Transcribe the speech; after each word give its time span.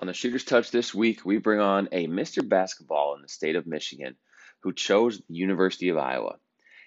On 0.00 0.06
the 0.06 0.14
Shooter's 0.14 0.44
Touch 0.44 0.70
this 0.70 0.94
week, 0.94 1.26
we 1.26 1.36
bring 1.36 1.60
on 1.60 1.90
a 1.92 2.06
Mr. 2.06 2.48
Basketball 2.48 3.16
in 3.16 3.20
the 3.20 3.28
state 3.28 3.54
of 3.54 3.66
Michigan 3.66 4.16
who 4.62 4.72
chose 4.72 5.18
the 5.18 5.34
University 5.34 5.90
of 5.90 5.98
Iowa. 5.98 6.38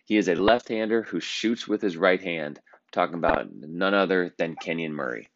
He 0.06 0.18
is 0.18 0.28
a 0.28 0.34
left 0.34 0.68
hander 0.68 1.04
who 1.04 1.20
shoots 1.20 1.68
with 1.68 1.80
his 1.80 1.96
right 1.96 2.20
hand. 2.20 2.60
I'm 2.74 2.80
talking 2.92 3.20
about 3.20 3.54
none 3.54 3.94
other 3.94 4.34
than 4.40 4.56
Kenyon 4.56 4.94
Murray. 4.94 5.30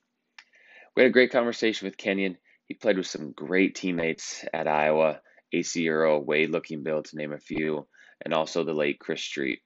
We 0.96 1.04
had 1.04 1.12
a 1.12 1.14
great 1.14 1.30
conversation 1.30 1.86
with 1.86 1.98
Kenyon. 1.98 2.40
He 2.66 2.74
played 2.74 2.98
with 2.98 3.06
some 3.06 3.32
great 3.32 3.76
teammates 3.76 4.44
at 4.52 4.68
Iowa, 4.68 5.22
Acie 5.54 5.88
Earl, 5.88 6.26
Wade 6.26 6.50
Lookingbill, 6.50 7.04
to 7.04 7.16
name 7.16 7.32
a 7.32 7.38
few, 7.38 7.88
and 8.26 8.34
also 8.34 8.64
the 8.64 8.74
late 8.74 9.00
Chris 9.00 9.22
Street. 9.22 9.62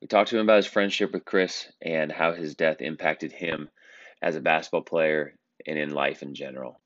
We 0.00 0.08
talked 0.08 0.30
to 0.30 0.38
him 0.38 0.46
about 0.46 0.56
his 0.56 0.66
friendship 0.66 1.12
with 1.12 1.26
Chris 1.26 1.70
and 1.82 2.10
how 2.10 2.32
his 2.32 2.54
death 2.54 2.80
impacted 2.80 3.32
him 3.32 3.68
as 4.22 4.34
a 4.34 4.40
basketball 4.40 4.80
player 4.80 5.34
and 5.66 5.78
in 5.78 5.90
life 5.90 6.22
in 6.22 6.34
general. 6.34 6.80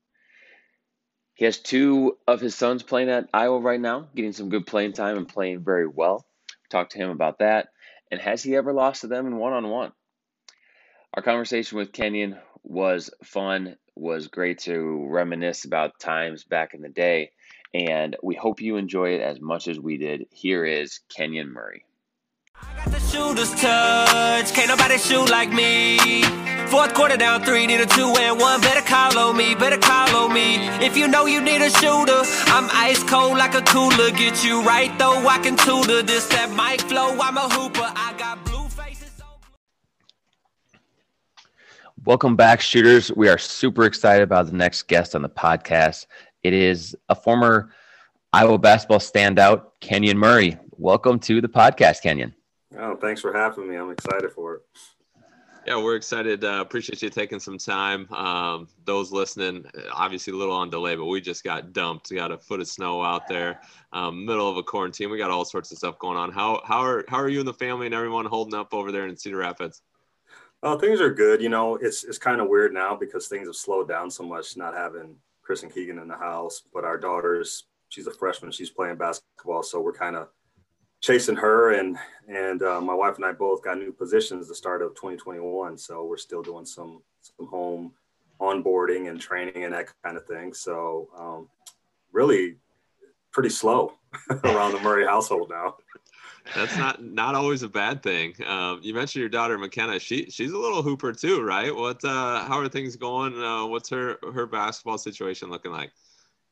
He 1.41 1.45
has 1.45 1.57
two 1.57 2.19
of 2.27 2.39
his 2.39 2.53
sons 2.53 2.83
playing 2.83 3.09
at 3.09 3.27
Iowa 3.33 3.57
right 3.57 3.81
now, 3.81 4.07
getting 4.15 4.31
some 4.31 4.49
good 4.49 4.67
playing 4.67 4.93
time 4.93 5.17
and 5.17 5.27
playing 5.27 5.63
very 5.63 5.87
well. 5.87 6.23
Talked 6.69 6.91
to 6.91 6.99
him 6.99 7.09
about 7.09 7.39
that. 7.39 7.69
And 8.11 8.21
has 8.21 8.43
he 8.43 8.55
ever 8.55 8.71
lost 8.71 9.01
to 9.01 9.07
them 9.07 9.25
in 9.25 9.35
one 9.37 9.53
on 9.53 9.67
one? 9.67 9.91
Our 11.15 11.23
conversation 11.23 11.79
with 11.79 11.93
Kenyon 11.93 12.37
was 12.61 13.09
fun, 13.23 13.75
was 13.95 14.27
great 14.27 14.59
to 14.65 15.07
reminisce 15.09 15.65
about 15.65 15.99
times 15.99 16.43
back 16.43 16.75
in 16.75 16.83
the 16.83 16.89
day. 16.89 17.31
And 17.73 18.15
we 18.21 18.35
hope 18.35 18.61
you 18.61 18.77
enjoy 18.77 19.15
it 19.15 19.21
as 19.21 19.41
much 19.41 19.67
as 19.67 19.79
we 19.79 19.97
did. 19.97 20.27
Here 20.29 20.63
is 20.63 20.99
Kenyon 21.09 21.51
Murray. 21.51 21.85
I 22.53 22.85
got 22.85 22.93
the 22.93 22.99
shooter's 22.99 23.49
touch. 23.59 24.53
Can't 24.53 24.67
nobody 24.67 24.99
shoot 24.99 25.31
like 25.31 25.51
me. 25.51 26.50
Fourth 26.71 26.93
quarter 26.93 27.17
down 27.17 27.43
three, 27.43 27.67
need 27.67 27.81
a 27.81 27.85
two 27.85 28.15
and 28.17 28.39
one. 28.39 28.61
Better 28.61 28.79
call 28.79 29.17
on 29.19 29.35
me, 29.35 29.55
better 29.55 29.77
call 29.77 30.15
on 30.15 30.33
me. 30.33 30.55
If 30.79 30.95
you 30.95 31.05
know 31.09 31.25
you 31.25 31.41
need 31.41 31.61
a 31.61 31.69
shooter, 31.69 32.21
I'm 32.47 32.69
ice 32.71 33.03
cold 33.03 33.37
like 33.37 33.55
a 33.55 33.61
cooler. 33.61 34.09
Get 34.11 34.41
you 34.41 34.61
right 34.63 34.97
though, 34.97 35.27
I 35.27 35.39
can 35.39 35.57
tutor 35.57 36.01
this 36.01 36.27
that 36.27 36.49
mic 36.51 36.79
flow. 36.87 37.19
I'm 37.19 37.35
a 37.35 37.49
hooper. 37.49 37.91
I 37.93 38.15
got 38.17 38.45
blue 38.45 38.69
faces. 38.69 39.21
Welcome 42.05 42.37
back, 42.37 42.61
shooters. 42.61 43.11
We 43.11 43.27
are 43.27 43.37
super 43.37 43.83
excited 43.83 44.23
about 44.23 44.45
the 44.45 44.55
next 44.55 44.83
guest 44.83 45.13
on 45.13 45.23
the 45.23 45.29
podcast. 45.29 46.05
It 46.41 46.53
is 46.53 46.95
a 47.09 47.15
former 47.15 47.73
Iowa 48.31 48.57
basketball 48.57 48.99
standout, 48.99 49.63
Kenyon 49.81 50.17
Murray. 50.17 50.57
Welcome 50.77 51.19
to 51.19 51.41
the 51.41 51.49
podcast, 51.49 52.01
Kenyon. 52.01 52.33
Oh, 52.79 52.95
thanks 52.95 53.19
for 53.19 53.33
having 53.33 53.69
me. 53.69 53.75
I'm 53.75 53.91
excited 53.91 54.31
for 54.31 54.55
it. 54.55 54.61
Yeah, 55.65 55.77
we're 55.77 55.95
excited. 55.95 56.43
Uh, 56.43 56.59
appreciate 56.59 57.03
you 57.03 57.09
taking 57.11 57.39
some 57.39 57.59
time. 57.59 58.11
Um, 58.11 58.67
those 58.85 59.11
listening, 59.11 59.63
obviously 59.93 60.33
a 60.33 60.35
little 60.35 60.55
on 60.55 60.71
delay, 60.71 60.95
but 60.95 61.05
we 61.05 61.21
just 61.21 61.43
got 61.43 61.71
dumped. 61.71 62.09
We 62.09 62.15
got 62.15 62.31
a 62.31 62.37
foot 62.37 62.61
of 62.61 62.67
snow 62.67 63.03
out 63.03 63.27
there, 63.27 63.61
um, 63.93 64.25
middle 64.25 64.49
of 64.49 64.57
a 64.57 64.63
quarantine. 64.63 65.11
We 65.11 65.19
got 65.19 65.29
all 65.29 65.45
sorts 65.45 65.71
of 65.71 65.77
stuff 65.77 65.99
going 65.99 66.17
on. 66.17 66.31
How 66.31 66.61
how 66.65 66.79
are 66.79 67.05
how 67.07 67.17
are 67.17 67.29
you 67.29 67.39
and 67.39 67.47
the 67.47 67.53
family 67.53 67.85
and 67.85 67.93
everyone 67.93 68.25
holding 68.25 68.59
up 68.59 68.73
over 68.73 68.91
there 68.91 69.05
in 69.07 69.15
Cedar 69.15 69.37
Rapids? 69.37 69.83
Oh, 70.63 70.79
things 70.79 70.99
are 70.99 71.13
good. 71.13 71.41
You 71.41 71.49
know, 71.49 71.75
it's 71.75 72.03
it's 72.03 72.17
kind 72.17 72.41
of 72.41 72.47
weird 72.47 72.73
now 72.73 72.95
because 72.95 73.27
things 73.27 73.47
have 73.47 73.55
slowed 73.55 73.87
down 73.87 74.09
so 74.09 74.23
much. 74.23 74.57
Not 74.57 74.73
having 74.73 75.15
Chris 75.43 75.61
and 75.61 75.71
Keegan 75.71 75.99
in 75.99 76.07
the 76.07 76.17
house, 76.17 76.63
but 76.73 76.85
our 76.85 76.97
daughter's 76.97 77.65
she's 77.89 78.07
a 78.07 78.11
freshman. 78.11 78.51
She's 78.51 78.71
playing 78.71 78.95
basketball, 78.95 79.61
so 79.61 79.79
we're 79.79 79.93
kind 79.93 80.15
of 80.15 80.29
chasing 81.01 81.35
her 81.35 81.73
and 81.73 81.97
and 82.27 82.61
uh, 82.63 82.79
my 82.79 82.93
wife 82.93 83.15
and 83.15 83.25
I 83.25 83.33
both 83.33 83.63
got 83.63 83.77
new 83.77 83.91
positions 83.91 84.47
the 84.47 84.55
start 84.55 84.81
of 84.81 84.95
2021 84.95 85.77
so 85.77 86.05
we're 86.05 86.17
still 86.17 86.41
doing 86.41 86.65
some 86.65 87.01
some 87.21 87.47
home 87.47 87.93
onboarding 88.41 89.09
and 89.09 89.21
training 89.21 89.63
and 89.63 89.73
that 89.73 89.93
kind 90.03 90.17
of 90.17 90.25
thing. 90.25 90.53
So 90.53 91.09
um, 91.17 91.49
really 92.11 92.57
pretty 93.31 93.49
slow 93.49 93.93
around 94.43 94.73
the 94.73 94.79
Murray 94.81 95.05
household 95.05 95.49
now. 95.49 95.75
That's 96.55 96.75
not 96.75 97.03
not 97.03 97.35
always 97.35 97.61
a 97.61 97.69
bad 97.69 98.01
thing. 98.01 98.33
Um, 98.47 98.79
you 98.81 98.95
mentioned 98.95 99.21
your 99.21 99.29
daughter 99.29 99.57
McKenna. 99.59 99.99
She 99.99 100.29
she's 100.31 100.51
a 100.51 100.57
little 100.57 100.81
hooper 100.81 101.13
too 101.13 101.43
right? 101.43 101.73
What 101.73 102.03
uh, 102.03 102.43
how 102.45 102.57
are 102.57 102.67
things 102.67 102.95
going? 102.95 103.41
Uh, 103.41 103.67
what's 103.67 103.89
her 103.89 104.17
her 104.33 104.47
basketball 104.47 104.97
situation 104.97 105.51
looking 105.51 105.71
like? 105.71 105.91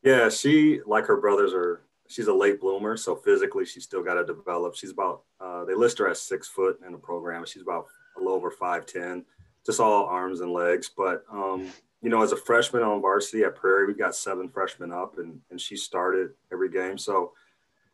Yeah 0.04 0.30
she 0.30 0.80
like 0.86 1.06
her 1.08 1.20
brothers 1.20 1.54
are 1.54 1.82
she's 2.10 2.28
a 2.28 2.34
late 2.34 2.60
bloomer, 2.60 2.98
so 2.98 3.16
physically 3.16 3.66
she's 3.66 3.84
still 3.84 4.04
got 4.04 4.16
to 4.16 4.26
develop. 4.26 4.76
She's 4.76 4.92
about 4.92 5.22
uh, 5.40 5.64
they 5.64 5.76
list 5.76 5.98
her 6.00 6.10
as 6.10 6.22
six 6.22 6.48
foot 6.48 6.80
in 6.86 6.92
the 6.92 6.98
program. 6.98 7.46
She's 7.46 7.62
about 7.62 7.86
a 8.18 8.20
little 8.20 8.34
over 8.34 8.52
five 8.52 8.86
ten, 8.86 9.24
just 9.66 9.80
all 9.80 10.06
arms 10.06 10.42
and 10.42 10.52
legs. 10.52 10.92
But 10.96 11.24
um, 11.32 11.72
you 12.02 12.10
know, 12.10 12.22
as 12.22 12.34
a 12.34 12.38
freshman 12.38 12.84
on 12.84 13.02
varsity 13.02 13.44
at 13.44 13.56
Prairie, 13.56 13.88
we've 13.88 13.98
got 13.98 14.16
seven 14.16 14.50
freshmen 14.50 14.92
up, 14.92 15.18
and 15.18 15.40
and 15.52 15.62
she 15.62 15.78
started 15.78 16.32
every 16.52 16.70
game. 16.70 16.98
So 16.98 17.32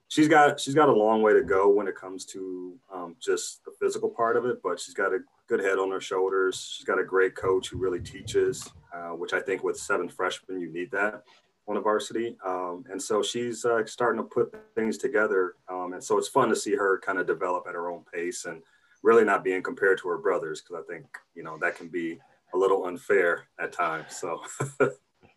she's 0.07 0.27
got 0.27 0.59
she's 0.59 0.75
got 0.75 0.89
a 0.89 0.93
long 0.93 1.21
way 1.21 1.33
to 1.33 1.43
go 1.43 1.69
when 1.69 1.87
it 1.87 1.95
comes 1.95 2.25
to 2.27 2.75
um, 2.91 3.15
just 3.19 3.63
the 3.65 3.71
physical 3.79 4.09
part 4.09 4.37
of 4.37 4.45
it. 4.45 4.61
But 4.63 4.79
she's 4.79 4.93
got 4.95 5.13
a 5.13 5.19
good 5.47 5.59
head 5.59 5.77
on 5.77 5.91
her 5.91 6.01
shoulders. 6.01 6.73
She's 6.75 6.85
got 6.85 6.99
a 6.99 7.03
great 7.03 7.35
coach 7.35 7.69
who 7.69 7.77
really 7.77 7.99
teaches, 7.99 8.67
uh, 8.93 9.09
which 9.09 9.33
I 9.33 9.41
think 9.41 9.63
with 9.63 9.77
seven 9.77 10.07
freshmen 10.07 10.61
you 10.61 10.71
need 10.71 10.89
that 10.91 11.23
on 11.67 11.75
the 11.75 11.81
varsity. 11.81 12.35
Um, 12.45 12.85
and 12.89 13.01
so 13.01 13.23
she's 13.23 13.65
uh, 13.65 13.85
starting 13.85 14.21
to 14.21 14.27
put 14.27 14.55
things 14.75 14.97
together. 14.97 15.55
Um, 15.69 15.93
and 15.93 16.03
so 16.03 16.17
it's 16.17 16.27
fun 16.27 16.49
to 16.49 16.55
see 16.55 16.75
her 16.75 16.99
kind 16.99 17.19
of 17.19 17.25
develop 17.27 17.65
at 17.67 17.73
her 17.73 17.89
own 17.89 18.03
pace 18.13 18.45
and 18.45 18.61
really 19.03 19.23
not 19.23 19.43
being 19.43 19.63
compared 19.63 19.97
to 19.99 20.07
her 20.09 20.17
brothers 20.17 20.61
because 20.61 20.83
I 20.83 20.93
think, 20.93 21.05
you 21.33 21.43
know, 21.43 21.57
that 21.61 21.75
can 21.75 21.87
be 21.87 22.19
a 22.53 22.57
little 22.57 22.85
unfair 22.85 23.47
at 23.59 23.71
times. 23.71 24.15
So. 24.15 24.41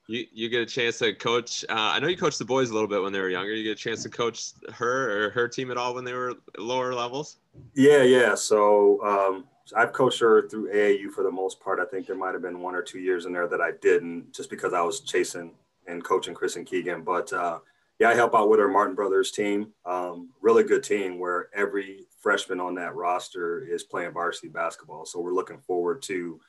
you, 0.06 0.26
you 0.32 0.48
get 0.48 0.62
a 0.62 0.66
chance 0.66 0.98
to 0.98 1.14
coach. 1.14 1.64
Uh, 1.68 1.92
I 1.94 1.98
know 1.98 2.08
you 2.08 2.16
coached 2.16 2.38
the 2.38 2.44
boys 2.44 2.70
a 2.70 2.74
little 2.74 2.88
bit 2.88 3.02
when 3.02 3.12
they 3.12 3.20
were 3.20 3.30
younger. 3.30 3.54
You 3.54 3.64
get 3.64 3.78
a 3.78 3.82
chance 3.82 4.02
to 4.02 4.10
coach 4.10 4.52
her 4.74 5.26
or 5.26 5.30
her 5.30 5.48
team 5.48 5.70
at 5.70 5.76
all 5.76 5.94
when 5.94 6.04
they 6.04 6.12
were 6.12 6.34
lower 6.58 6.94
levels? 6.94 7.38
Yeah, 7.74 8.02
yeah. 8.02 8.34
So 8.34 9.02
um, 9.02 9.44
I've 9.76 9.92
coached 9.92 10.20
her 10.20 10.48
through 10.48 10.72
AAU 10.72 11.10
for 11.10 11.24
the 11.24 11.30
most 11.30 11.60
part. 11.60 11.78
I 11.78 11.84
think 11.84 12.06
there 12.06 12.16
might 12.16 12.32
have 12.32 12.42
been 12.42 12.60
one 12.60 12.74
or 12.74 12.82
two 12.82 12.98
years 12.98 13.26
in 13.26 13.32
there 13.32 13.48
that 13.48 13.60
I 13.60 13.72
didn't, 13.80 14.32
just 14.32 14.50
because 14.50 14.72
I 14.72 14.82
was 14.82 15.00
chasing 15.00 15.52
and 15.88 16.04
coaching 16.04 16.34
Chris 16.34 16.56
and 16.56 16.66
Keegan. 16.66 17.02
But 17.02 17.32
uh, 17.32 17.58
yeah, 17.98 18.10
I 18.10 18.14
help 18.14 18.34
out 18.34 18.48
with 18.48 18.60
our 18.60 18.68
Martin 18.68 18.94
Brothers 18.94 19.32
team. 19.32 19.72
Um, 19.84 20.30
really 20.40 20.62
good 20.62 20.84
team 20.84 21.18
where 21.18 21.48
every 21.54 22.06
freshman 22.20 22.60
on 22.60 22.74
that 22.76 22.94
roster 22.94 23.64
is 23.64 23.82
playing 23.82 24.12
varsity 24.12 24.48
basketball. 24.48 25.04
So 25.04 25.20
we're 25.20 25.34
looking 25.34 25.58
forward 25.58 26.02
to 26.02 26.40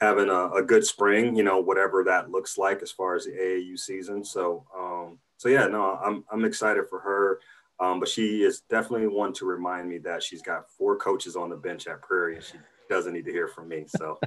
having 0.00 0.28
a, 0.28 0.50
a 0.52 0.62
good 0.62 0.84
spring, 0.84 1.34
you 1.34 1.42
know, 1.42 1.58
whatever 1.58 2.04
that 2.04 2.30
looks 2.30 2.58
like 2.58 2.82
as 2.82 2.92
far 2.92 3.16
as 3.16 3.24
the 3.24 3.32
AAU 3.32 3.78
season. 3.78 4.24
So, 4.24 4.64
um, 4.76 5.18
so 5.38 5.48
yeah, 5.48 5.66
no, 5.66 5.98
I'm, 6.04 6.24
I'm 6.30 6.44
excited 6.44 6.84
for 6.88 7.00
her. 7.00 7.40
Um, 7.80 8.00
but 8.00 8.08
she 8.08 8.42
is 8.42 8.62
definitely 8.68 9.06
one 9.06 9.32
to 9.34 9.46
remind 9.46 9.88
me 9.88 9.98
that 9.98 10.22
she's 10.22 10.42
got 10.42 10.70
four 10.70 10.96
coaches 10.96 11.36
on 11.36 11.48
the 11.48 11.56
bench 11.56 11.86
at 11.86 12.02
Prairie 12.02 12.36
and 12.36 12.44
she 12.44 12.58
doesn't 12.90 13.12
need 13.12 13.24
to 13.24 13.32
hear 13.32 13.48
from 13.48 13.68
me. 13.68 13.84
So 13.86 14.18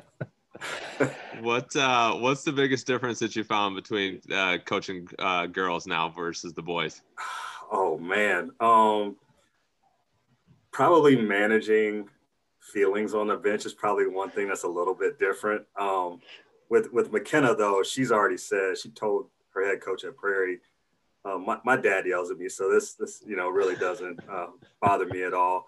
what 1.42 1.76
uh, 1.76 2.14
what's 2.16 2.44
the 2.44 2.52
biggest 2.52 2.86
difference 2.86 3.20
that 3.20 3.36
you 3.36 3.44
found 3.44 3.76
between 3.76 4.22
uh, 4.34 4.58
coaching 4.66 5.08
uh, 5.20 5.48
girls 5.48 5.88
now 5.88 6.10
versus 6.10 6.54
the 6.54 6.62
boys? 6.62 7.02
Oh 7.72 7.98
man, 7.98 8.52
um, 8.60 9.16
probably 10.72 11.16
managing 11.16 12.10
feelings 12.60 13.14
on 13.14 13.28
the 13.28 13.36
bench 13.36 13.66
is 13.66 13.74
probably 13.74 14.08
one 14.08 14.30
thing 14.30 14.48
that's 14.48 14.64
a 14.64 14.68
little 14.68 14.94
bit 14.94 15.20
different. 15.20 15.66
Um, 15.80 16.22
with 16.70 16.92
with 16.92 17.12
McKenna 17.12 17.56
though, 17.56 17.84
she's 17.84 18.12
already 18.12 18.38
said 18.38 18.78
she 18.78 18.90
told 18.90 19.28
her 19.54 19.66
head 19.66 19.82
coach 19.82 20.04
at 20.04 20.16
Prairie. 20.16 20.60
Uh, 21.24 21.38
my, 21.38 21.58
my 21.64 21.78
dad 21.78 22.06
yells 22.08 22.32
at 22.32 22.38
me, 22.38 22.50
so 22.50 22.72
this 22.72 22.94
this 22.94 23.24
you 23.26 23.36
know 23.36 23.50
really 23.50 23.76
doesn't 23.76 24.20
uh, 24.30 24.48
bother 24.82 25.06
me 25.06 25.24
at 25.24 25.34
all. 25.34 25.68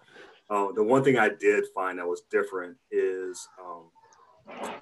Uh, 0.50 0.72
the 0.72 0.82
one 0.82 1.02
thing 1.02 1.16
I 1.16 1.30
did 1.30 1.64
find 1.74 1.98
that 1.98 2.06
was 2.06 2.22
different 2.30 2.76
is 2.90 3.48
um, 3.58 3.84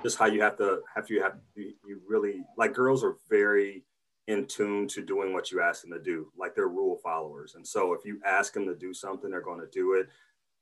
just 0.02 0.18
how 0.18 0.26
you 0.26 0.40
have 0.40 0.56
to 0.56 0.80
have 0.94 1.08
you 1.10 1.22
have 1.22 1.36
you 1.54 2.00
really 2.06 2.44
like 2.56 2.74
girls 2.74 3.04
are 3.04 3.16
very 3.28 3.84
in 4.28 4.46
tune 4.46 4.86
to 4.86 5.02
doing 5.02 5.32
what 5.32 5.50
you 5.50 5.60
ask 5.60 5.82
them 5.82 5.90
to 5.90 5.98
do 5.98 6.30
like 6.36 6.54
they're 6.54 6.68
rule 6.68 6.98
followers. 7.02 7.54
And 7.54 7.66
so 7.66 7.92
if 7.92 8.04
you 8.04 8.20
ask 8.24 8.52
them 8.52 8.66
to 8.66 8.74
do 8.74 8.94
something 8.94 9.30
they're 9.30 9.40
going 9.40 9.60
to 9.60 9.70
do 9.72 9.94
it. 9.94 10.08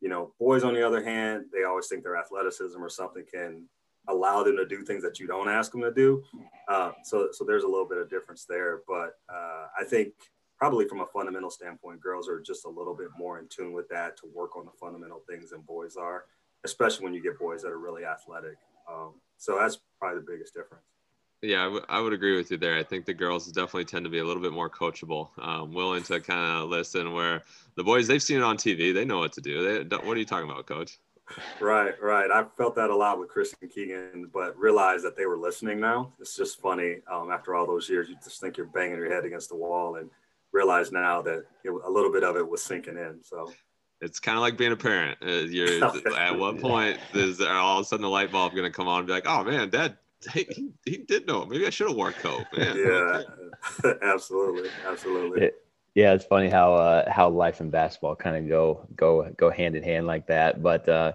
You 0.00 0.08
know 0.08 0.32
boys 0.38 0.64
on 0.64 0.74
the 0.74 0.86
other 0.86 1.04
hand 1.04 1.46
they 1.52 1.64
always 1.64 1.88
think 1.88 2.02
their 2.02 2.16
athleticism 2.16 2.82
or 2.82 2.88
something 2.88 3.24
can 3.30 3.66
allow 4.08 4.42
them 4.42 4.56
to 4.56 4.66
do 4.66 4.82
things 4.82 5.02
that 5.02 5.20
you 5.20 5.26
don't 5.26 5.48
ask 5.48 5.72
them 5.72 5.82
to 5.82 5.92
do. 5.92 6.22
Uh, 6.68 6.92
so 7.04 7.28
so 7.32 7.44
there's 7.44 7.64
a 7.64 7.68
little 7.68 7.88
bit 7.88 7.98
of 7.98 8.08
difference 8.08 8.44
there. 8.44 8.80
But 8.88 9.18
uh, 9.28 9.66
i 9.78 9.84
think 9.84 10.14
probably 10.58 10.86
from 10.86 11.00
a 11.00 11.06
fundamental 11.06 11.50
standpoint 11.50 12.00
girls 12.00 12.28
are 12.28 12.40
just 12.40 12.66
a 12.66 12.68
little 12.68 12.94
bit 12.94 13.08
more 13.18 13.38
in 13.38 13.48
tune 13.48 13.72
with 13.72 13.88
that 13.88 14.16
to 14.18 14.28
work 14.34 14.56
on 14.56 14.66
the 14.66 14.72
fundamental 14.78 15.22
things 15.28 15.50
than 15.50 15.60
boys 15.62 15.96
are 15.96 16.24
especially 16.64 17.04
when 17.04 17.14
you 17.14 17.22
get 17.22 17.38
boys 17.38 17.62
that 17.62 17.70
are 17.70 17.78
really 17.78 18.04
athletic 18.04 18.56
um, 18.90 19.14
so 19.36 19.56
that's 19.58 19.78
probably 19.98 20.20
the 20.20 20.26
biggest 20.30 20.54
difference. 20.54 20.84
Yeah, 21.42 21.62
I, 21.62 21.64
w- 21.64 21.84
I 21.88 22.00
would 22.00 22.12
agree 22.12 22.36
with 22.36 22.50
you 22.50 22.58
there. 22.58 22.76
I 22.76 22.82
think 22.82 23.06
the 23.06 23.14
girls 23.14 23.46
definitely 23.46 23.86
tend 23.86 24.04
to 24.04 24.10
be 24.10 24.18
a 24.18 24.24
little 24.24 24.42
bit 24.42 24.52
more 24.52 24.68
coachable, 24.68 25.30
um, 25.38 25.72
willing 25.72 26.02
to 26.04 26.20
kind 26.20 26.62
of 26.62 26.68
listen. 26.68 27.12
Where 27.12 27.42
the 27.76 27.84
boys, 27.84 28.06
they've 28.06 28.22
seen 28.22 28.38
it 28.38 28.42
on 28.42 28.58
TV, 28.58 28.92
they 28.92 29.06
know 29.06 29.18
what 29.18 29.32
to 29.32 29.40
do. 29.40 29.84
They, 29.84 29.96
what 29.96 30.16
are 30.16 30.20
you 30.20 30.26
talking 30.26 30.50
about, 30.50 30.66
Coach? 30.66 30.98
right, 31.60 31.94
right. 32.02 32.30
I 32.30 32.44
felt 32.58 32.74
that 32.74 32.90
a 32.90 32.96
lot 32.96 33.18
with 33.18 33.28
Chris 33.28 33.54
and 33.62 33.70
Keegan, 33.70 34.30
but 34.34 34.58
realized 34.58 35.04
that 35.04 35.16
they 35.16 35.26
were 35.26 35.38
listening 35.38 35.80
now. 35.80 36.12
It's 36.20 36.36
just 36.36 36.60
funny. 36.60 36.96
Um, 37.10 37.30
after 37.30 37.54
all 37.54 37.66
those 37.66 37.88
years, 37.88 38.08
you 38.08 38.16
just 38.22 38.40
think 38.40 38.56
you're 38.56 38.66
banging 38.66 38.96
your 38.96 39.10
head 39.10 39.24
against 39.24 39.48
the 39.48 39.56
wall 39.56 39.96
and 39.96 40.10
realize 40.52 40.92
now 40.92 41.22
that 41.22 41.44
it, 41.64 41.70
a 41.70 41.90
little 41.90 42.12
bit 42.12 42.24
of 42.24 42.36
it 42.36 42.46
was 42.46 42.62
sinking 42.62 42.96
in. 42.96 43.20
So 43.22 43.50
it's 44.00 44.18
kind 44.18 44.36
of 44.36 44.42
like 44.42 44.56
being 44.56 44.72
a 44.72 44.76
parent. 44.76 45.18
Uh, 45.22 45.46
you're 45.48 45.84
at 46.16 46.38
what 46.38 46.60
point 46.60 46.98
is 47.14 47.40
all 47.40 47.78
of 47.78 47.82
a 47.82 47.84
sudden 47.84 48.02
the 48.02 48.08
light 48.08 48.32
bulb 48.32 48.52
going 48.52 48.64
to 48.64 48.70
come 48.70 48.88
on 48.88 48.98
and 48.98 49.06
be 49.06 49.12
like, 49.12 49.26
oh 49.26 49.44
man, 49.44 49.70
dad, 49.70 49.96
he, 50.32 50.72
he 50.84 50.98
did 50.98 51.26
know. 51.26 51.46
Maybe 51.46 51.66
I 51.66 51.70
should 51.70 51.88
have 51.88 51.96
worn 51.96 52.12
coat. 52.14 52.44
Man. 52.56 52.76
Yeah, 53.84 53.92
absolutely, 54.02 54.70
absolutely. 54.86 55.42
It, 55.42 55.54
yeah, 55.94 56.14
it's 56.14 56.24
funny 56.24 56.48
how 56.48 56.74
uh, 56.74 57.10
how 57.10 57.28
life 57.28 57.60
and 57.60 57.70
basketball 57.70 58.14
kind 58.14 58.36
of 58.36 58.48
go 58.48 58.86
go 58.94 59.30
go 59.36 59.50
hand 59.50 59.74
in 59.76 59.82
hand 59.82 60.06
like 60.06 60.26
that. 60.28 60.62
But 60.62 60.88
uh, 60.88 61.12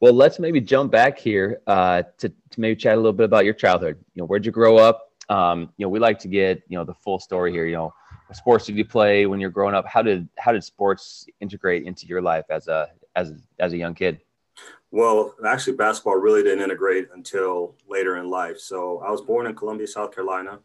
well, 0.00 0.12
let's 0.12 0.38
maybe 0.38 0.60
jump 0.60 0.92
back 0.92 1.18
here 1.18 1.60
uh, 1.66 2.04
to 2.18 2.28
to 2.28 2.60
maybe 2.60 2.76
chat 2.76 2.94
a 2.94 2.96
little 2.96 3.12
bit 3.12 3.24
about 3.24 3.44
your 3.44 3.54
childhood. 3.54 3.98
You 4.14 4.22
know, 4.22 4.26
where'd 4.26 4.46
you 4.46 4.52
grow 4.52 4.78
up? 4.78 5.10
Um, 5.28 5.70
you 5.76 5.84
know, 5.84 5.90
we 5.90 5.98
like 5.98 6.18
to 6.20 6.28
get 6.28 6.62
you 6.68 6.78
know 6.78 6.84
the 6.84 6.94
full 6.94 7.18
story 7.18 7.52
here. 7.52 7.66
You 7.66 7.76
know, 7.76 7.84
what 7.84 7.94
sports 8.32 8.66
did 8.66 8.76
you 8.76 8.84
play 8.84 9.26
when 9.26 9.40
you're 9.40 9.50
growing 9.50 9.74
up? 9.74 9.86
How 9.86 10.02
did 10.02 10.28
how 10.38 10.52
did 10.52 10.64
sports 10.64 11.26
integrate 11.40 11.84
into 11.84 12.06
your 12.06 12.22
life 12.22 12.44
as 12.50 12.68
a 12.68 12.88
as 13.16 13.32
as 13.58 13.72
a 13.72 13.76
young 13.76 13.94
kid? 13.94 14.20
Well, 14.90 15.34
actually, 15.46 15.76
basketball 15.76 16.16
really 16.16 16.42
didn't 16.42 16.62
integrate 16.62 17.08
until 17.14 17.76
later 17.88 18.18
in 18.18 18.28
life. 18.28 18.58
So 18.58 19.02
I 19.06 19.10
was 19.10 19.22
born 19.22 19.46
in 19.46 19.54
Columbia, 19.54 19.86
South 19.86 20.14
Carolina, 20.14 20.60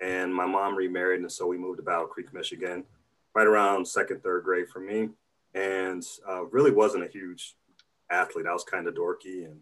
and 0.00 0.34
my 0.34 0.44
mom 0.44 0.76
remarried, 0.76 1.20
and 1.20 1.32
so 1.32 1.46
we 1.46 1.56
moved 1.56 1.78
to 1.78 1.82
Battle 1.82 2.06
Creek, 2.06 2.32
Michigan 2.34 2.84
right 3.34 3.46
around 3.46 3.86
second, 3.86 4.22
third 4.22 4.44
grade 4.44 4.68
for 4.68 4.80
me, 4.80 5.08
and 5.54 6.04
uh, 6.28 6.44
really 6.46 6.70
wasn't 6.70 7.04
a 7.04 7.08
huge 7.08 7.54
athlete. 8.10 8.46
I 8.46 8.52
was 8.52 8.64
kind 8.64 8.88
of 8.88 8.94
dorky 8.94 9.44
and 9.44 9.60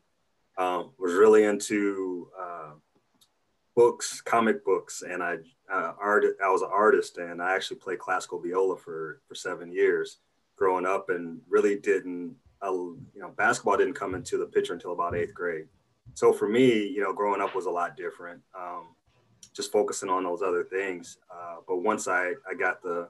um, 0.56 0.90
was 0.98 1.12
really 1.12 1.44
into 1.44 2.28
uh, 2.40 2.70
books, 3.78 4.20
comic 4.20 4.64
books, 4.64 5.04
and 5.08 5.22
I 5.22 5.36
uh, 5.72 5.92
art. 6.00 6.24
I 6.44 6.50
was 6.50 6.62
an 6.62 6.70
artist, 6.72 7.18
and 7.18 7.40
I 7.40 7.54
actually 7.54 7.76
played 7.76 8.00
classical 8.00 8.40
viola 8.40 8.76
for 8.76 9.20
for 9.28 9.36
seven 9.36 9.70
years 9.70 10.18
growing 10.56 10.84
up, 10.84 11.10
and 11.10 11.40
really 11.48 11.76
didn't. 11.76 12.34
Uh, 12.60 12.72
you 12.72 13.20
know, 13.20 13.30
basketball 13.36 13.76
didn't 13.76 13.94
come 13.94 14.16
into 14.16 14.36
the 14.36 14.46
picture 14.46 14.72
until 14.72 14.92
about 14.92 15.14
eighth 15.14 15.32
grade. 15.32 15.68
So 16.14 16.32
for 16.32 16.48
me, 16.48 16.88
you 16.88 17.00
know, 17.00 17.12
growing 17.12 17.40
up 17.40 17.54
was 17.54 17.66
a 17.66 17.70
lot 17.70 17.96
different. 17.96 18.42
Um, 18.52 18.88
just 19.54 19.70
focusing 19.70 20.10
on 20.10 20.24
those 20.24 20.42
other 20.42 20.64
things. 20.64 21.18
Uh, 21.30 21.58
but 21.68 21.76
once 21.76 22.08
I 22.08 22.32
I 22.50 22.54
got 22.58 22.82
the 22.82 23.08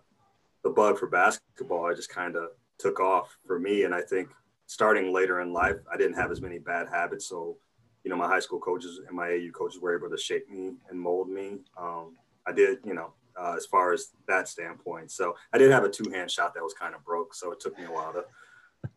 the 0.65 0.71
bug 0.71 0.99
for 0.99 1.07
basketball, 1.07 1.87
I 1.87 1.95
just 1.95 2.11
kind 2.11 2.37
of 2.37 2.51
took 2.79 3.01
off 3.01 3.39
for 3.47 3.59
me. 3.59 3.85
And 3.85 3.95
I 3.95 4.03
think 4.03 4.29
starting 4.67 5.15
later 5.15 5.41
in 5.41 5.55
life, 5.55 5.77
I 5.91 5.97
didn't 5.97 6.19
have 6.19 6.31
as 6.31 6.43
many 6.43 6.59
bad 6.59 6.89
habits. 6.91 7.27
So, 7.27 7.57
you 8.05 8.11
know, 8.11 8.17
my 8.17 8.27
high 8.27 8.41
school 8.41 8.59
coaches 8.59 9.01
and 9.07 9.17
my 9.17 9.29
AU 9.29 9.51
coaches 9.53 9.81
were 9.81 9.97
able 9.97 10.11
to 10.11 10.17
shape 10.17 10.49
me 10.51 10.73
and 10.89 11.01
mold 11.01 11.29
me. 11.29 11.59
Um, 11.77 12.17
I 12.47 12.53
did, 12.53 12.79
you 12.85 12.95
know, 12.95 13.13
uh, 13.41 13.55
as 13.57 13.67
far 13.67 13.93
as 13.93 14.13
that 14.27 14.49
standpoint. 14.49 15.11
So 15.11 15.37
I 15.53 15.59
did 15.59 15.71
have 15.71 15.85
a 15.85 15.89
two 15.89 16.11
hand 16.11 16.31
shot 16.31 16.55
that 16.55 16.63
was 16.63 16.75
kind 16.75 16.95
of 16.95 17.05
broke. 17.05 17.35
So 17.35 17.53
it 17.53 17.61
took 17.61 17.79
me 17.79 17.85
a 17.85 17.91
while 17.91 18.13
to 18.13 18.25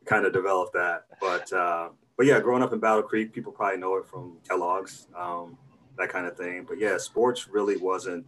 kind 0.06 0.26
of 0.26 0.34
develop 0.34 0.72
that. 0.74 1.06
But, 1.20 1.52
uh, 1.52 1.90
but 2.18 2.26
yeah, 2.26 2.40
growing 2.40 2.64
up 2.64 2.74
in 2.74 2.80
Battle 2.80 3.04
Creek, 3.04 3.34
people 3.34 3.52
probably 3.52 3.80
know 3.80 3.98
it 3.98 4.06
from 4.06 4.38
Kellogg's, 4.48 5.08
um, 5.18 5.58
that 5.98 6.10
kind 6.10 6.26
of 6.26 6.38
thing. 6.38 6.66
But 6.68 6.80
yeah, 6.80 6.98
sports 6.98 7.48
really 7.48 7.78
wasn't 7.78 8.26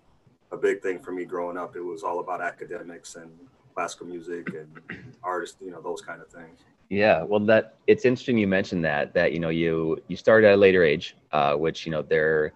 a 0.52 0.58
big 0.58 0.82
thing 0.82 1.00
for 1.00 1.12
me 1.12 1.26
growing 1.26 1.58
up. 1.58 1.76
It 1.76 1.82
was 1.82 2.04
all 2.04 2.20
about 2.20 2.42
academics 2.42 3.16
and 3.16 3.32
classical 3.74 4.08
music 4.08 4.50
and 4.50 5.16
artists, 5.24 5.58
you 5.62 5.72
know, 5.72 5.82
those 5.82 6.02
kind 6.02 6.22
of 6.22 6.30
things. 6.30 6.60
Yeah, 6.94 7.24
well, 7.24 7.40
that 7.42 7.74
it's 7.88 8.06
interesting 8.06 8.38
you 8.38 8.48
mentioned 8.48 8.86
that 8.86 9.14
that 9.16 9.34
you 9.34 9.40
know 9.40 9.50
you 9.50 9.98
you 10.08 10.16
started 10.16 10.48
at 10.48 10.54
a 10.54 10.58
later 10.58 10.84
age, 10.84 11.16
uh, 11.32 11.56
which 11.56 11.86
you 11.88 11.92
know 11.92 12.04
there 12.04 12.54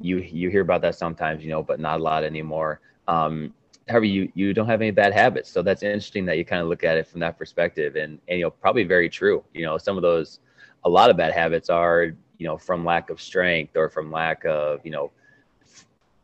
you 0.00 0.18
you 0.18 0.48
hear 0.50 0.62
about 0.62 0.80
that 0.82 0.94
sometimes, 0.94 1.44
you 1.44 1.50
know, 1.50 1.62
but 1.62 1.78
not 1.80 2.00
a 2.00 2.02
lot 2.02 2.24
anymore. 2.24 2.80
Um, 3.06 3.52
however, 3.88 4.06
you 4.06 4.32
you 4.34 4.54
don't 4.54 4.66
have 4.66 4.80
any 4.80 4.92
bad 4.92 5.12
habits, 5.12 5.50
so 5.50 5.62
that's 5.62 5.82
interesting 5.82 6.24
that 6.26 6.38
you 6.38 6.44
kind 6.44 6.62
of 6.62 6.68
look 6.68 6.84
at 6.84 6.96
it 6.96 7.06
from 7.06 7.20
that 7.20 7.38
perspective, 7.38 7.96
and 7.96 8.18
and 8.28 8.38
you 8.38 8.44
know 8.46 8.50
probably 8.50 8.84
very 8.84 9.10
true. 9.10 9.44
You 9.52 9.66
know, 9.66 9.76
some 9.78 9.96
of 9.98 10.02
those, 10.02 10.40
a 10.84 10.88
lot 10.88 11.10
of 11.10 11.18
bad 11.18 11.32
habits 11.34 11.68
are 11.68 12.14
you 12.38 12.46
know 12.46 12.56
from 12.56 12.84
lack 12.84 13.10
of 13.10 13.20
strength 13.20 13.76
or 13.76 13.90
from 13.90 14.10
lack 14.10 14.44
of 14.46 14.80
you 14.86 14.90
know 14.90 15.12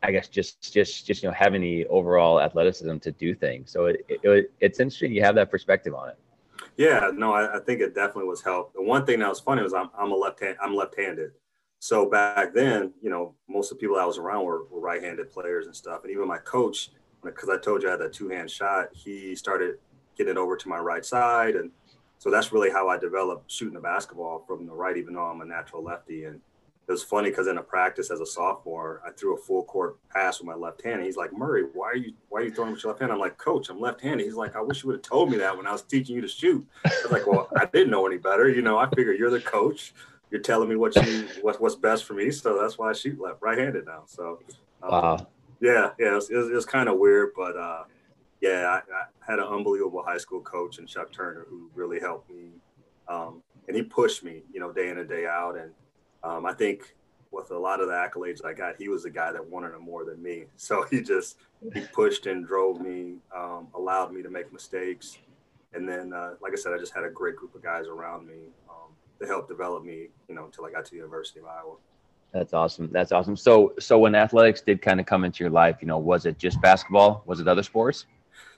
I 0.02 0.10
guess 0.12 0.28
just 0.28 0.72
just 0.72 1.06
just 1.06 1.22
you 1.22 1.28
know 1.28 1.34
having 1.34 1.60
the 1.60 1.86
overall 1.88 2.40
athleticism 2.40 2.98
to 2.98 3.12
do 3.12 3.34
things. 3.34 3.70
So 3.72 3.86
it, 3.86 4.06
it, 4.08 4.52
it's 4.60 4.80
interesting 4.80 5.12
you 5.12 5.22
have 5.22 5.34
that 5.34 5.50
perspective 5.50 5.94
on 5.94 6.10
it. 6.10 6.18
Yeah, 6.76 7.10
no, 7.14 7.32
I, 7.32 7.56
I, 7.56 7.60
think 7.60 7.80
it 7.80 7.94
definitely 7.94 8.28
was 8.28 8.42
help. 8.42 8.74
The 8.74 8.82
one 8.82 9.06
thing 9.06 9.20
that 9.20 9.28
was 9.28 9.40
funny 9.40 9.62
was 9.62 9.72
I'm 9.72 9.88
I'm 9.98 10.12
a 10.12 10.14
left 10.14 10.40
hand 10.40 10.56
I'm 10.62 10.74
left 10.74 10.98
handed. 10.98 11.32
So 11.78 12.08
back 12.08 12.52
then, 12.54 12.92
you 13.02 13.10
know, 13.10 13.34
most 13.48 13.70
of 13.70 13.78
the 13.78 13.80
people 13.80 13.96
I 13.96 14.04
was 14.04 14.18
around 14.18 14.44
were, 14.44 14.64
were 14.64 14.80
right 14.80 15.02
handed 15.02 15.30
players 15.30 15.66
and 15.66 15.76
stuff. 15.76 16.02
And 16.02 16.10
even 16.10 16.26
my 16.26 16.38
coach, 16.38 16.90
because 17.22 17.48
I 17.48 17.58
told 17.58 17.82
you 17.82 17.88
I 17.88 17.92
had 17.92 18.00
that 18.00 18.12
two 18.12 18.28
hand 18.28 18.50
shot, 18.50 18.88
he 18.92 19.34
started 19.34 19.76
getting 20.16 20.32
it 20.32 20.38
over 20.38 20.56
to 20.56 20.68
my 20.68 20.78
right 20.78 21.04
side, 21.04 21.54
and 21.54 21.70
so 22.18 22.30
that's 22.30 22.52
really 22.52 22.70
how 22.70 22.88
I 22.88 22.98
developed 22.98 23.50
shooting 23.50 23.74
the 23.74 23.80
basketball 23.80 24.44
from 24.46 24.66
the 24.66 24.72
right, 24.72 24.96
even 24.96 25.14
though 25.14 25.24
I'm 25.24 25.42
a 25.42 25.44
natural 25.44 25.82
lefty. 25.82 26.24
And 26.24 26.40
it 26.88 26.92
was 26.92 27.02
funny 27.02 27.30
because 27.30 27.48
in 27.48 27.58
a 27.58 27.62
practice 27.62 28.12
as 28.12 28.20
a 28.20 28.26
sophomore, 28.26 29.02
I 29.04 29.10
threw 29.10 29.34
a 29.34 29.38
full 29.38 29.64
court 29.64 29.98
pass 30.08 30.38
with 30.38 30.46
my 30.46 30.54
left 30.54 30.82
hand. 30.84 31.02
He's 31.02 31.16
like, 31.16 31.32
Murray, 31.32 31.64
why 31.74 31.88
are 31.88 31.96
you 31.96 32.12
why 32.28 32.40
are 32.40 32.44
you 32.44 32.52
throwing 32.52 32.72
with 32.72 32.82
your 32.84 32.92
left 32.92 33.00
hand? 33.00 33.10
I'm 33.10 33.18
like, 33.18 33.36
Coach, 33.38 33.70
I'm 33.70 33.80
left-handed. 33.80 34.24
He's 34.24 34.36
like, 34.36 34.54
I 34.54 34.60
wish 34.60 34.84
you 34.84 34.88
would 34.88 34.96
have 34.96 35.02
told 35.02 35.30
me 35.30 35.36
that 35.38 35.56
when 35.56 35.66
I 35.66 35.72
was 35.72 35.82
teaching 35.82 36.14
you 36.14 36.22
to 36.22 36.28
shoot. 36.28 36.64
I 36.84 36.90
was 37.02 37.10
like, 37.10 37.26
Well, 37.26 37.48
I 37.56 37.64
didn't 37.64 37.90
know 37.90 38.06
any 38.06 38.18
better. 38.18 38.48
You 38.48 38.62
know, 38.62 38.78
I 38.78 38.88
figure 38.90 39.12
you're 39.12 39.30
the 39.30 39.40
coach. 39.40 39.94
You're 40.30 40.40
telling 40.40 40.68
me 40.68 40.76
what 40.76 40.94
you 40.94 41.26
what, 41.42 41.60
what's 41.60 41.74
best 41.74 42.04
for 42.04 42.14
me, 42.14 42.30
so 42.30 42.60
that's 42.60 42.78
why 42.78 42.90
I 42.90 42.92
shoot 42.92 43.20
left 43.20 43.42
right-handed 43.42 43.84
now. 43.84 44.04
So, 44.06 44.40
um, 44.82 44.90
wow. 44.90 45.26
yeah, 45.60 45.90
yeah, 45.98 46.12
it 46.12 46.14
was, 46.14 46.30
it 46.30 46.36
was, 46.36 46.50
was 46.50 46.66
kind 46.66 46.88
of 46.88 46.98
weird, 46.98 47.30
but 47.36 47.56
uh, 47.56 47.84
yeah, 48.40 48.68
I, 48.68 48.76
I, 48.76 49.04
had 49.32 49.38
an 49.38 49.46
unbelievable 49.46 50.04
high 50.04 50.18
school 50.18 50.40
coach 50.40 50.78
and 50.78 50.88
Chuck 50.88 51.12
Turner 51.12 51.46
who 51.48 51.70
really 51.74 52.00
helped 52.00 52.30
me, 52.30 52.50
um, 53.08 53.42
and 53.66 53.76
he 53.76 53.82
pushed 53.82 54.24
me, 54.24 54.42
you 54.52 54.60
know, 54.60 54.72
day 54.72 54.88
in 54.88 54.98
and 54.98 55.08
day 55.08 55.26
out, 55.26 55.56
and 55.56 55.70
um, 56.26 56.44
I 56.44 56.52
think 56.52 56.94
with 57.30 57.50
a 57.50 57.58
lot 57.58 57.80
of 57.80 57.88
the 57.88 57.92
accolades 57.92 58.44
I 58.44 58.52
got, 58.52 58.76
he 58.76 58.88
was 58.88 59.04
the 59.04 59.10
guy 59.10 59.30
that 59.32 59.44
wanted 59.44 59.72
them 59.72 59.82
more 59.82 60.04
than 60.04 60.22
me. 60.22 60.44
So 60.56 60.84
he 60.90 61.00
just 61.00 61.36
he 61.72 61.80
pushed 61.92 62.26
and 62.26 62.46
drove 62.46 62.80
me, 62.80 63.16
um, 63.34 63.68
allowed 63.74 64.12
me 64.12 64.22
to 64.22 64.30
make 64.30 64.52
mistakes, 64.52 65.18
and 65.74 65.88
then 65.88 66.12
uh, 66.12 66.34
like 66.40 66.52
I 66.52 66.56
said, 66.56 66.72
I 66.72 66.78
just 66.78 66.94
had 66.94 67.04
a 67.04 67.10
great 67.10 67.36
group 67.36 67.54
of 67.54 67.62
guys 67.62 67.86
around 67.86 68.26
me 68.26 68.48
um, 68.68 68.90
to 69.20 69.26
help 69.26 69.48
develop 69.48 69.84
me, 69.84 70.08
you 70.28 70.34
know, 70.34 70.46
until 70.46 70.64
I 70.64 70.70
got 70.70 70.84
to 70.86 70.90
the 70.90 70.96
University 70.96 71.40
of 71.40 71.46
Iowa. 71.46 71.76
That's 72.32 72.52
awesome. 72.52 72.88
That's 72.92 73.12
awesome. 73.12 73.36
So 73.36 73.74
so 73.78 73.98
when 73.98 74.14
athletics 74.14 74.60
did 74.60 74.82
kind 74.82 74.98
of 74.98 75.06
come 75.06 75.24
into 75.24 75.44
your 75.44 75.50
life, 75.50 75.76
you 75.80 75.86
know, 75.86 75.98
was 75.98 76.26
it 76.26 76.38
just 76.38 76.60
basketball? 76.60 77.22
Was 77.26 77.40
it 77.40 77.46
other 77.46 77.62
sports? 77.62 78.06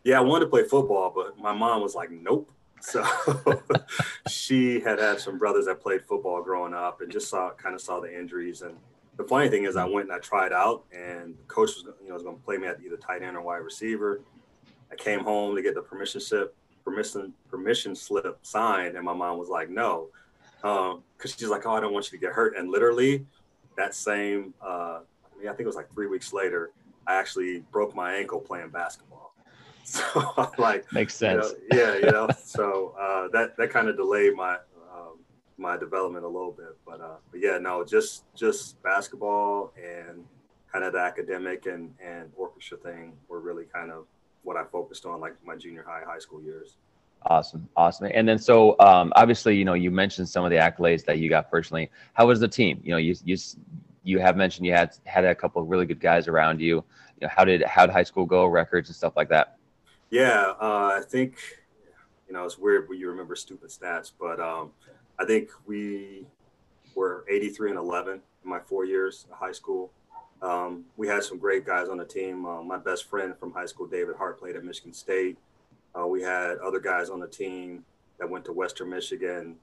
Yeah, 0.05 0.19
I 0.19 0.21
wanted 0.21 0.47
to 0.47 0.51
play 0.51 0.65
football, 0.65 1.13
but 1.15 1.39
my 1.39 1.53
mom 1.53 1.83
was 1.83 1.95
like, 1.95 2.11
"Nope." 2.11 2.51
So 2.81 3.05
she 4.29 4.81
had 4.81 4.99
had 4.99 5.21
some 5.21 5.39
brothers 5.39 5.67
that 5.67 5.81
played 5.81 6.05
football 6.05 6.43
growing 6.43 6.75
up 6.75 7.01
and 7.01 7.11
just 7.11 7.29
saw 7.29 7.51
kind 7.53 7.75
of 7.75 7.81
saw 7.81 8.01
the 8.01 8.17
injuries. 8.17 8.63
And 8.63 8.77
the 9.17 9.25
funny 9.25 9.49
thing 9.49 9.65
is, 9.65 9.77
I 9.77 9.85
went 9.85 10.09
and 10.09 10.13
I 10.13 10.21
tried 10.21 10.53
out, 10.53 10.85
and 10.93 11.37
the 11.37 11.45
coach 11.49 11.71
was 11.75 11.85
you 12.03 12.09
know 12.09 12.15
was 12.15 12.23
going 12.23 12.37
to 12.37 12.43
play 12.43 12.57
me 12.57 12.67
at 12.67 12.81
either 12.85 12.97
tight 12.97 13.23
end 13.23 13.37
or 13.37 13.43
wide 13.43 13.59
receiver. 13.59 14.21
I 14.91 14.95
came 14.95 15.21
home 15.21 15.55
to 15.57 15.63
get 15.63 15.75
the 15.75 15.83
permission 15.83 16.21
slip 16.21 16.55
permission 16.85 17.35
permission 17.51 17.95
slip 17.95 18.39
signed, 18.43 18.97
and 18.97 19.05
my 19.05 19.13
mom 19.13 19.39
was 19.39 19.49
like, 19.49 19.69
"No," 19.69 20.09
because 20.57 20.93
um, 20.95 21.03
she's 21.25 21.49
like, 21.49 21.67
"Oh, 21.67 21.73
I 21.73 21.81
don't 21.81 21.93
want 21.93 22.11
you 22.11 22.19
to 22.19 22.25
get 22.25 22.33
hurt." 22.33 22.57
And 22.57 22.71
literally, 22.71 23.27
that 23.77 23.95
same 23.95 24.55
uh, 24.63 25.01
I, 25.39 25.39
mean, 25.39 25.49
I 25.49 25.51
think 25.51 25.61
it 25.61 25.67
was 25.67 25.77
like 25.77 25.93
three 25.93 26.07
weeks 26.07 26.33
later, 26.33 26.71
I 27.07 27.15
actually 27.15 27.61
broke 27.73 27.95
my 27.95 28.15
ankle 28.15 28.41
playing 28.41 28.71
basketball. 28.71 29.28
So 29.99 30.51
like 30.59 30.91
makes 30.93 31.15
sense. 31.15 31.55
You 31.71 31.77
know, 31.77 31.85
yeah, 31.95 31.95
you 31.97 32.13
know. 32.13 32.29
so 32.45 32.95
uh, 33.01 33.29
that 33.33 33.57
that 33.57 33.71
kind 33.71 33.89
of 33.89 33.97
delayed 33.97 34.35
my 34.35 34.57
um, 34.93 35.19
my 35.57 35.79
development 35.79 36.25
a 36.25 36.29
little 36.29 36.53
bit, 36.53 36.77
but 36.87 37.01
uh, 37.01 37.17
but 37.31 37.41
yeah, 37.41 37.59
no, 37.59 37.85
just 37.85 38.25
just 38.35 38.83
basketball 38.83 39.73
and 39.77 40.25
kind 40.71 40.85
of 40.85 40.93
the 40.93 40.99
academic 40.99 41.67
and 41.67 41.95
and 42.05 42.31
orchestra 42.37 42.77
thing 42.77 43.15
were 43.29 43.41
really 43.41 43.65
kind 43.65 43.91
of 43.91 44.05
what 44.43 44.57
I 44.57 44.65
focused 44.65 45.07
on, 45.07 45.21
like 45.21 45.35
my 45.45 45.57
junior 45.57 45.85
high, 45.87 46.03
high 46.07 46.19
school 46.19 46.43
years. 46.43 46.77
Awesome, 47.23 47.69
awesome. 47.77 48.11
And 48.15 48.29
then 48.29 48.39
so 48.39 48.77
um, 48.81 49.13
obviously, 49.17 49.57
you 49.57 49.65
know, 49.65 49.75
you 49.75 49.91
mentioned 49.91 50.29
some 50.29 50.45
of 50.45 50.51
the 50.51 50.57
accolades 50.57 51.05
that 51.07 51.19
you 51.19 51.29
got 51.29 51.51
personally. 51.51 51.91
How 52.15 52.27
was 52.27 52.41
the 52.41 52.49
team? 52.49 52.81
You 52.85 52.93
know, 52.93 52.99
you 52.99 53.15
you 53.25 53.37
you 54.05 54.19
have 54.21 54.37
mentioned 54.37 54.67
you 54.67 54.73
had 54.73 54.97
had 55.05 55.25
a 55.25 55.35
couple 55.35 55.61
of 55.61 55.69
really 55.69 55.87
good 55.87 56.01
guys 56.01 56.29
around 56.29 56.61
you. 56.61 56.85
You 57.21 57.27
know, 57.27 57.29
how 57.35 57.45
did 57.45 57.63
how 57.65 57.87
did 57.87 57.93
high 57.93 58.05
school 58.05 58.25
go? 58.25 58.47
Records 58.47 58.89
and 58.89 58.97
stuff 58.97 59.15
like 59.17 59.29
that. 59.31 59.58
Yeah, 60.11 60.55
uh, 60.61 60.99
I 60.99 61.03
think 61.07 61.37
you 62.27 62.33
know 62.33 62.45
it's 62.45 62.59
weird 62.59 62.89
when 62.89 62.99
you 62.99 63.11
remember 63.11 63.37
stupid 63.37 63.69
stats, 63.69 64.11
but 64.19 64.41
um, 64.41 64.71
I 65.19 65.27
think 65.27 65.51
we 65.67 66.27
were 66.95 67.27
83 67.29 67.71
and 67.71 67.79
11 67.79 68.15
in 68.15 68.51
my 68.51 68.61
four 68.61 68.87
years 68.87 69.27
of 69.31 69.37
high 69.37 69.53
school. 69.53 69.91
Um, 70.41 70.85
we 70.97 71.09
had 71.09 71.25
some 71.25 71.39
great 71.39 71.67
guys 71.67 71.89
on 71.89 71.99
the 71.99 72.05
team. 72.05 72.47
Uh, 72.47 72.63
my 72.63 72.79
best 72.79 73.05
friend 73.11 73.35
from 73.39 73.53
high 73.53 73.67
school, 73.67 73.87
David 73.87 74.17
Hart, 74.17 74.39
played 74.39 74.57
at 74.57 74.65
Michigan 74.65 74.95
State. 74.95 75.37
Uh, 75.99 76.07
we 76.07 76.23
had 76.23 76.59
other 76.59 76.81
guys 76.81 77.11
on 77.11 77.21
the 77.21 77.27
team 77.27 77.85
that 78.19 78.31
went 78.31 78.45
to 78.47 78.53
Western 78.53 78.89
Michigan. 78.89 79.57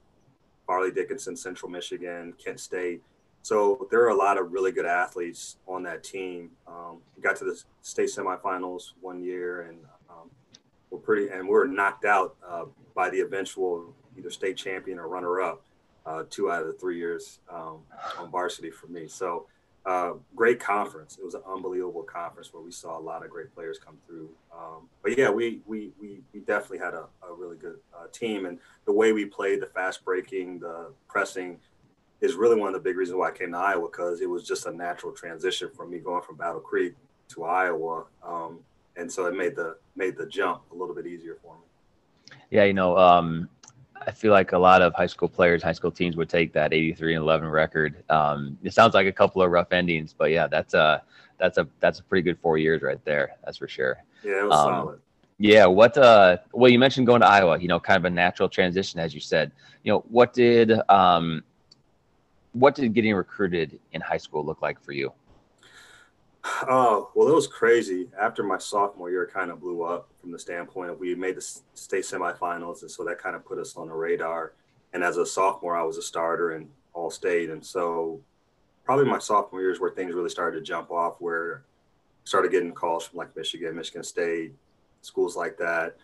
Fairleigh 0.66 0.92
Dickinson, 0.92 1.36
Central 1.36 1.70
Michigan, 1.70 2.34
Kent 2.42 2.60
State. 2.60 3.02
So 3.42 3.86
there 3.90 4.02
are 4.02 4.08
a 4.08 4.16
lot 4.16 4.38
of 4.38 4.52
really 4.52 4.72
good 4.72 4.86
athletes 4.86 5.56
on 5.68 5.84
that 5.84 6.02
team. 6.02 6.50
Um, 6.66 6.98
we 7.16 7.22
got 7.22 7.36
to 7.36 7.44
the 7.44 7.60
state 7.82 8.10
semifinals 8.10 8.92
one 9.00 9.22
year, 9.22 9.62
and 9.62 9.78
we're 10.96 11.02
pretty 11.02 11.28
and 11.32 11.46
we're 11.46 11.66
knocked 11.66 12.04
out 12.04 12.36
uh, 12.48 12.64
by 12.94 13.10
the 13.10 13.20
eventual 13.20 13.94
either 14.18 14.30
state 14.30 14.56
champion 14.56 14.98
or 14.98 15.08
runner 15.08 15.40
up 15.40 15.64
uh, 16.06 16.24
two 16.30 16.50
out 16.50 16.62
of 16.62 16.68
the 16.68 16.72
three 16.74 16.96
years 16.96 17.40
um, 17.52 17.80
on 18.18 18.30
varsity 18.30 18.70
for 18.70 18.86
me. 18.86 19.06
So 19.08 19.46
uh, 19.84 20.14
great 20.34 20.58
conference. 20.58 21.18
It 21.18 21.24
was 21.24 21.34
an 21.34 21.42
unbelievable 21.46 22.02
conference 22.02 22.52
where 22.52 22.62
we 22.62 22.72
saw 22.72 22.98
a 22.98 23.00
lot 23.00 23.24
of 23.24 23.30
great 23.30 23.54
players 23.54 23.78
come 23.78 23.96
through. 24.06 24.30
Um, 24.52 24.88
but 25.02 25.16
yeah, 25.16 25.30
we, 25.30 25.60
we, 25.66 25.92
we, 26.00 26.22
we 26.32 26.40
definitely 26.40 26.78
had 26.78 26.94
a, 26.94 27.04
a 27.22 27.34
really 27.36 27.56
good 27.56 27.76
uh, 27.94 28.06
team. 28.12 28.46
And 28.46 28.58
the 28.84 28.92
way 28.92 29.12
we 29.12 29.26
played, 29.26 29.60
the 29.60 29.66
fast 29.66 30.04
breaking, 30.04 30.60
the 30.60 30.92
pressing, 31.08 31.58
is 32.20 32.34
really 32.34 32.56
one 32.56 32.68
of 32.68 32.74
the 32.74 32.80
big 32.80 32.96
reasons 32.96 33.16
why 33.16 33.28
I 33.28 33.32
came 33.32 33.52
to 33.52 33.58
Iowa 33.58 33.88
because 33.88 34.22
it 34.22 34.30
was 34.30 34.42
just 34.42 34.66
a 34.66 34.72
natural 34.72 35.12
transition 35.12 35.70
from 35.76 35.90
me 35.90 35.98
going 35.98 36.22
from 36.22 36.36
Battle 36.36 36.60
Creek 36.60 36.94
to 37.28 37.44
Iowa. 37.44 38.06
Um, 38.24 38.60
and 38.96 39.10
so 39.10 39.26
it 39.26 39.34
made 39.34 39.56
the 39.56 39.76
made 39.94 40.16
the 40.16 40.26
jump 40.26 40.62
a 40.72 40.74
little 40.74 40.94
bit 40.94 41.06
easier 41.06 41.36
for 41.42 41.54
me. 41.54 42.36
Yeah, 42.50 42.64
you 42.64 42.74
know, 42.74 42.96
um, 42.96 43.48
I 44.06 44.10
feel 44.10 44.32
like 44.32 44.52
a 44.52 44.58
lot 44.58 44.82
of 44.82 44.94
high 44.94 45.06
school 45.06 45.28
players, 45.28 45.62
high 45.62 45.72
school 45.72 45.90
teams 45.90 46.16
would 46.16 46.28
take 46.28 46.52
that 46.52 46.72
83 46.72 47.14
and 47.14 47.22
11 47.22 47.48
record. 47.48 48.02
Um, 48.08 48.58
it 48.62 48.72
sounds 48.72 48.94
like 48.94 49.06
a 49.06 49.12
couple 49.12 49.42
of 49.42 49.50
rough 49.50 49.72
endings, 49.72 50.14
but 50.16 50.30
yeah, 50.30 50.46
that's 50.46 50.74
a 50.74 51.02
that's 51.38 51.58
a 51.58 51.68
that's 51.80 52.00
a 52.00 52.02
pretty 52.04 52.22
good 52.22 52.38
four 52.38 52.58
years 52.58 52.82
right 52.82 53.02
there. 53.04 53.36
That's 53.44 53.58
for 53.58 53.68
sure. 53.68 53.98
Yeah, 54.24 54.40
it 54.40 54.44
was 54.44 54.58
um, 54.58 54.74
solid. 54.74 55.00
Yeah, 55.38 55.66
what 55.66 55.98
uh 55.98 56.38
well 56.52 56.70
you 56.70 56.78
mentioned 56.78 57.06
going 57.06 57.20
to 57.20 57.26
Iowa, 57.26 57.58
you 57.58 57.68
know, 57.68 57.78
kind 57.78 57.98
of 57.98 58.04
a 58.06 58.10
natural 58.10 58.48
transition 58.48 59.00
as 59.00 59.12
you 59.12 59.20
said. 59.20 59.52
You 59.82 59.92
know, 59.92 60.04
what 60.08 60.32
did 60.32 60.72
um 60.88 61.42
what 62.52 62.74
did 62.74 62.94
getting 62.94 63.14
recruited 63.14 63.78
in 63.92 64.00
high 64.00 64.16
school 64.16 64.44
look 64.44 64.62
like 64.62 64.80
for 64.82 64.92
you? 64.92 65.12
Oh, 66.68 67.10
well, 67.14 67.28
it 67.28 67.34
was 67.34 67.46
crazy. 67.46 68.08
After 68.18 68.42
my 68.42 68.58
sophomore 68.58 69.10
year, 69.10 69.28
kind 69.32 69.50
of 69.50 69.60
blew 69.60 69.82
up 69.82 70.08
from 70.20 70.30
the 70.30 70.38
standpoint 70.38 70.90
of 70.90 70.98
we 70.98 71.14
made 71.14 71.36
the 71.36 71.40
state 71.74 72.04
semifinals. 72.04 72.82
And 72.82 72.90
so 72.90 73.04
that 73.04 73.18
kind 73.18 73.34
of 73.34 73.44
put 73.44 73.58
us 73.58 73.76
on 73.76 73.88
the 73.88 73.94
radar. 73.94 74.52
And 74.92 75.02
as 75.02 75.16
a 75.16 75.26
sophomore, 75.26 75.76
I 75.76 75.82
was 75.82 75.96
a 75.96 76.02
starter 76.02 76.52
in 76.52 76.68
all 76.92 77.10
state. 77.10 77.50
And 77.50 77.64
so 77.64 78.20
probably 78.84 79.06
my 79.06 79.18
sophomore 79.18 79.60
years 79.60 79.80
where 79.80 79.90
things 79.90 80.14
really 80.14 80.30
started 80.30 80.58
to 80.58 80.64
jump 80.64 80.90
off, 80.90 81.16
where 81.18 81.64
I 81.66 82.24
started 82.24 82.52
getting 82.52 82.72
calls 82.72 83.06
from 83.06 83.18
like 83.18 83.36
Michigan, 83.36 83.74
Michigan 83.74 84.04
State, 84.04 84.54
schools 85.02 85.36
like 85.36 85.58
that. 85.58 85.96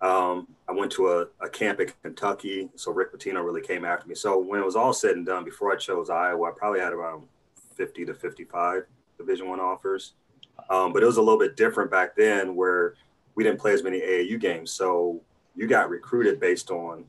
Um, 0.00 0.48
I 0.68 0.72
went 0.72 0.92
to 0.92 1.08
a, 1.08 1.26
a, 1.40 1.48
camp 1.48 1.80
in 1.80 1.90
Kentucky. 2.02 2.68
So 2.74 2.92
Rick 2.92 3.14
Pitino 3.14 3.44
really 3.44 3.62
came 3.62 3.84
after 3.84 4.06
me. 4.06 4.14
So 4.14 4.38
when 4.38 4.60
it 4.60 4.64
was 4.64 4.76
all 4.76 4.92
said 4.92 5.16
and 5.16 5.24
done, 5.24 5.44
before 5.44 5.72
I 5.72 5.76
chose 5.76 6.10
Iowa, 6.10 6.48
I 6.48 6.52
probably 6.54 6.80
had 6.80 6.92
around 6.92 7.26
50 7.76 8.04
to 8.06 8.14
55 8.14 8.84
Division 9.18 9.48
One 9.48 9.60
offers. 9.60 10.14
Um, 10.70 10.92
but 10.92 11.02
it 11.02 11.06
was 11.06 11.16
a 11.16 11.22
little 11.22 11.38
bit 11.38 11.56
different 11.56 11.90
back 11.90 12.16
then, 12.16 12.54
where 12.54 12.94
we 13.34 13.44
didn't 13.44 13.60
play 13.60 13.72
as 13.72 13.82
many 13.82 14.00
AAU 14.00 14.40
games. 14.40 14.70
So 14.72 15.20
you 15.56 15.66
got 15.66 15.90
recruited 15.90 16.40
based 16.40 16.70
on 16.70 17.04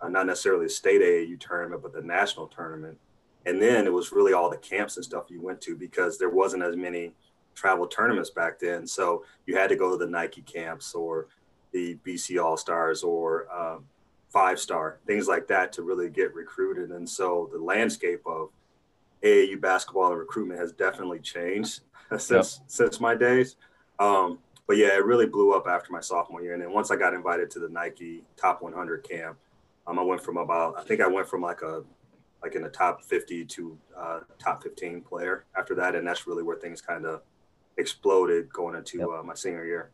uh, 0.00 0.08
not 0.08 0.26
necessarily 0.26 0.66
the 0.66 0.70
state 0.70 1.00
AAU 1.00 1.38
tournament, 1.38 1.82
but 1.82 1.92
the 1.92 2.02
national 2.02 2.48
tournament. 2.48 2.98
And 3.46 3.60
then 3.60 3.86
it 3.86 3.92
was 3.92 4.12
really 4.12 4.32
all 4.32 4.50
the 4.50 4.56
camps 4.56 4.96
and 4.96 5.04
stuff 5.04 5.24
you 5.28 5.40
went 5.40 5.60
to 5.62 5.76
because 5.76 6.18
there 6.18 6.30
wasn't 6.30 6.62
as 6.62 6.76
many 6.76 7.12
travel 7.54 7.86
tournaments 7.86 8.30
back 8.30 8.58
then. 8.58 8.86
So 8.86 9.24
you 9.46 9.56
had 9.56 9.68
to 9.68 9.76
go 9.76 9.90
to 9.90 9.96
the 9.96 10.10
Nike 10.10 10.42
camps 10.42 10.94
or 10.94 11.28
the 11.72 11.98
BC 12.06 12.42
All 12.42 12.56
Stars 12.56 13.02
or 13.02 13.46
um, 13.52 13.84
Five 14.30 14.58
Star, 14.58 14.98
things 15.06 15.28
like 15.28 15.46
that 15.48 15.72
to 15.74 15.82
really 15.82 16.08
get 16.08 16.34
recruited. 16.34 16.90
And 16.90 17.08
so 17.08 17.50
the 17.52 17.58
landscape 17.58 18.22
of 18.26 18.50
AAU 19.24 19.60
basketball 19.60 20.10
and 20.10 20.18
recruitment 20.18 20.60
has 20.60 20.72
definitely 20.72 21.20
changed 21.20 21.80
since 22.18 22.30
yep. 22.30 22.44
since 22.66 23.00
my 23.00 23.14
days. 23.14 23.56
Um, 23.98 24.38
but 24.66 24.76
yeah, 24.76 24.94
it 24.94 25.04
really 25.04 25.26
blew 25.26 25.52
up 25.52 25.66
after 25.66 25.92
my 25.92 26.00
sophomore 26.00 26.42
year. 26.42 26.54
And 26.54 26.62
then 26.62 26.72
once 26.72 26.90
I 26.90 26.96
got 26.96 27.14
invited 27.14 27.50
to 27.52 27.58
the 27.58 27.68
Nike 27.68 28.24
Top 28.36 28.62
100 28.62 29.06
camp, 29.08 29.36
um, 29.86 29.98
I 29.98 30.02
went 30.02 30.22
from 30.22 30.36
about 30.36 30.78
I 30.78 30.82
think 30.82 31.00
I 31.00 31.06
went 31.06 31.28
from 31.28 31.42
like 31.42 31.62
a 31.62 31.82
like 32.42 32.54
in 32.54 32.62
the 32.62 32.68
top 32.68 33.04
50 33.04 33.44
to 33.44 33.78
uh, 33.96 34.20
top 34.38 34.62
15 34.62 35.02
player 35.02 35.44
after 35.56 35.74
that, 35.76 35.94
and 35.94 36.06
that's 36.06 36.26
really 36.26 36.42
where 36.42 36.56
things 36.56 36.80
kind 36.80 37.06
of 37.06 37.22
exploded 37.76 38.52
going 38.52 38.76
into 38.76 38.98
yep. 38.98 39.08
uh, 39.08 39.22
my 39.22 39.34
senior 39.34 39.64
year. 39.64 39.90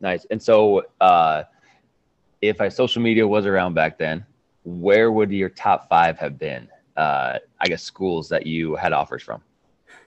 Nice. 0.00 0.26
And 0.30 0.42
so, 0.42 0.84
uh, 1.00 1.44
if 2.40 2.60
I 2.60 2.68
social 2.68 3.02
media 3.02 3.26
was 3.26 3.46
around 3.46 3.74
back 3.74 3.98
then, 3.98 4.24
where 4.64 5.12
would 5.12 5.30
your 5.32 5.48
top 5.48 5.88
five 5.88 6.18
have 6.18 6.38
been? 6.38 6.68
Uh, 6.96 7.38
I 7.60 7.68
guess 7.68 7.82
schools 7.82 8.28
that 8.28 8.46
you 8.46 8.74
had 8.74 8.92
offers 8.92 9.22
from? 9.22 9.42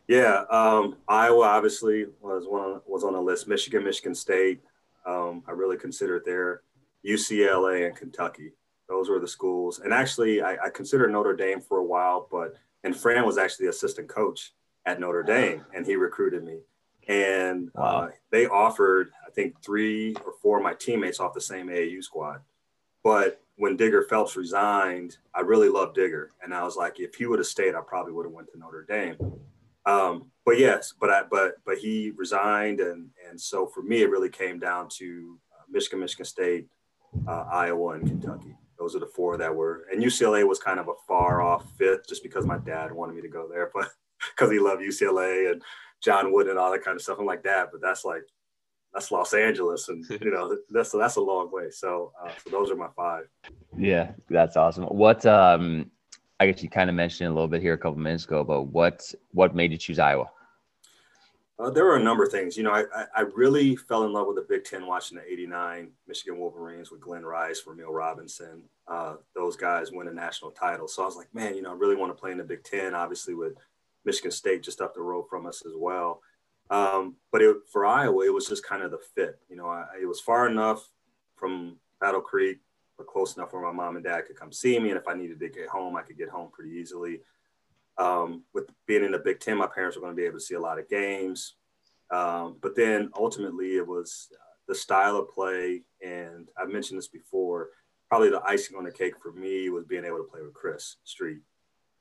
Yeah, 0.08 0.44
um, 0.52 0.98
Iowa 1.08 1.46
obviously 1.46 2.06
was 2.22 2.46
one 2.48 2.82
was 2.86 3.04
on 3.04 3.14
the 3.14 3.22
list. 3.22 3.48
Michigan, 3.48 3.84
Michigan 3.84 4.14
State, 4.14 4.62
um, 5.06 5.44
I 5.48 5.52
really 5.52 5.78
considered 5.78 6.24
there. 6.26 6.62
UCLA 7.06 7.88
and 7.88 7.96
Kentucky, 7.96 8.52
those 8.90 9.10
were 9.10 9.20
the 9.20 9.28
schools. 9.28 9.80
And 9.80 9.94
actually, 9.94 10.42
I, 10.42 10.54
I 10.66 10.70
considered 10.70 11.12
Notre 11.12 11.36
Dame 11.36 11.62
for 11.62 11.78
a 11.78 11.84
while, 11.84 12.28
but 12.32 12.56
and 12.84 12.96
Fran 12.96 13.26
was 13.26 13.38
actually 13.38 13.66
the 13.66 13.72
assistant 13.72 14.08
coach 14.08 14.54
at 14.86 15.00
Notre 15.00 15.24
Dame, 15.24 15.66
and 15.74 15.86
he 15.86 15.96
recruited 15.96 16.44
me. 16.44 16.60
And 17.08 17.72
wow. 17.76 17.84
uh, 17.84 18.10
they 18.32 18.48
offered, 18.48 19.12
I 19.26 19.32
think, 19.32 19.62
three 19.64 20.16
or 20.26 20.34
four 20.42 20.58
of 20.58 20.64
my 20.64 20.74
teammates 20.74 21.20
off 21.20 21.34
the 21.34 21.42
same 21.42 21.68
AAU 21.68 22.04
squad. 22.04 22.42
But 23.04 23.42
when 23.58 23.78
Digger 23.78 24.04
Phelps 24.04 24.36
resigned, 24.36 25.18
I 25.34 25.42
really 25.42 25.70
loved 25.70 25.96
Digger, 25.96 26.32
and 26.44 26.54
I 26.54 26.64
was 26.64 26.76
like, 26.76 27.00
if 27.00 27.16
he 27.16 27.26
would 27.26 27.40
have 27.40 27.48
stayed, 27.48 27.76
I 27.76 27.82
probably 27.82 28.14
would 28.14 28.26
have 28.26 28.34
went 28.34 28.52
to 28.52 28.60
Notre 28.60 28.84
Dame. 28.84 29.18
Um, 29.86 30.32
but 30.46 30.60
yes, 30.60 30.94
but 31.00 31.10
I 31.10 31.24
but 31.30 31.56
but 31.66 31.78
he 31.78 32.12
resigned, 32.16 32.80
and 32.80 33.10
and 33.30 33.40
so 33.40 33.68
for 33.68 33.82
me, 33.82 34.02
it 34.02 34.10
really 34.10 34.30
came 34.30 34.60
down 34.60 34.90
to 34.98 35.40
uh, 35.54 35.64
Michigan, 35.70 36.00
Michigan 36.00 36.26
State, 36.26 36.68
uh, 37.28 37.46
Iowa, 37.52 37.94
and 37.94 38.08
Kentucky. 38.08 38.56
Those 38.78 38.96
are 38.96 39.00
the 39.00 39.08
four 39.08 39.38
that 39.38 39.56
were, 39.56 39.86
and 39.92 40.04
UCLA 40.04 40.46
was 40.46 40.60
kind 40.60 40.80
of 40.80 40.90
a 40.90 40.94
far 41.08 41.42
off 41.42 41.66
fifth, 41.78 42.08
just 42.08 42.24
because 42.24 42.46
my 42.46 42.58
dad 42.58 42.92
wanted 42.92 43.16
me 43.16 43.22
to 43.22 43.30
go 43.30 43.48
there, 43.48 43.72
but 43.74 43.90
because 44.36 44.52
he 44.52 44.60
loved 44.60 44.82
UCLA 44.82 45.52
and 45.52 45.62
John 46.02 46.34
Wooden 46.34 46.52
and 46.52 46.60
all 46.60 46.72
that 46.72 46.84
kind 46.84 46.96
of 46.96 47.02
stuff. 47.02 47.18
I'm 47.20 47.26
like, 47.26 47.44
Dad, 47.44 47.68
but 47.72 47.82
that's 47.82 48.04
like 48.04 48.24
that's 48.96 49.12
Los 49.12 49.34
Angeles, 49.34 49.90
and 49.90 50.04
you 50.22 50.32
know 50.32 50.58
that's 50.72 50.92
that's 50.92 51.18
a 51.18 51.22
long 51.22 51.52
way. 51.52 51.70
So, 51.70 52.14
uh, 52.24 52.32
so 52.44 52.50
those 52.50 52.72
are 52.72 52.76
my 52.76 52.88
five. 52.96 53.28
Yeah, 53.78 54.14
that's 54.30 54.58
awesome. 54.58 54.86
What 54.86 55.26
um, 55.26 55.92
I 56.40 56.48
guess 56.48 56.64
you 56.64 56.70
kind 56.70 56.90
of 56.90 56.96
mentioned 56.96 57.30
a 57.30 57.34
little 57.34 57.50
bit 57.50 57.62
here 57.62 57.74
a 57.74 57.78
couple 57.78 58.00
minutes 58.00 58.26
ago, 58.26 58.44
but 58.44 58.64
what 58.64 59.14
what 59.32 59.54
made 59.54 59.72
you 59.72 59.78
choose 59.78 60.00
Iowa? 60.00 60.32
Uh, 61.58 61.70
there 61.70 61.86
were 61.86 61.96
a 61.96 62.04
number 62.04 62.24
of 62.24 62.32
things. 62.32 62.58
You 62.58 62.64
know, 62.64 62.74
I, 62.74 63.06
I 63.16 63.22
really 63.34 63.78
fell 63.78 64.04
in 64.04 64.12
love 64.12 64.28
with 64.28 64.36
the 64.36 64.46
Big 64.48 64.66
Ten 64.66 64.88
watching 64.88 65.18
the 65.18 65.24
'89 65.24 65.90
Michigan 66.08 66.40
Wolverines 66.40 66.92
with 66.92 67.02
Glen 67.02 67.24
Rice, 67.24 67.64
Rumeal 67.66 67.94
Robinson. 67.94 68.64
Uh, 68.88 69.16
those 69.36 69.56
guys 69.56 69.92
win 69.92 70.08
a 70.08 70.14
national 70.14 70.52
title. 70.52 70.88
So 70.88 71.04
I 71.04 71.06
was 71.06 71.16
like, 71.16 71.34
man, 71.34 71.56
you 71.56 71.62
know, 71.62 71.72
I 71.72 71.76
really 71.76 71.96
want 71.96 72.16
to 72.16 72.20
play 72.20 72.32
in 72.32 72.38
the 72.38 72.44
Big 72.44 72.64
Ten. 72.64 72.94
Obviously, 72.94 73.36
with 73.36 73.54
Michigan 74.06 74.32
State 74.32 74.64
just 74.64 74.82
up 74.82 74.94
the 74.94 75.02
road 75.02 75.26
from 75.30 75.46
us 75.46 75.64
as 75.66 75.74
well. 75.78 76.22
Um, 76.70 77.16
but 77.32 77.42
it, 77.42 77.58
for 77.72 77.86
Iowa, 77.86 78.26
it 78.26 78.34
was 78.34 78.48
just 78.48 78.66
kind 78.66 78.84
of 78.84 78.92
the 78.92 78.98
fit. 78.98 79.40
You 79.50 79.56
know, 79.56 79.68
I, 79.68 79.86
it 80.02 80.06
was 80.06 80.20
far 80.20 80.48
enough 80.48 80.90
from 81.36 81.78
Battle 82.00 82.22
Creek, 82.22 82.60
but 82.98 83.08
close 83.08 83.36
enough 83.36 83.54
where 83.54 83.62
my 83.62 83.72
mom 83.72 83.96
and 83.96 84.06
dad 84.06 84.26
could 84.26 84.36
come 84.36 84.52
see 84.52 84.80
me. 84.80 84.90
And 84.90 84.98
if 84.98 85.08
I 85.08 85.14
needed 85.14 85.40
to 85.40 85.50
get 85.50 85.68
home, 85.68 85.96
I 85.96 86.02
could 86.02 86.18
get 86.18 86.30
home 86.30 86.50
pretty 86.52 86.72
easily. 86.72 87.22
Um, 87.98 88.44
with 88.54 88.70
being 88.88 89.04
in 89.04 89.12
the 89.12 89.20
Big 89.20 89.40
Ten, 89.40 89.58
my 89.58 89.68
parents 89.68 89.96
were 89.96 90.02
going 90.02 90.14
to 90.14 90.20
be 90.20 90.26
able 90.26 90.40
to 90.40 90.46
see 90.46 90.56
a 90.56 90.60
lot 90.60 90.80
of 90.80 90.90
games. 90.90 91.56
Um, 92.12 92.58
but 92.62 92.76
then 92.76 93.10
ultimately, 93.18 93.78
it 93.78 93.88
was 93.88 94.30
the 94.68 94.76
style 94.76 95.18
of 95.18 95.30
play. 95.30 95.84
And 96.04 96.48
I've 96.60 96.70
mentioned 96.70 96.98
this 96.98 97.08
before. 97.08 97.70
Probably 98.10 98.30
the 98.30 98.44
icing 98.44 98.78
on 98.78 98.84
the 98.84 98.92
cake 98.92 99.16
for 99.22 99.32
me 99.32 99.70
was 99.70 99.86
being 99.86 100.06
able 100.06 100.18
to 100.18 100.24
play 100.24 100.42
with 100.42 100.54
Chris 100.54 100.98
Street. 101.04 101.40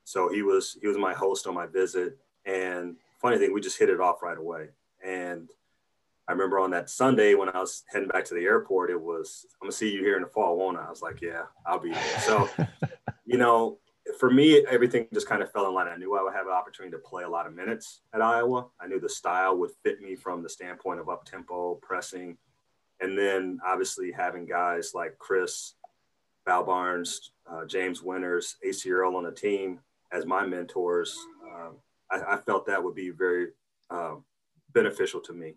So 0.05 0.29
he 0.29 0.43
was 0.43 0.77
he 0.81 0.87
was 0.87 0.99
my 0.99 1.15
host 1.15 1.47
on 1.47 1.55
my 1.55 1.67
visit, 1.67 2.19
and 2.45 2.97
funny 3.21 3.39
thing, 3.39 3.53
we 3.53 3.61
just 3.61 3.79
hit 3.79 3.89
it 3.89 4.01
off 4.01 4.23
right 4.23 4.39
away. 4.39 4.69
And 5.05 5.51
I 6.27 6.33
remember 6.33 6.59
on 6.59 6.71
that 6.71 6.89
Sunday 6.89 7.35
when 7.35 7.51
I 7.51 7.59
was 7.61 7.85
heading 7.93 8.09
back 8.09 8.25
to 8.27 8.35
the 8.35 8.45
airport, 8.45 8.91
it 8.91 9.01
was, 9.01 9.47
I'm 9.61 9.67
gonna 9.67 9.73
see 9.73 9.93
you 9.93 10.01
here 10.01 10.17
in 10.17 10.23
the 10.23 10.29
fall, 10.29 10.57
won't 10.57 10.79
I? 10.79 10.87
I 10.87 10.91
was 10.91 11.03
like, 11.03 11.21
yeah, 11.21 11.43
I'll 11.67 11.79
be 11.79 11.93
there. 11.93 12.21
So, 12.21 12.49
you 13.27 13.37
know, 13.37 13.79
for 14.19 14.31
me, 14.31 14.65
everything 14.67 15.07
just 15.13 15.29
kind 15.29 15.43
of 15.43 15.51
fell 15.51 15.67
in 15.69 15.75
line. 15.75 15.89
I 15.89 15.97
knew 15.97 16.17
I 16.17 16.23
would 16.23 16.35
have 16.35 16.47
an 16.47 16.53
opportunity 16.53 16.93
to 16.93 16.99
play 16.99 17.25
a 17.25 17.29
lot 17.29 17.47
of 17.47 17.55
minutes 17.55 18.01
at 18.13 18.23
Iowa. 18.23 18.67
I 18.81 18.87
knew 18.87 19.01
the 19.01 19.09
style 19.09 19.57
would 19.59 19.71
fit 19.83 20.01
me 20.01 20.15
from 20.15 20.43
the 20.43 20.49
standpoint 20.49 21.01
of 21.01 21.09
up 21.09 21.25
tempo, 21.25 21.75
pressing. 21.83 22.37
And 23.01 23.19
then 23.19 23.59
obviously 23.65 24.13
having 24.13 24.47
guys 24.47 24.93
like 24.95 25.19
Chris, 25.19 25.75
Val 26.47 26.65
Barnes, 26.65 27.33
uh, 27.51 27.65
James 27.65 28.03
Winters, 28.03 28.57
Acie 28.65 28.91
Earl 28.91 29.17
on 29.17 29.25
the 29.25 29.33
team 29.33 29.81
as 30.13 30.27
my 30.27 30.47
mentors, 30.47 31.19
um, 31.53 31.77
I, 32.11 32.35
I 32.35 32.37
felt 32.39 32.67
that 32.67 32.83
would 32.83 32.95
be 32.95 33.11
very 33.11 33.49
uh, 33.91 34.17
beneficial 34.73 35.21
to 35.21 35.33
me. 35.33 35.55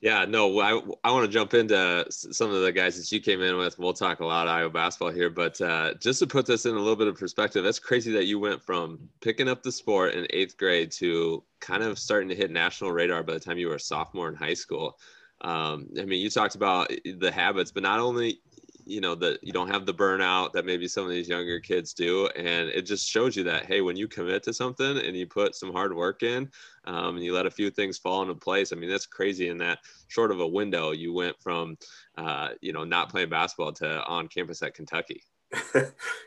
Yeah, 0.00 0.26
no, 0.26 0.60
I, 0.60 0.80
I 1.02 1.10
want 1.10 1.26
to 1.26 1.32
jump 1.32 1.54
into 1.54 2.06
some 2.10 2.52
of 2.52 2.62
the 2.62 2.70
guys 2.70 2.96
that 2.96 3.10
you 3.10 3.20
came 3.20 3.42
in 3.42 3.56
with. 3.56 3.80
We'll 3.80 3.92
talk 3.92 4.20
a 4.20 4.24
lot 4.24 4.46
of 4.46 4.52
Iowa 4.52 4.70
basketball 4.70 5.10
here, 5.10 5.28
but 5.28 5.60
uh, 5.60 5.94
just 5.94 6.20
to 6.20 6.26
put 6.26 6.46
this 6.46 6.66
in 6.66 6.76
a 6.76 6.78
little 6.78 6.94
bit 6.94 7.08
of 7.08 7.16
perspective, 7.16 7.64
that's 7.64 7.80
crazy 7.80 8.12
that 8.12 8.26
you 8.26 8.38
went 8.38 8.62
from 8.62 9.08
picking 9.20 9.48
up 9.48 9.64
the 9.64 9.72
sport 9.72 10.14
in 10.14 10.24
eighth 10.30 10.56
grade 10.56 10.92
to 10.92 11.42
kind 11.60 11.82
of 11.82 11.98
starting 11.98 12.28
to 12.28 12.36
hit 12.36 12.52
national 12.52 12.92
radar 12.92 13.24
by 13.24 13.32
the 13.32 13.40
time 13.40 13.58
you 13.58 13.66
were 13.66 13.74
a 13.74 13.80
sophomore 13.80 14.28
in 14.28 14.36
high 14.36 14.54
school. 14.54 14.96
Um, 15.40 15.88
I 15.98 16.04
mean, 16.04 16.20
you 16.20 16.30
talked 16.30 16.54
about 16.54 16.92
the 17.04 17.32
habits, 17.32 17.72
but 17.72 17.82
not 17.82 17.98
only 17.98 18.40
you 18.88 19.00
know 19.00 19.14
that 19.14 19.38
you 19.42 19.52
don't 19.52 19.68
have 19.68 19.84
the 19.84 19.94
burnout 19.94 20.52
that 20.52 20.64
maybe 20.64 20.88
some 20.88 21.04
of 21.04 21.10
these 21.10 21.28
younger 21.28 21.60
kids 21.60 21.92
do 21.92 22.26
and 22.28 22.68
it 22.70 22.82
just 22.82 23.06
shows 23.06 23.36
you 23.36 23.44
that 23.44 23.66
hey 23.66 23.80
when 23.80 23.96
you 23.96 24.08
commit 24.08 24.42
to 24.42 24.52
something 24.52 24.98
and 24.98 25.16
you 25.16 25.26
put 25.26 25.54
some 25.54 25.72
hard 25.72 25.94
work 25.94 26.22
in 26.22 26.48
um, 26.86 27.16
and 27.16 27.24
you 27.24 27.34
let 27.34 27.46
a 27.46 27.50
few 27.50 27.70
things 27.70 27.98
fall 27.98 28.22
into 28.22 28.34
place 28.34 28.72
i 28.72 28.76
mean 28.76 28.88
that's 28.88 29.06
crazy 29.06 29.48
in 29.48 29.58
that 29.58 29.78
short 30.08 30.30
of 30.30 30.40
a 30.40 30.46
window 30.46 30.90
you 30.90 31.12
went 31.12 31.36
from 31.40 31.76
uh, 32.16 32.48
you 32.60 32.72
know 32.72 32.84
not 32.84 33.10
playing 33.10 33.28
basketball 33.28 33.72
to 33.72 34.02
on 34.04 34.26
campus 34.26 34.62
at 34.62 34.74
kentucky. 34.74 35.22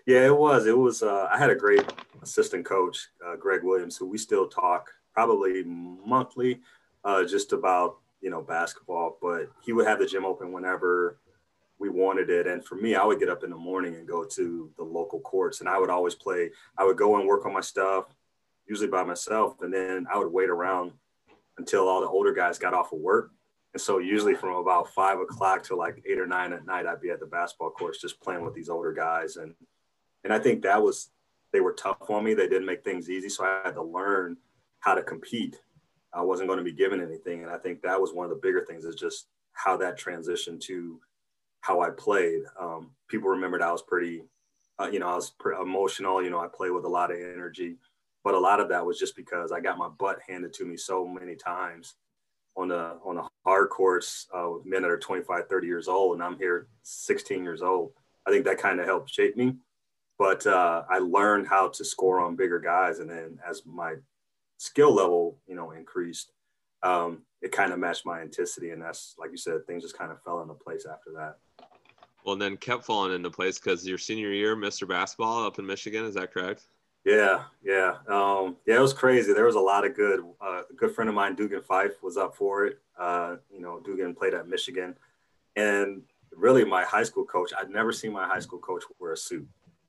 Yeah 0.07 0.25
it 0.25 0.35
was 0.35 0.65
it 0.65 0.77
was 0.77 1.03
uh, 1.03 1.27
i 1.31 1.37
had 1.37 1.49
a 1.49 1.55
great 1.55 1.85
assistant 2.21 2.65
coach 2.65 3.07
uh, 3.25 3.35
greg 3.35 3.63
williams 3.63 3.97
who 3.97 4.07
we 4.07 4.17
still 4.17 4.47
talk 4.47 4.91
probably 5.13 5.63
monthly 5.63 6.61
uh, 7.03 7.23
just 7.23 7.53
about 7.53 7.97
you 8.21 8.29
know 8.29 8.41
basketball 8.41 9.17
but 9.21 9.51
he 9.61 9.73
would 9.73 9.87
have 9.87 9.99
the 9.99 10.05
gym 10.05 10.25
open 10.25 10.51
whenever 10.51 11.17
we 11.81 11.89
wanted 11.89 12.29
it. 12.29 12.45
And 12.45 12.63
for 12.63 12.75
me, 12.75 12.93
I 12.93 13.03
would 13.03 13.19
get 13.19 13.27
up 13.27 13.43
in 13.43 13.49
the 13.49 13.57
morning 13.57 13.95
and 13.95 14.07
go 14.07 14.23
to 14.23 14.71
the 14.77 14.83
local 14.83 15.19
courts, 15.19 15.59
and 15.59 15.67
I 15.67 15.79
would 15.79 15.89
always 15.89 16.13
play. 16.13 16.51
I 16.77 16.85
would 16.85 16.95
go 16.95 17.17
and 17.17 17.27
work 17.27 17.45
on 17.45 17.53
my 17.53 17.61
stuff, 17.61 18.05
usually 18.67 18.87
by 18.87 19.03
myself, 19.03 19.55
and 19.61 19.73
then 19.73 20.05
I 20.13 20.19
would 20.19 20.31
wait 20.31 20.49
around 20.49 20.91
until 21.57 21.89
all 21.89 21.99
the 21.99 22.07
older 22.07 22.33
guys 22.33 22.59
got 22.59 22.75
off 22.75 22.93
of 22.93 22.99
work. 22.99 23.31
And 23.73 23.81
so 23.81 23.97
usually 23.97 24.35
from 24.35 24.55
about 24.55 24.93
five 24.93 25.19
o'clock 25.19 25.63
to 25.63 25.75
like 25.75 26.03
eight 26.07 26.19
or 26.19 26.27
nine 26.27 26.53
at 26.53 26.65
night, 26.67 26.85
I'd 26.85 27.01
be 27.01 27.09
at 27.09 27.19
the 27.19 27.25
basketball 27.25 27.71
courts 27.71 27.99
just 27.99 28.21
playing 28.21 28.45
with 28.45 28.53
these 28.53 28.69
older 28.69 28.93
guys. 28.93 29.37
And 29.37 29.55
and 30.23 30.31
I 30.31 30.37
think 30.37 30.61
that 30.61 30.81
was 30.83 31.09
they 31.51 31.61
were 31.61 31.73
tough 31.73 32.09
on 32.09 32.23
me. 32.23 32.35
They 32.35 32.47
didn't 32.47 32.67
make 32.67 32.83
things 32.83 33.09
easy, 33.09 33.27
so 33.27 33.43
I 33.43 33.61
had 33.65 33.75
to 33.75 33.83
learn 33.83 34.37
how 34.79 34.93
to 34.93 35.01
compete. 35.01 35.59
I 36.13 36.21
wasn't 36.21 36.47
going 36.47 36.59
to 36.59 36.63
be 36.63 36.73
given 36.73 37.01
anything, 37.01 37.41
and 37.41 37.51
I 37.51 37.57
think 37.57 37.81
that 37.81 37.99
was 37.99 38.13
one 38.13 38.25
of 38.25 38.29
the 38.29 38.41
bigger 38.41 38.65
things 38.65 38.85
is 38.85 38.95
just 38.95 39.27
how 39.53 39.77
that 39.77 39.97
transition 39.97 40.59
to 40.59 40.99
how 41.61 41.81
I 41.81 41.89
played. 41.91 42.41
Um, 42.59 42.91
people 43.07 43.29
remembered 43.29 43.61
I 43.61 43.71
was 43.71 43.81
pretty, 43.81 44.23
uh, 44.79 44.89
you 44.91 44.99
know, 44.99 45.07
I 45.07 45.15
was 45.15 45.33
emotional. 45.61 46.21
You 46.21 46.29
know, 46.29 46.39
I 46.39 46.47
played 46.47 46.71
with 46.71 46.85
a 46.85 46.89
lot 46.89 47.11
of 47.11 47.17
energy, 47.17 47.77
but 48.23 48.33
a 48.33 48.39
lot 48.39 48.59
of 48.59 48.69
that 48.69 48.85
was 48.85 48.99
just 48.99 49.15
because 49.15 49.51
I 49.51 49.59
got 49.59 49.77
my 49.77 49.89
butt 49.89 50.19
handed 50.27 50.53
to 50.53 50.65
me 50.65 50.75
so 50.75 51.07
many 51.07 51.35
times 51.35 51.95
on 52.57 52.67
the 52.67 52.97
on 53.05 53.15
the 53.15 53.27
hard 53.45 53.69
courts 53.69 54.27
uh, 54.33 54.49
with 54.49 54.65
men 54.65 54.81
that 54.81 54.91
are 54.91 54.99
25, 54.99 55.47
30 55.47 55.67
years 55.67 55.87
old, 55.87 56.15
and 56.15 56.23
I'm 56.23 56.37
here 56.37 56.67
16 56.83 57.43
years 57.43 57.61
old. 57.61 57.93
I 58.27 58.31
think 58.31 58.45
that 58.45 58.57
kind 58.57 58.79
of 58.79 58.85
helped 58.85 59.09
shape 59.09 59.37
me. 59.37 59.55
But 60.19 60.45
uh, 60.45 60.83
I 60.89 60.99
learned 60.99 61.47
how 61.47 61.69
to 61.69 61.85
score 61.85 62.19
on 62.19 62.35
bigger 62.35 62.59
guys, 62.59 62.99
and 62.99 63.09
then 63.09 63.39
as 63.47 63.63
my 63.65 63.95
skill 64.57 64.93
level, 64.93 65.39
you 65.47 65.55
know, 65.55 65.71
increased, 65.71 66.31
um, 66.83 67.23
it 67.41 67.51
kind 67.51 67.73
of 67.73 67.79
matched 67.79 68.05
my 68.05 68.21
intensity, 68.21 68.71
and 68.71 68.81
that's 68.81 69.15
like 69.17 69.31
you 69.31 69.37
said, 69.37 69.65
things 69.65 69.83
just 69.83 69.97
kind 69.97 70.11
of 70.11 70.21
fell 70.23 70.41
into 70.41 70.53
place 70.53 70.85
after 70.85 71.11
that. 71.15 71.37
Well, 72.23 72.33
and 72.33 72.41
then 72.41 72.57
kept 72.57 72.83
falling 72.83 73.13
into 73.13 73.29
place 73.29 73.57
because 73.57 73.87
your 73.87 73.97
senior 73.97 74.31
year, 74.31 74.55
Mr. 74.55 74.87
Basketball 74.87 75.45
up 75.45 75.59
in 75.59 75.65
Michigan, 75.65 76.05
is 76.05 76.13
that 76.15 76.33
correct? 76.33 76.67
Yeah, 77.03 77.43
yeah, 77.63 77.95
um, 78.07 78.57
yeah. 78.67 78.77
It 78.77 78.81
was 78.81 78.93
crazy. 78.93 79.33
There 79.33 79.45
was 79.45 79.55
a 79.55 79.59
lot 79.59 79.85
of 79.85 79.95
good. 79.95 80.19
Uh, 80.39 80.61
a 80.69 80.73
good 80.75 80.93
friend 80.93 81.09
of 81.09 81.15
mine, 81.15 81.33
Dugan 81.35 81.63
Fife, 81.63 82.03
was 82.03 82.15
up 82.15 82.35
for 82.35 82.65
it. 82.65 82.79
Uh, 82.97 83.37
you 83.51 83.59
know, 83.59 83.79
Dugan 83.79 84.13
played 84.13 84.35
at 84.35 84.47
Michigan, 84.47 84.95
and 85.55 86.03
really, 86.31 86.63
my 86.63 86.83
high 86.83 87.01
school 87.01 87.25
coach. 87.25 87.51
I'd 87.59 87.71
never 87.71 87.91
seen 87.91 88.13
my 88.13 88.27
high 88.27 88.39
school 88.39 88.59
coach 88.59 88.83
wear 88.99 89.13
a 89.13 89.17
suit. 89.17 89.47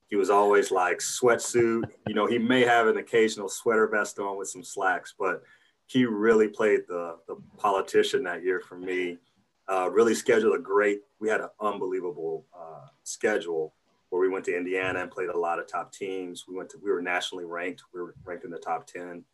He 0.08 0.16
was 0.16 0.30
always 0.30 0.70
like 0.70 0.98
sweatsuit. 0.98 1.84
You 2.06 2.14
know, 2.14 2.26
he 2.26 2.38
may 2.38 2.62
have 2.62 2.86
an 2.86 2.96
occasional 2.96 3.50
sweater 3.50 3.86
vest 3.88 4.18
on 4.18 4.38
with 4.38 4.48
some 4.48 4.64
slacks, 4.64 5.14
but 5.18 5.42
he 5.86 6.06
really 6.06 6.48
played 6.48 6.80
the 6.88 7.18
the 7.28 7.36
politician 7.58 8.22
that 8.24 8.42
year 8.42 8.60
for 8.60 8.78
me 8.78 9.18
uh, 9.68 9.90
really 9.90 10.14
scheduled 10.14 10.58
a 10.58 10.62
great. 10.62 11.02
We 11.20 11.28
had 11.28 11.40
an 11.40 11.50
unbelievable 11.60 12.44
uh, 12.56 12.86
schedule 13.04 13.74
where 14.10 14.20
we 14.20 14.28
went 14.28 14.44
to 14.44 14.56
Indiana 14.56 15.00
and 15.00 15.10
played 15.10 15.30
a 15.30 15.38
lot 15.38 15.58
of 15.58 15.66
top 15.66 15.92
teams. 15.92 16.46
We 16.46 16.54
went 16.54 16.70
to 16.70 16.78
we 16.82 16.90
were 16.90 17.02
nationally 17.02 17.44
ranked. 17.44 17.82
We 17.94 18.00
were 18.00 18.14
ranked 18.24 18.44
in 18.44 18.50
the 18.50 18.58
top 18.58 18.86
ten, 18.86 19.24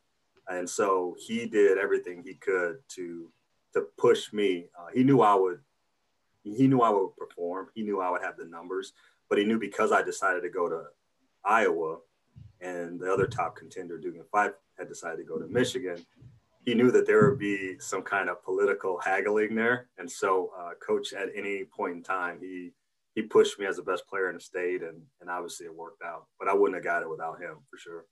and 0.48 0.68
so 0.68 1.16
he 1.18 1.46
did 1.46 1.78
everything 1.78 2.22
he 2.22 2.34
could 2.34 2.78
to 2.90 3.30
to 3.74 3.86
push 3.96 4.32
me. 4.32 4.66
Uh, 4.78 4.88
he 4.94 5.02
knew 5.02 5.20
I 5.20 5.34
would. 5.34 5.60
He 6.44 6.66
knew 6.66 6.80
I 6.80 6.90
would 6.90 7.16
perform. 7.16 7.68
He 7.74 7.82
knew 7.82 8.00
I 8.00 8.10
would 8.10 8.22
have 8.22 8.36
the 8.36 8.44
numbers, 8.44 8.92
but 9.28 9.38
he 9.38 9.44
knew 9.44 9.58
because 9.58 9.92
I 9.92 10.02
decided 10.02 10.42
to 10.42 10.48
go 10.48 10.68
to 10.68 10.84
Iowa, 11.44 11.98
and 12.60 13.00
the 13.00 13.12
other 13.12 13.26
top 13.26 13.56
contender, 13.56 13.98
Dugan 13.98 14.24
Fife, 14.30 14.52
had 14.78 14.88
decided 14.88 15.18
to 15.18 15.24
go 15.24 15.38
to 15.38 15.48
Michigan 15.48 16.04
he 16.68 16.74
knew 16.74 16.90
that 16.90 17.06
there 17.06 17.30
would 17.30 17.38
be 17.38 17.78
some 17.78 18.02
kind 18.02 18.28
of 18.28 18.44
political 18.44 18.98
haggling 18.98 19.54
there, 19.54 19.88
and 19.96 20.10
so 20.10 20.50
uh, 20.60 20.72
coach 20.86 21.14
at 21.14 21.30
any 21.34 21.64
point 21.64 21.96
in 21.96 22.02
time 22.02 22.38
he 22.42 22.72
he 23.14 23.22
pushed 23.22 23.58
me 23.58 23.64
as 23.64 23.76
the 23.76 23.82
best 23.82 24.06
player 24.06 24.28
in 24.28 24.34
the 24.34 24.40
state, 24.40 24.82
and 24.82 25.00
and 25.22 25.30
obviously 25.30 25.64
it 25.64 25.74
worked 25.74 26.02
out. 26.02 26.26
But 26.38 26.48
I 26.48 26.52
wouldn't 26.52 26.74
have 26.74 26.84
got 26.84 27.02
it 27.02 27.08
without 27.08 27.40
him 27.40 27.56
for 27.70 27.78
sure. 27.78 28.04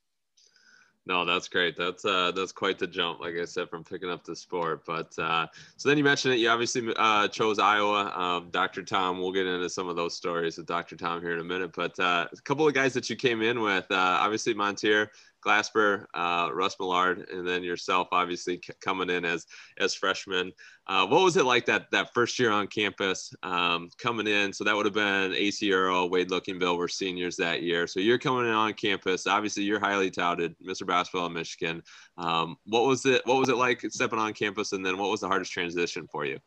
No, 1.04 1.26
that's 1.26 1.48
great. 1.48 1.76
That's 1.76 2.06
uh, 2.06 2.32
that's 2.32 2.50
quite 2.50 2.78
the 2.78 2.86
jump, 2.86 3.20
like 3.20 3.34
I 3.40 3.44
said, 3.44 3.68
from 3.68 3.84
picking 3.84 4.08
up 4.08 4.24
the 4.24 4.34
sport. 4.34 4.84
But 4.86 5.16
uh, 5.18 5.48
so 5.76 5.90
then 5.90 5.98
you 5.98 6.04
mentioned 6.04 6.32
it. 6.32 6.38
You 6.38 6.48
obviously 6.48 6.94
uh, 6.96 7.28
chose 7.28 7.58
Iowa. 7.58 8.10
Um, 8.16 8.48
Dr. 8.50 8.82
Tom. 8.82 9.20
We'll 9.20 9.32
get 9.32 9.46
into 9.46 9.68
some 9.68 9.86
of 9.86 9.96
those 9.96 10.16
stories 10.16 10.56
with 10.56 10.66
Dr. 10.66 10.96
Tom 10.96 11.20
here 11.20 11.34
in 11.34 11.40
a 11.40 11.44
minute. 11.44 11.72
But 11.76 11.98
uh, 12.00 12.26
a 12.32 12.40
couple 12.42 12.66
of 12.66 12.72
guys 12.72 12.94
that 12.94 13.10
you 13.10 13.16
came 13.16 13.42
in 13.42 13.60
with, 13.60 13.84
uh, 13.90 14.18
obviously 14.20 14.54
Mon'ter, 14.54 15.08
Glasper, 15.46 16.06
uh, 16.14 16.50
Russ 16.52 16.76
Millard, 16.80 17.28
and 17.30 17.46
then 17.46 17.62
yourself, 17.62 18.09
obviously 18.11 18.61
coming 18.80 19.11
in 19.11 19.24
as 19.24 19.46
as 19.78 19.94
freshmen. 19.94 20.52
Uh, 20.88 21.06
what 21.06 21.22
was 21.22 21.37
it 21.37 21.44
like 21.44 21.66
that 21.66 21.87
that 21.92 22.12
first 22.12 22.38
year 22.38 22.50
on 22.50 22.66
campus 22.66 23.32
um, 23.42 23.88
coming 23.98 24.26
in? 24.26 24.52
So 24.52 24.64
that 24.64 24.74
would 24.74 24.87
have 24.87 24.94
been 24.94 25.32
Acie 25.32 25.72
Earl, 25.72 26.11
Wade 26.11 26.30
Lookingbill 26.30 26.76
were 26.76 26.88
seniors 26.88 27.37
that 27.37 27.62
year. 27.62 27.87
So 27.87 28.00
you're 28.00 28.18
coming 28.18 28.46
in 28.46 28.52
on 28.52 28.72
campus. 28.74 29.26
Obviously, 29.26 29.62
you're 29.62 29.80
highly 29.80 30.11
touted, 30.11 30.56
Mr. 30.66 30.87
Basketball 30.87 31.28
Michigan. 31.28 31.82
Um, 32.18 32.56
what 32.66 32.85
was 32.85 33.06
it? 33.06 33.22
What 33.24 33.38
was 33.38 33.48
it 33.48 33.56
like 33.56 33.82
stepping 33.90 34.18
on 34.18 34.32
campus? 34.32 34.72
And 34.72 34.85
then 34.85 34.98
what 34.98 35.11
was 35.11 35.20
the 35.20 35.28
hardest 35.28 35.52
transition 35.52 36.09
for 36.11 36.24
you? 36.24 36.38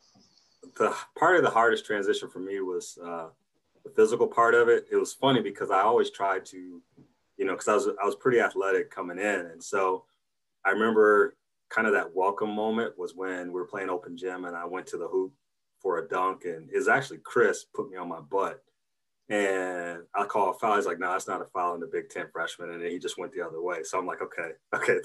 The 0.78 0.94
part 1.18 1.38
of 1.38 1.44
the 1.44 1.50
hardest 1.50 1.86
transition 1.86 2.30
for 2.30 2.40
me 2.40 2.60
was 2.60 2.98
uh, 3.04 3.28
the 3.84 3.90
physical 3.92 4.28
part 4.28 4.56
of 4.56 4.68
it. 4.68 4.88
It 4.92 4.98
was 4.98 5.14
funny 5.14 5.42
because 5.42 5.72
I 5.72 5.82
always 5.82 6.10
tried 6.10 6.46
to 6.48 6.82
you 7.40 7.46
know, 7.46 7.54
because 7.54 7.70
I 7.70 7.74
was 7.74 7.88
I 7.88 8.06
was 8.06 8.16
pretty 8.16 8.42
athletic 8.42 8.92
coming 8.92 9.18
in, 9.18 9.46
and 9.48 9.64
so 9.64 10.04
I 10.66 10.72
remember 10.72 11.38
kind 11.70 11.88
of 11.88 11.94
that 11.94 12.14
welcome 12.14 12.52
moment 12.52 13.00
was 13.00 13.16
when 13.16 13.48
we 13.48 13.54
were 13.54 13.66
playing 13.66 13.90
open 13.90 14.18
gym, 14.18 14.44
and 14.44 14.56
I 14.56 14.66
went 14.66 14.88
to 14.88 14.98
the 14.98 15.08
hoop 15.08 15.32
for 15.80 16.00
a 16.00 16.08
dunk, 16.08 16.44
and 16.44 16.70
it's 16.72 16.90
actually 16.90 17.20
Chris 17.20 17.64
put 17.64 17.90
me 17.90 17.96
on 17.96 18.10
my 18.10 18.20
butt, 18.20 18.62
and 19.30 20.02
I 20.14 20.26
call 20.26 20.52
a 20.52 20.54
foul. 20.54 20.76
He's 20.76 20.86
like, 20.86 21.00
"No, 21.00 21.14
that's 21.14 21.30
not 21.30 21.42
a 21.42 21.46
foul 21.46 21.76
in 21.76 21.80
the 21.80 21.88
Big 21.88 22.10
Ten 22.10 22.28
freshman," 22.30 22.72
and 22.72 22.84
he 22.84 23.00
just 23.00 23.18
went 23.18 23.32
the 23.32 23.46
other 23.46 23.62
way. 23.62 23.84
So 23.84 23.98
I'm 23.98 24.06
like, 24.06 24.22
"Okay, 24.22 24.52
okay, 24.76 25.00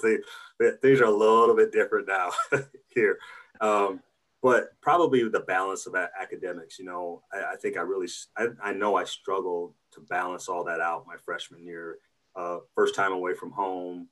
things 0.81 0.99
are 0.99 1.05
a 1.05 1.09
little 1.09 1.55
bit 1.55 1.71
different 1.71 2.09
now 2.09 2.31
here." 2.93 3.17
Um, 3.61 4.01
but 4.43 4.79
probably 4.81 5.27
the 5.29 5.39
balance 5.39 5.87
of 5.87 5.95
academics. 5.95 6.79
You 6.79 6.85
know, 6.85 7.23
I, 7.33 7.53
I 7.53 7.55
think 7.55 7.77
I 7.77 7.81
really, 7.81 8.09
I, 8.37 8.47
I 8.61 8.73
know 8.73 8.97
I 8.97 9.05
struggled 9.05 9.73
to 9.93 10.01
balance 10.01 10.49
all 10.49 10.65
that 10.65 10.81
out 10.81 11.07
my 11.07 11.15
freshman 11.15 11.63
year 11.63 11.97
uh, 12.35 12.59
first 12.73 12.95
time 12.95 13.11
away 13.11 13.33
from 13.33 13.51
home. 13.51 14.07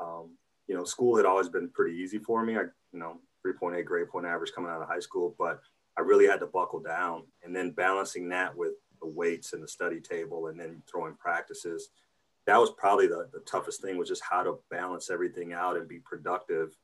Um, 0.00 0.36
you 0.66 0.74
know, 0.74 0.84
school 0.84 1.16
had 1.16 1.26
always 1.26 1.48
been 1.48 1.68
pretty 1.70 1.96
easy 1.96 2.18
for 2.18 2.44
me. 2.44 2.56
I, 2.56 2.62
you 2.92 2.98
know, 2.98 3.18
3.8 3.46 3.84
grade 3.84 4.08
point 4.08 4.26
average 4.26 4.52
coming 4.54 4.70
out 4.70 4.80
of 4.80 4.88
high 4.88 5.00
school, 5.00 5.34
but 5.38 5.60
I 5.96 6.00
really 6.00 6.26
had 6.26 6.40
to 6.40 6.46
buckle 6.46 6.80
down. 6.80 7.24
And 7.42 7.54
then 7.54 7.70
balancing 7.70 8.28
that 8.30 8.56
with 8.56 8.72
the 9.00 9.08
weights 9.08 9.52
and 9.52 9.62
the 9.62 9.68
study 9.68 10.00
table 10.00 10.46
and 10.46 10.58
then 10.58 10.82
throwing 10.90 11.14
practices, 11.14 11.90
that 12.46 12.58
was 12.58 12.70
probably 12.76 13.06
the, 13.06 13.28
the 13.32 13.40
toughest 13.40 13.82
thing 13.82 13.96
was 13.96 14.08
just 14.08 14.22
how 14.28 14.42
to 14.42 14.58
balance 14.70 15.10
everything 15.10 15.52
out 15.52 15.76
and 15.76 15.88
be 15.88 15.98
productive 15.98 16.76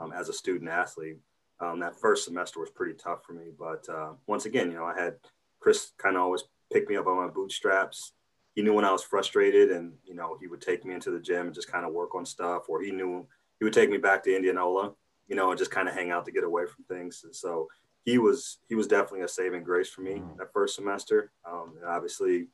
um, 0.00 0.12
as 0.12 0.28
a 0.28 0.32
student 0.32 0.70
athlete. 0.70 1.18
Um, 1.60 1.80
that 1.80 1.98
first 1.98 2.24
semester 2.24 2.60
was 2.60 2.70
pretty 2.70 2.94
tough 2.94 3.24
for 3.24 3.32
me. 3.32 3.46
But 3.58 3.86
uh, 3.88 4.12
once 4.26 4.44
again, 4.44 4.70
you 4.70 4.76
know, 4.76 4.84
I 4.84 4.98
had 4.98 5.14
Chris 5.60 5.92
kind 5.98 6.16
of 6.16 6.22
always 6.22 6.44
pick 6.72 6.88
me 6.88 6.96
up 6.96 7.06
on 7.06 7.16
my 7.16 7.28
bootstraps 7.28 8.12
he 8.56 8.62
knew 8.62 8.74
when 8.74 8.84
I 8.84 8.90
was 8.90 9.04
frustrated 9.04 9.70
and, 9.70 9.92
you 10.04 10.14
know, 10.14 10.36
he 10.40 10.48
would 10.48 10.60
take 10.60 10.84
me 10.84 10.94
into 10.94 11.12
the 11.12 11.20
gym 11.20 11.46
and 11.46 11.54
just 11.54 11.70
kind 11.70 11.86
of 11.86 11.92
work 11.92 12.16
on 12.16 12.26
stuff 12.26 12.68
or 12.68 12.82
he 12.82 12.90
knew 12.90 13.24
he 13.60 13.64
would 13.64 13.72
take 13.72 13.88
me 13.90 13.98
back 13.98 14.24
to 14.24 14.34
Indianola, 14.34 14.94
you 15.28 15.36
know, 15.36 15.50
and 15.50 15.58
just 15.58 15.70
kind 15.70 15.88
of 15.88 15.94
hang 15.94 16.10
out 16.10 16.24
to 16.24 16.32
get 16.32 16.42
away 16.42 16.64
from 16.66 16.84
things. 16.84 17.22
And 17.22 17.34
so 17.34 17.68
he 18.04 18.18
was, 18.18 18.58
he 18.68 18.74
was 18.74 18.88
definitely 18.88 19.20
a 19.20 19.28
saving 19.28 19.62
grace 19.62 19.90
for 19.90 20.00
me 20.00 20.14
mm. 20.14 20.36
that 20.38 20.52
first 20.52 20.74
semester. 20.74 21.30
Um, 21.48 21.74
and 21.76 21.88
obviously, 21.88 22.48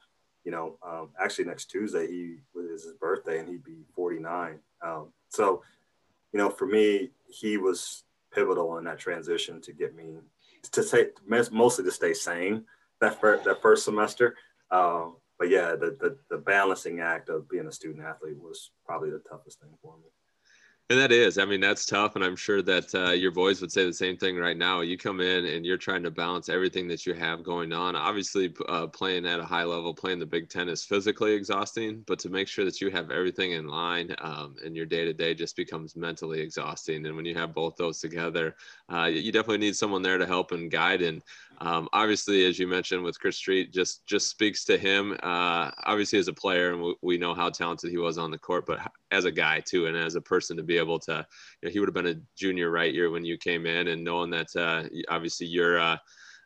you 0.44 0.50
know, 0.50 0.76
um, 0.86 1.10
actually 1.18 1.46
next 1.46 1.70
Tuesday, 1.70 2.06
he 2.06 2.36
was 2.54 2.84
his 2.84 2.92
birthday 3.00 3.38
and 3.38 3.48
he'd 3.48 3.64
be 3.64 3.86
49. 3.94 4.58
Um, 4.84 5.08
so, 5.30 5.62
you 6.32 6.38
know, 6.38 6.50
for 6.50 6.66
me, 6.66 7.10
he 7.28 7.56
was, 7.56 8.04
pivotal 8.32 8.78
in 8.78 8.84
that 8.84 8.98
transition 8.98 9.60
to 9.60 9.72
get 9.72 9.94
me 9.94 10.16
to 10.70 10.82
say 10.82 11.08
mostly 11.50 11.84
to 11.84 11.90
stay 11.90 12.14
sane 12.14 12.64
that 13.00 13.20
first 13.20 13.44
that 13.44 13.60
first 13.60 13.84
semester. 13.84 14.36
Um, 14.70 15.16
but 15.42 15.50
yeah, 15.50 15.72
the, 15.72 15.96
the 15.98 16.16
the 16.30 16.38
balancing 16.38 17.00
act 17.00 17.28
of 17.28 17.48
being 17.48 17.66
a 17.66 17.72
student 17.72 18.04
athlete 18.04 18.38
was 18.38 18.70
probably 18.86 19.10
the 19.10 19.20
toughest 19.28 19.58
thing 19.58 19.70
for 19.82 19.96
me. 19.96 20.04
And 20.88 21.00
that 21.00 21.10
is, 21.10 21.36
I 21.38 21.44
mean, 21.46 21.60
that's 21.60 21.84
tough. 21.84 22.14
And 22.14 22.24
I'm 22.24 22.36
sure 22.36 22.62
that 22.62 22.94
uh, 22.94 23.10
your 23.10 23.32
boys 23.32 23.60
would 23.60 23.72
say 23.72 23.84
the 23.84 23.92
same 23.92 24.16
thing 24.16 24.36
right 24.36 24.56
now. 24.56 24.82
You 24.82 24.96
come 24.96 25.20
in 25.20 25.46
and 25.46 25.64
you're 25.64 25.78
trying 25.78 26.02
to 26.02 26.10
balance 26.10 26.48
everything 26.48 26.86
that 26.88 27.06
you 27.06 27.14
have 27.14 27.42
going 27.42 27.72
on. 27.72 27.96
Obviously, 27.96 28.54
uh, 28.68 28.86
playing 28.88 29.26
at 29.26 29.40
a 29.40 29.44
high 29.44 29.64
level, 29.64 29.94
playing 29.94 30.18
the 30.18 30.26
Big 30.26 30.48
Ten 30.48 30.68
is 30.68 30.84
physically 30.84 31.32
exhausting, 31.32 32.04
but 32.06 32.18
to 32.20 32.28
make 32.28 32.46
sure 32.46 32.64
that 32.64 32.80
you 32.80 32.90
have 32.90 33.10
everything 33.10 33.52
in 33.52 33.66
line 33.66 34.14
um, 34.20 34.54
and 34.64 34.76
your 34.76 34.86
day 34.86 35.04
to 35.04 35.12
day 35.12 35.34
just 35.34 35.56
becomes 35.56 35.96
mentally 35.96 36.40
exhausting. 36.40 37.06
And 37.06 37.16
when 37.16 37.24
you 37.24 37.34
have 37.36 37.54
both 37.54 37.76
those 37.76 37.98
together, 37.98 38.54
uh, 38.92 39.04
you 39.04 39.32
definitely 39.32 39.58
need 39.58 39.76
someone 39.76 40.02
there 40.02 40.18
to 40.18 40.26
help 40.26 40.52
and 40.52 40.70
guide. 40.70 41.00
And 41.00 41.22
um, 41.62 41.88
obviously, 41.92 42.44
as 42.44 42.58
you 42.58 42.66
mentioned 42.66 43.04
with 43.04 43.20
Chris 43.20 43.36
Street, 43.36 43.72
just 43.72 44.04
just 44.04 44.28
speaks 44.28 44.64
to 44.64 44.76
him. 44.76 45.12
Uh, 45.22 45.70
obviously, 45.84 46.18
as 46.18 46.26
a 46.26 46.32
player, 46.32 46.72
and 46.72 46.82
we, 46.82 46.94
we, 47.02 47.18
know 47.18 47.34
how 47.34 47.50
talented 47.50 47.90
he 47.90 47.98
was 47.98 48.18
on 48.18 48.32
the 48.32 48.38
court, 48.38 48.66
but 48.66 48.80
as 49.12 49.26
a 49.26 49.30
guy 49.30 49.60
too, 49.60 49.86
and 49.86 49.96
as 49.96 50.16
a 50.16 50.20
person 50.20 50.56
to 50.56 50.64
be 50.64 50.76
able 50.76 50.98
to, 50.98 51.24
you 51.60 51.68
know, 51.68 51.72
he 51.72 51.78
would 51.78 51.88
have 51.88 51.94
been 51.94 52.18
a 52.18 52.20
junior 52.36 52.68
right 52.72 52.92
year 52.92 53.10
when 53.10 53.24
you 53.24 53.38
came 53.38 53.64
in, 53.66 53.86
and 53.88 54.02
knowing 54.02 54.30
that 54.30 54.48
uh, 54.56 54.84
obviously 55.08 55.46
you're. 55.46 55.78
Uh, 55.78 55.96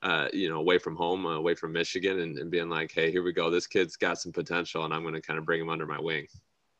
uh, 0.03 0.29
you 0.31 0.51
know, 0.51 0.59
away 0.59 0.79
from 0.79 0.95
home, 0.95 1.25
uh, 1.25 1.31
away 1.31 1.55
from 1.55 1.73
Michigan, 1.73 2.21
and, 2.21 2.39
and, 2.39 2.51
being 2.51 2.69
like, 2.69 2.93
"Hey, 2.93 3.11
here 3.11 3.23
we 3.23 3.33
go. 3.33 3.49
This 3.51 3.67
kid's 3.67 3.97
got 3.97 4.21
some 4.21 4.31
potential, 4.31 4.85
and 4.85 4.93
I'm 4.93 5.01
going 5.01 5.15
to 5.15 5.23
kind 5.23 5.39
of 5.39 5.47
bring 5.47 5.61
him 5.61 5.71
under 5.71 5.87
my 5.87 5.99
wing." 5.99 6.27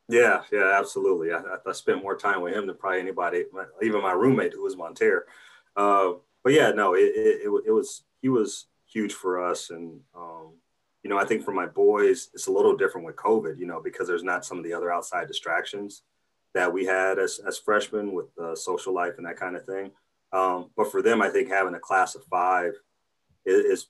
Yeah, 0.07 0.43
yeah, 0.51 0.77
absolutely. 0.79 1.33
I, 1.33 1.41
I, 1.65 1.71
spent 1.71 2.03
more 2.03 2.15
time 2.15 2.41
with 2.41 2.53
him 2.53 2.67
than 2.67 2.77
probably 2.77 2.99
anybody, 2.99 3.45
even 3.81 4.03
my 4.03 4.13
roommate 4.13 4.53
who 4.53 4.63
was 4.63 4.75
Mon'ter. 4.75 5.21
Uh, 5.75 6.11
but 6.43 6.53
yeah, 6.53 6.69
no, 6.71 6.93
it, 6.93 7.11
it, 7.15 7.63
it 7.65 7.71
was 7.71 8.03
he 8.27 8.29
was 8.29 8.65
huge 8.85 9.13
for 9.13 9.41
us. 9.41 9.69
And, 9.69 10.01
um, 10.13 10.51
you 11.01 11.09
know, 11.09 11.17
I 11.17 11.23
think 11.23 11.45
for 11.45 11.53
my 11.53 11.65
boys, 11.65 12.27
it's 12.33 12.47
a 12.47 12.51
little 12.51 12.75
different 12.75 13.07
with 13.07 13.15
COVID, 13.15 13.57
you 13.57 13.65
know, 13.65 13.81
because 13.81 14.05
there's 14.05 14.23
not 14.31 14.43
some 14.43 14.57
of 14.57 14.65
the 14.65 14.73
other 14.73 14.91
outside 14.91 15.29
distractions 15.29 16.03
that 16.53 16.73
we 16.73 16.83
had 16.83 17.19
as, 17.19 17.39
as 17.47 17.57
freshmen 17.57 18.11
with 18.11 18.25
the 18.35 18.53
social 18.53 18.93
life 18.93 19.13
and 19.17 19.25
that 19.25 19.39
kind 19.39 19.55
of 19.55 19.65
thing. 19.65 19.91
Um, 20.33 20.71
but 20.75 20.91
for 20.91 21.01
them, 21.01 21.21
I 21.21 21.29
think 21.29 21.47
having 21.47 21.73
a 21.73 21.79
class 21.79 22.15
of 22.15 22.25
five 22.25 22.73
is, 23.45 23.63
is 23.63 23.87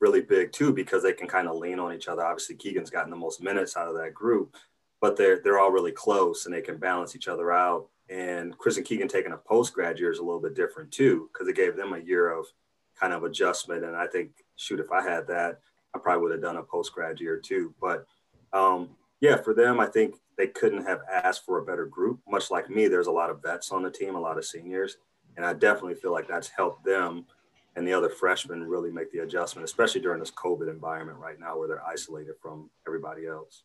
really 0.00 0.20
big 0.20 0.52
too, 0.52 0.72
because 0.72 1.02
they 1.02 1.12
can 1.12 1.26
kind 1.26 1.48
of 1.48 1.56
lean 1.56 1.80
on 1.80 1.92
each 1.92 2.06
other. 2.06 2.24
Obviously, 2.24 2.54
Keegan's 2.54 2.90
gotten 2.90 3.10
the 3.10 3.16
most 3.16 3.42
minutes 3.42 3.76
out 3.76 3.88
of 3.88 3.96
that 3.96 4.14
group, 4.14 4.54
but 5.00 5.16
they're, 5.16 5.40
they're 5.42 5.58
all 5.58 5.72
really 5.72 5.90
close 5.90 6.46
and 6.46 6.54
they 6.54 6.60
can 6.60 6.76
balance 6.76 7.16
each 7.16 7.26
other 7.26 7.50
out. 7.50 7.88
And 8.08 8.56
Chris 8.58 8.76
and 8.76 8.86
Keegan 8.86 9.08
taking 9.08 9.32
a 9.32 9.36
post 9.38 9.74
grad 9.74 9.98
year 9.98 10.12
is 10.12 10.20
a 10.20 10.24
little 10.24 10.40
bit 10.40 10.54
different 10.54 10.92
too, 10.92 11.28
because 11.32 11.48
it 11.48 11.56
gave 11.56 11.74
them 11.74 11.94
a 11.94 11.98
year 11.98 12.30
of 12.30 12.46
kind 13.02 13.12
of 13.12 13.24
adjustment. 13.24 13.84
And 13.84 13.96
I 13.96 14.06
think, 14.06 14.30
shoot, 14.56 14.80
if 14.80 14.92
I 14.92 15.02
had 15.02 15.26
that, 15.26 15.58
I 15.94 15.98
probably 15.98 16.22
would 16.22 16.32
have 16.32 16.42
done 16.42 16.56
a 16.56 16.62
post 16.62 16.92
grad 16.92 17.20
year 17.20 17.36
too. 17.38 17.74
But 17.80 18.06
um, 18.52 18.90
yeah, 19.20 19.36
for 19.36 19.52
them, 19.52 19.80
I 19.80 19.86
think 19.86 20.14
they 20.38 20.46
couldn't 20.46 20.86
have 20.86 21.00
asked 21.12 21.44
for 21.44 21.58
a 21.58 21.64
better 21.64 21.86
group. 21.86 22.20
Much 22.28 22.50
like 22.50 22.70
me, 22.70 22.86
there's 22.88 23.08
a 23.08 23.12
lot 23.12 23.30
of 23.30 23.42
vets 23.42 23.72
on 23.72 23.82
the 23.82 23.90
team, 23.90 24.14
a 24.14 24.20
lot 24.20 24.38
of 24.38 24.44
seniors, 24.44 24.96
and 25.36 25.44
I 25.44 25.52
definitely 25.52 25.96
feel 25.96 26.12
like 26.12 26.28
that's 26.28 26.48
helped 26.48 26.84
them 26.84 27.26
and 27.76 27.86
the 27.86 27.92
other 27.92 28.08
freshmen 28.08 28.64
really 28.64 28.90
make 28.90 29.10
the 29.12 29.20
adjustment, 29.20 29.64
especially 29.64 30.00
during 30.00 30.20
this 30.20 30.30
COVID 30.30 30.68
environment 30.68 31.18
right 31.18 31.40
now 31.40 31.58
where 31.58 31.68
they're 31.68 31.86
isolated 31.86 32.34
from 32.40 32.70
everybody 32.86 33.26
else. 33.26 33.64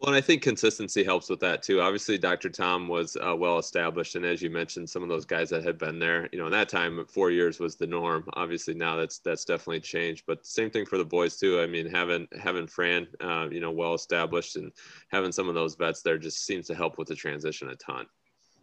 Well, 0.00 0.10
and 0.10 0.16
I 0.16 0.20
think 0.20 0.42
consistency 0.42 1.02
helps 1.02 1.28
with 1.28 1.40
that 1.40 1.60
too. 1.60 1.80
Obviously, 1.80 2.18
Dr. 2.18 2.50
Tom 2.50 2.86
was 2.86 3.16
uh, 3.16 3.34
well 3.34 3.58
established, 3.58 4.14
and 4.14 4.24
as 4.24 4.40
you 4.40 4.48
mentioned, 4.48 4.88
some 4.88 5.02
of 5.02 5.08
those 5.08 5.24
guys 5.24 5.50
that 5.50 5.64
had 5.64 5.76
been 5.76 5.98
there, 5.98 6.28
you 6.30 6.38
know, 6.38 6.46
in 6.46 6.52
that 6.52 6.68
time, 6.68 7.04
four 7.06 7.32
years 7.32 7.58
was 7.58 7.74
the 7.74 7.86
norm. 7.86 8.24
Obviously, 8.34 8.74
now 8.74 8.94
that's 8.94 9.18
that's 9.18 9.44
definitely 9.44 9.80
changed. 9.80 10.22
But 10.24 10.46
same 10.46 10.70
thing 10.70 10.86
for 10.86 10.98
the 10.98 11.04
boys 11.04 11.36
too. 11.36 11.60
I 11.60 11.66
mean, 11.66 11.90
having 11.90 12.28
having 12.40 12.68
Fran, 12.68 13.08
uh, 13.20 13.48
you 13.50 13.58
know, 13.58 13.72
well 13.72 13.94
established, 13.94 14.54
and 14.54 14.70
having 15.08 15.32
some 15.32 15.48
of 15.48 15.56
those 15.56 15.74
vets 15.74 16.02
there 16.02 16.16
just 16.16 16.46
seems 16.46 16.68
to 16.68 16.76
help 16.76 16.96
with 16.96 17.08
the 17.08 17.16
transition 17.16 17.68
a 17.68 17.74
ton. 17.74 18.06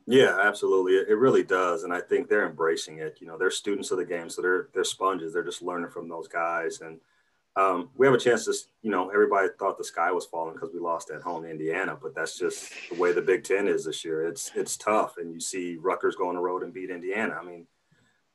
Yeah, 0.08 0.40
absolutely. 0.42 0.94
It, 0.94 1.10
it 1.10 1.16
really 1.16 1.44
does, 1.44 1.84
and 1.84 1.94
I 1.94 2.00
think 2.00 2.30
they're 2.30 2.48
embracing 2.48 3.00
it. 3.00 3.18
You 3.20 3.28
know, 3.28 3.38
they're 3.38 3.52
students 3.52 3.92
of 3.92 3.98
the 3.98 4.06
game, 4.06 4.30
so 4.30 4.42
they're 4.42 4.70
they're 4.74 4.86
sponges. 4.86 5.34
They're 5.34 5.44
just 5.44 5.62
learning 5.62 5.90
from 5.90 6.08
those 6.08 6.30
guys 6.30 6.80
and 6.80 7.02
um, 7.58 7.90
we 7.96 8.06
have 8.06 8.14
a 8.14 8.20
chance 8.20 8.46
to, 8.46 8.54
you 8.82 8.92
know, 8.92 9.10
everybody 9.10 9.48
thought 9.58 9.78
the 9.78 9.84
sky 9.84 10.12
was 10.12 10.26
falling 10.26 10.56
because 10.56 10.72
we 10.74 10.80
lost 10.80 11.10
at 11.10 11.22
home 11.22 11.44
to 11.44 11.50
Indiana, 11.50 11.98
but 12.02 12.14
that's 12.14 12.38
just 12.38 12.74
the 12.90 13.00
way 13.00 13.14
the 13.14 13.22
Big 13.22 13.44
Ten 13.44 13.68
is 13.68 13.86
this 13.86 14.04
year. 14.04 14.28
It's 14.28 14.52
it's 14.56 14.76
tough, 14.76 15.16
and 15.18 15.34
you 15.34 15.40
see 15.40 15.78
Rutgers 15.80 16.16
go 16.16 16.28
on 16.28 16.36
the 16.36 16.42
road 16.42 16.64
and 16.64 16.74
beat 16.74 16.90
Indiana. 16.90 17.38
I 17.40 17.46
mean, 17.46 17.66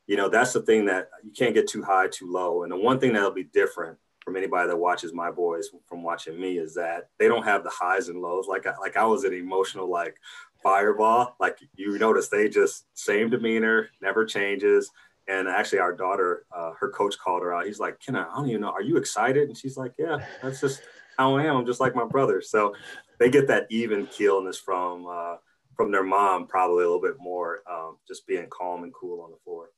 you 0.06 0.16
know, 0.16 0.30
that's 0.30 0.54
the 0.54 0.62
thing 0.62 0.87
that 0.87 1.11
you 1.22 1.33
can't 1.33 1.54
get 1.54 1.68
too 1.68 1.83
high, 1.83 2.09
too 2.09 2.30
low. 2.30 2.62
And 2.62 2.72
the 2.72 2.76
one 2.76 2.98
thing 2.98 3.12
that'll 3.12 3.30
be 3.30 3.44
different 3.44 3.98
from 4.24 4.37
anybody 4.37 4.68
that 4.68 4.76
watches 4.76 5.12
my 5.12 5.30
boys 5.30 5.68
from 5.87 6.02
watching 6.02 6.40
me 6.40 6.59
is 6.59 6.74
that 6.74 7.09
they 7.18 7.28
don't 7.28 7.44
have 7.44 7.62
the 7.62 7.70
highs 7.70 8.09
and 8.09 8.22
lows. 8.22 8.46
Like 8.48 8.64
like 8.80 8.96
I 8.96 9.04
was 9.04 9.24
an 9.24 9.35
emotional 9.35 9.90
like 9.90 10.16
fireball. 10.62 11.37
Like 11.38 11.59
you 11.74 11.98
notice, 11.98 12.28
they 12.28 12.48
just 12.48 12.87
same 12.94 13.28
demeanor, 13.28 13.90
never 14.00 14.24
changes 14.24 14.90
and 15.31 15.47
actually, 15.47 15.79
our 15.79 15.93
daughter, 15.93 16.45
uh, 16.55 16.73
her 16.79 16.90
coach 16.90 17.16
called 17.19 17.43
her 17.43 17.55
out. 17.55 17.66
He's 17.66 17.79
like, 17.79 18.01
"Kenna, 18.01 18.29
I 18.31 18.37
don't 18.37 18.49
even 18.49 18.62
know. 18.62 18.71
Are 18.71 18.83
you 18.83 18.97
excited?" 18.97 19.49
And 19.49 19.57
she's 19.57 19.77
like, 19.77 19.93
"Yeah, 19.97 20.19
that's 20.43 20.61
just 20.61 20.83
how 21.16 21.37
I 21.37 21.45
am. 21.45 21.57
I'm 21.57 21.66
just 21.66 21.81
like 21.81 21.95
my 21.95 22.05
brother." 22.05 22.43
So 22.43 22.75
they 23.19 23.31
get 23.31 23.47
that 23.47 23.66
even 23.71 24.07
keelness 24.09 24.59
from 24.59 25.07
uh, 25.09 25.37
from 25.77 25.93
their 25.93 26.03
mom, 26.03 26.49
probably 26.49 26.85
a 26.85 26.88
little 26.88 27.01
bit 27.01 27.14
more, 27.21 27.62
um, 27.71 27.99
just 28.09 28.27
being 28.27 28.47
calm 28.51 28.83
and 28.83 28.93
cool 28.93 29.21
on 29.21 29.31
the 29.31 29.37
floor. 29.45 29.71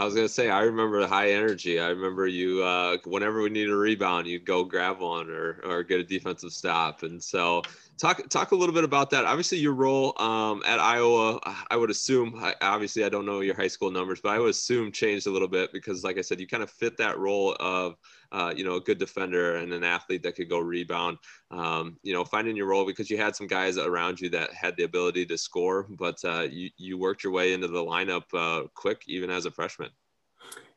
I 0.00 0.04
was 0.06 0.14
gonna 0.14 0.30
say, 0.30 0.48
I 0.48 0.62
remember 0.62 0.98
the 1.00 1.06
high 1.06 1.32
energy. 1.32 1.78
I 1.78 1.88
remember 1.88 2.26
you. 2.26 2.62
Uh, 2.62 2.96
whenever 3.04 3.42
we 3.42 3.50
needed 3.50 3.70
a 3.70 3.76
rebound, 3.76 4.26
you'd 4.26 4.46
go 4.46 4.64
grab 4.64 5.00
one 5.00 5.28
or 5.28 5.60
or 5.62 5.82
get 5.82 6.00
a 6.00 6.04
defensive 6.04 6.52
stop. 6.52 7.02
And 7.02 7.22
so, 7.22 7.60
talk 7.98 8.26
talk 8.30 8.52
a 8.52 8.56
little 8.56 8.74
bit 8.74 8.84
about 8.84 9.10
that. 9.10 9.26
Obviously, 9.26 9.58
your 9.58 9.74
role 9.74 10.14
um, 10.18 10.62
at 10.66 10.80
Iowa, 10.80 11.38
I 11.70 11.76
would 11.76 11.90
assume. 11.90 12.42
Obviously, 12.62 13.04
I 13.04 13.10
don't 13.10 13.26
know 13.26 13.40
your 13.40 13.54
high 13.54 13.68
school 13.68 13.90
numbers, 13.90 14.22
but 14.22 14.30
I 14.30 14.38
would 14.38 14.48
assume 14.48 14.90
changed 14.90 15.26
a 15.26 15.30
little 15.30 15.48
bit 15.48 15.70
because, 15.70 16.02
like 16.02 16.16
I 16.16 16.22
said, 16.22 16.40
you 16.40 16.46
kind 16.46 16.62
of 16.62 16.70
fit 16.70 16.96
that 16.96 17.18
role 17.18 17.54
of 17.60 17.96
uh, 18.32 18.52
you 18.56 18.64
know, 18.64 18.76
a 18.76 18.80
good 18.80 18.98
defender 18.98 19.56
and 19.56 19.72
an 19.72 19.84
athlete 19.84 20.22
that 20.22 20.36
could 20.36 20.48
go 20.48 20.58
rebound. 20.58 21.18
Um, 21.50 21.98
you 22.02 22.12
know, 22.12 22.24
finding 22.24 22.56
your 22.56 22.66
role 22.66 22.86
because 22.86 23.10
you 23.10 23.16
had 23.16 23.34
some 23.34 23.46
guys 23.46 23.76
around 23.78 24.20
you 24.20 24.28
that 24.30 24.52
had 24.52 24.76
the 24.76 24.84
ability 24.84 25.26
to 25.26 25.38
score, 25.38 25.86
but 25.90 26.18
uh, 26.24 26.46
you 26.50 26.70
you 26.76 26.98
worked 26.98 27.24
your 27.24 27.32
way 27.32 27.52
into 27.52 27.68
the 27.68 27.84
lineup 27.84 28.24
uh, 28.34 28.66
quick, 28.74 29.02
even 29.06 29.30
as 29.30 29.46
a 29.46 29.50
freshman. 29.50 29.90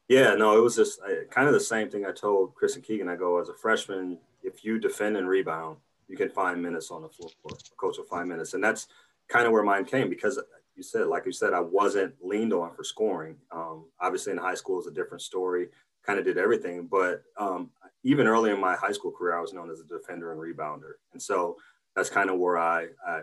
Yeah, 0.10 0.36
no, 0.36 0.58
it 0.58 0.62
was 0.62 0.76
just 0.76 1.00
kind 1.32 1.48
of 1.48 1.54
the 1.54 1.60
same 1.60 1.89
thing 1.89 2.06
I 2.06 2.12
told 2.12 2.56
Chris 2.56 2.76
and 2.76 2.84
Keegan. 2.84 3.08
I 3.08 3.16
go 3.16 3.39
as 3.39 3.50
a 3.50 3.54
freshman, 3.54 4.18
if 4.44 4.66
you 4.66 4.80
defend 4.80 5.16
and 5.18 5.28
rebound, 5.28 5.78
you 6.08 6.18
can 6.18 6.30
find 6.30 6.62
minutes 6.62 6.92
on 6.92 7.02
the 7.02 7.10
floor. 7.10 7.30
Coach 7.78 7.98
will 7.98 8.06
find 8.06 8.28
minutes, 8.28 8.54
and 8.54 8.63
that's 8.63 8.88
kind 9.30 9.46
of 9.46 9.54
where 9.54 9.63
mine 9.63 9.86
came 9.86 10.10
because 10.10 10.39
you 10.76 10.84
said, 10.84 11.08
like 11.08 11.26
you 11.26 11.32
said, 11.32 11.54
I 11.54 11.60
wasn't 11.60 12.13
leaned 12.22 12.54
on 12.54 12.74
for 12.76 12.84
scoring. 12.84 13.38
Um, 13.52 13.86
obviously, 14.00 14.32
in 14.34 14.38
high 14.38 14.56
school 14.56 14.80
is 14.80 14.88
a 14.88 14.92
different 14.92 15.22
story 15.22 15.70
kind 16.06 16.20
of 16.20 16.26
did 16.26 16.38
everything. 16.38 16.88
But 16.88 17.24
um, 17.38 17.72
even 18.04 18.28
early 18.28 18.52
in 18.52 18.60
my 18.60 18.76
high 18.76 18.92
school 18.92 19.12
career, 19.12 19.38
I 19.38 19.42
was 19.42 19.54
known 19.54 19.72
as 19.72 19.80
a 19.80 19.86
defender 19.86 20.32
and 20.32 20.42
rebounder. 20.42 20.94
And 21.13 21.22
so 21.22 21.58
that's 21.96 22.10
kind 22.10 22.30
of 22.30 22.39
where 22.39 22.58
I, 22.58 22.88
I 23.06 23.22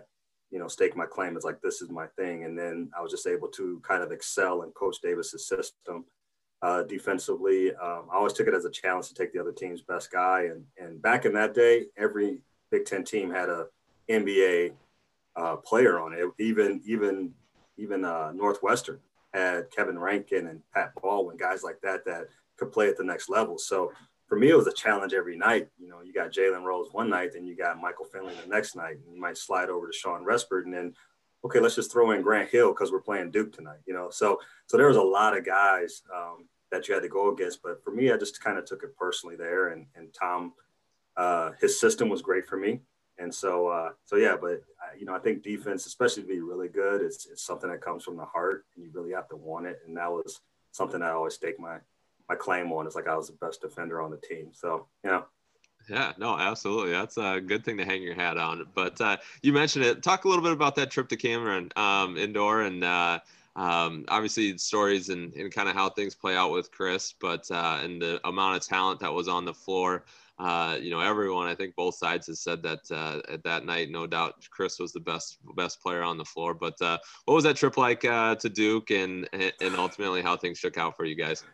you 0.51 0.59
know, 0.59 0.69
stake 0.69 0.97
my 0.97 1.07
claim. 1.07 1.37
It's 1.37 1.45
like, 1.45 1.61
this 1.61 1.83
is 1.83 1.91
my 1.91 2.07
thing. 2.19 2.45
And 2.45 2.59
then 2.59 2.91
I 2.97 3.03
was 3.03 3.13
just 3.13 3.27
able 3.27 3.49
to 3.49 3.81
kind 3.87 4.03
of 4.03 4.11
excel 4.11 4.63
in 4.63 4.71
Coach 4.71 4.97
Davis's 5.03 5.47
system 5.47 6.05
uh, 6.63 6.83
defensively. 6.85 7.75
Um, 7.75 8.05
I 8.11 8.17
always 8.17 8.33
took 8.33 8.49
it 8.49 8.55
as 8.55 8.65
a 8.65 8.71
challenge 8.71 9.09
to 9.09 9.15
take 9.15 9.33
the 9.33 9.41
other 9.41 9.53
team's 9.53 9.83
best 9.83 10.11
guy. 10.11 10.45
And, 10.45 10.65
and 10.79 11.01
back 11.01 11.25
in 11.25 11.33
that 11.35 11.55
day, 11.55 11.87
every 11.97 12.43
Big 12.71 12.85
Ten 12.85 13.05
team 13.05 13.31
had 13.31 13.49
a 13.49 13.67
NBA 14.09 14.73
uh, 15.37 15.57
player 15.57 16.01
on 16.01 16.15
it. 16.15 16.25
Even, 16.39 16.81
even, 16.85 17.33
even 17.77 18.05
uh, 18.05 18.33
Northwestern 18.35 18.99
had 19.33 19.71
Kevin 19.71 19.99
Rankin 19.99 20.49
and 20.49 20.61
Pat 20.75 20.93
Baldwin, 21.01 21.37
guys 21.37 21.63
like 21.63 21.81
that, 21.83 22.05
that– 22.07 22.29
could 22.61 22.73
play 22.73 22.89
at 22.89 22.97
the 22.97 23.05
next 23.05 23.29
level. 23.29 23.59
So 23.59 23.91
for 24.29 24.39
me, 24.39 24.51
it 24.51 24.57
was 24.57 24.69
a 24.69 24.73
challenge 24.73 25.13
every 25.13 25.37
night. 25.37 25.69
You 25.79 25.89
know, 25.89 26.03
you 26.03 26.13
got 26.13 26.31
Jalen 26.31 26.63
Rose 26.63 26.89
one 26.93 27.11
night, 27.11 27.33
then 27.33 27.45
you 27.45 27.57
got 27.57 27.81
Michael 27.81 28.05
Finley 28.05 28.35
the 28.41 28.49
next 28.49 28.77
night, 28.77 28.97
and 29.05 29.13
you 29.13 29.21
might 29.21 29.37
slide 29.37 29.71
over 29.71 29.89
to 29.89 29.93
Shawn 29.93 30.25
Respert, 30.25 30.65
and 30.65 30.73
then 30.73 30.95
okay, 31.45 31.59
let's 31.59 31.75
just 31.75 31.91
throw 31.91 32.13
in 32.13 32.23
Grant 32.23 32.51
Hill 32.51 32.69
because 32.69 32.93
we're 32.93 33.01
playing 33.01 33.31
Duke 33.31 33.53
tonight. 33.53 33.81
You 33.87 33.95
know, 33.95 34.09
so 34.11 34.39
so 34.67 34.77
there 34.77 34.87
was 34.87 34.97
a 34.97 35.03
lot 35.03 35.37
of 35.37 35.45
guys 35.45 36.03
um, 36.15 36.47
that 36.71 36.87
you 36.87 36.95
had 36.95 37.03
to 37.03 37.09
go 37.09 37.33
against. 37.33 37.63
But 37.63 37.83
for 37.83 37.91
me, 37.91 38.13
I 38.13 38.17
just 38.17 38.43
kind 38.43 38.59
of 38.59 38.65
took 38.65 38.85
it 38.85 38.97
personally 38.97 39.37
there, 39.37 39.69
and 39.69 39.87
and 39.97 40.15
Tom, 40.15 40.53
uh, 41.17 41.51
his 41.61 41.81
system 41.81 42.09
was 42.09 42.23
great 42.23 42.47
for 42.47 42.57
me, 42.57 42.83
and 43.19 43.35
so 43.35 43.67
uh, 43.67 43.91
so 44.05 44.15
yeah. 44.15 44.37
But 44.41 44.63
uh, 44.83 44.95
you 44.97 45.07
know, 45.07 45.15
I 45.15 45.19
think 45.19 45.43
defense, 45.43 45.87
especially 45.87 46.23
to 46.23 46.29
be 46.29 46.41
really 46.41 46.69
good, 46.69 47.01
it's 47.01 47.27
it's 47.27 47.43
something 47.43 47.71
that 47.71 47.83
comes 47.83 48.05
from 48.05 48.17
the 48.17 48.25
heart, 48.25 48.65
and 48.77 48.85
you 48.85 48.93
really 48.93 49.13
have 49.13 49.29
to 49.31 49.37
want 49.37 49.67
it. 49.67 49.81
And 49.87 49.97
that 49.97 50.13
was 50.13 50.41
something 50.71 51.03
I 51.03 51.11
always 51.11 51.35
stake 51.35 51.59
my 51.59 51.79
my 52.31 52.37
claim 52.37 52.71
on. 52.73 52.87
It's 52.87 52.95
like 52.95 53.09
I 53.09 53.17
was 53.17 53.27
the 53.27 53.37
best 53.45 53.61
defender 53.61 54.01
on 54.01 54.11
the 54.13 54.17
team. 54.17 54.51
So, 54.53 54.87
yeah. 55.05 55.23
Yeah, 55.89 56.13
no, 56.17 56.39
absolutely. 56.39 56.93
That's 56.93 57.17
a 57.17 57.41
good 57.41 57.65
thing 57.65 57.77
to 57.79 57.85
hang 57.85 58.03
your 58.03 58.15
hat 58.15 58.39
on. 58.39 58.67
But 58.73 59.01
uh, 59.01 59.17
you 59.43 59.53
mentioned 59.53 59.85
it. 59.85 60.03
Talk 60.03 60.25
a 60.25 60.29
little 60.29 60.45
bit 60.45 60.53
about 60.53 60.77
that 60.77 60.93
trip 60.93 61.09
to 61.09 61.17
Cameron 61.17 61.73
um, 61.75 62.17
indoor 62.17 62.63
and 62.63 62.85
uh, 62.85 63.19
um, 63.57 64.05
obviously 64.09 64.57
stories 64.59 65.09
and, 65.09 65.35
and 65.35 65.53
kind 65.53 65.69
of 65.69 65.75
how 65.75 65.91
things 65.91 66.15
play 66.15 66.37
out 66.37 66.53
with 66.53 66.71
Chris, 66.71 67.15
but 67.21 67.51
uh, 67.51 67.81
and 67.83 68.01
the 68.01 68.21
amount 68.29 68.57
of 68.57 68.69
talent 68.69 69.01
that 69.01 69.13
was 69.13 69.27
on 69.27 69.45
the 69.45 69.55
floor. 69.55 70.05
Uh, 70.39 70.79
you 70.81 70.91
know, 70.91 71.01
everyone, 71.01 71.49
I 71.49 71.55
think 71.55 71.75
both 71.75 71.97
sides 71.97 72.29
has 72.29 72.41
said 72.41 72.63
that 72.63 72.91
uh, 72.91 73.21
at 73.31 73.43
that 73.43 73.67
night, 73.67 73.91
no 73.91 74.07
doubt 74.07 74.47
Chris 74.51 74.79
was 74.79 74.93
the 74.93 75.01
best 75.01 75.39
best 75.57 75.83
player 75.83 76.03
on 76.03 76.17
the 76.17 76.25
floor. 76.25 76.55
But 76.55 76.81
uh, 76.81 76.99
what 77.25 77.35
was 77.35 77.45
that 77.45 77.57
trip 77.57 77.77
like 77.77 78.05
uh, 78.05 78.37
to 78.37 78.49
Duke, 78.49 78.91
and 78.91 79.29
and 79.33 79.75
ultimately 79.77 80.23
how 80.23 80.37
things 80.37 80.59
shook 80.59 80.79
out 80.79 80.97
for 80.97 81.05
you 81.05 81.17
guys? 81.17 81.45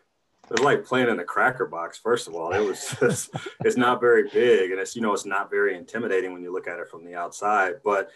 It 0.49 0.51
was 0.51 0.61
like 0.61 0.85
playing 0.85 1.09
in 1.09 1.19
a 1.19 1.25
cracker 1.25 1.65
box. 1.65 1.97
First 1.97 2.27
of 2.27 2.35
all, 2.35 2.53
it 2.53 2.59
was 2.59 2.95
just, 2.99 3.29
it's 3.65 3.77
not 3.77 3.99
very 3.99 4.29
big, 4.29 4.71
and 4.71 4.79
it's 4.79 4.95
you 4.95 5.01
know 5.01 5.13
it's 5.13 5.25
not 5.25 5.49
very 5.49 5.75
intimidating 5.75 6.33
when 6.33 6.41
you 6.41 6.53
look 6.53 6.67
at 6.67 6.79
it 6.79 6.89
from 6.89 7.05
the 7.05 7.15
outside. 7.15 7.75
But 7.83 8.09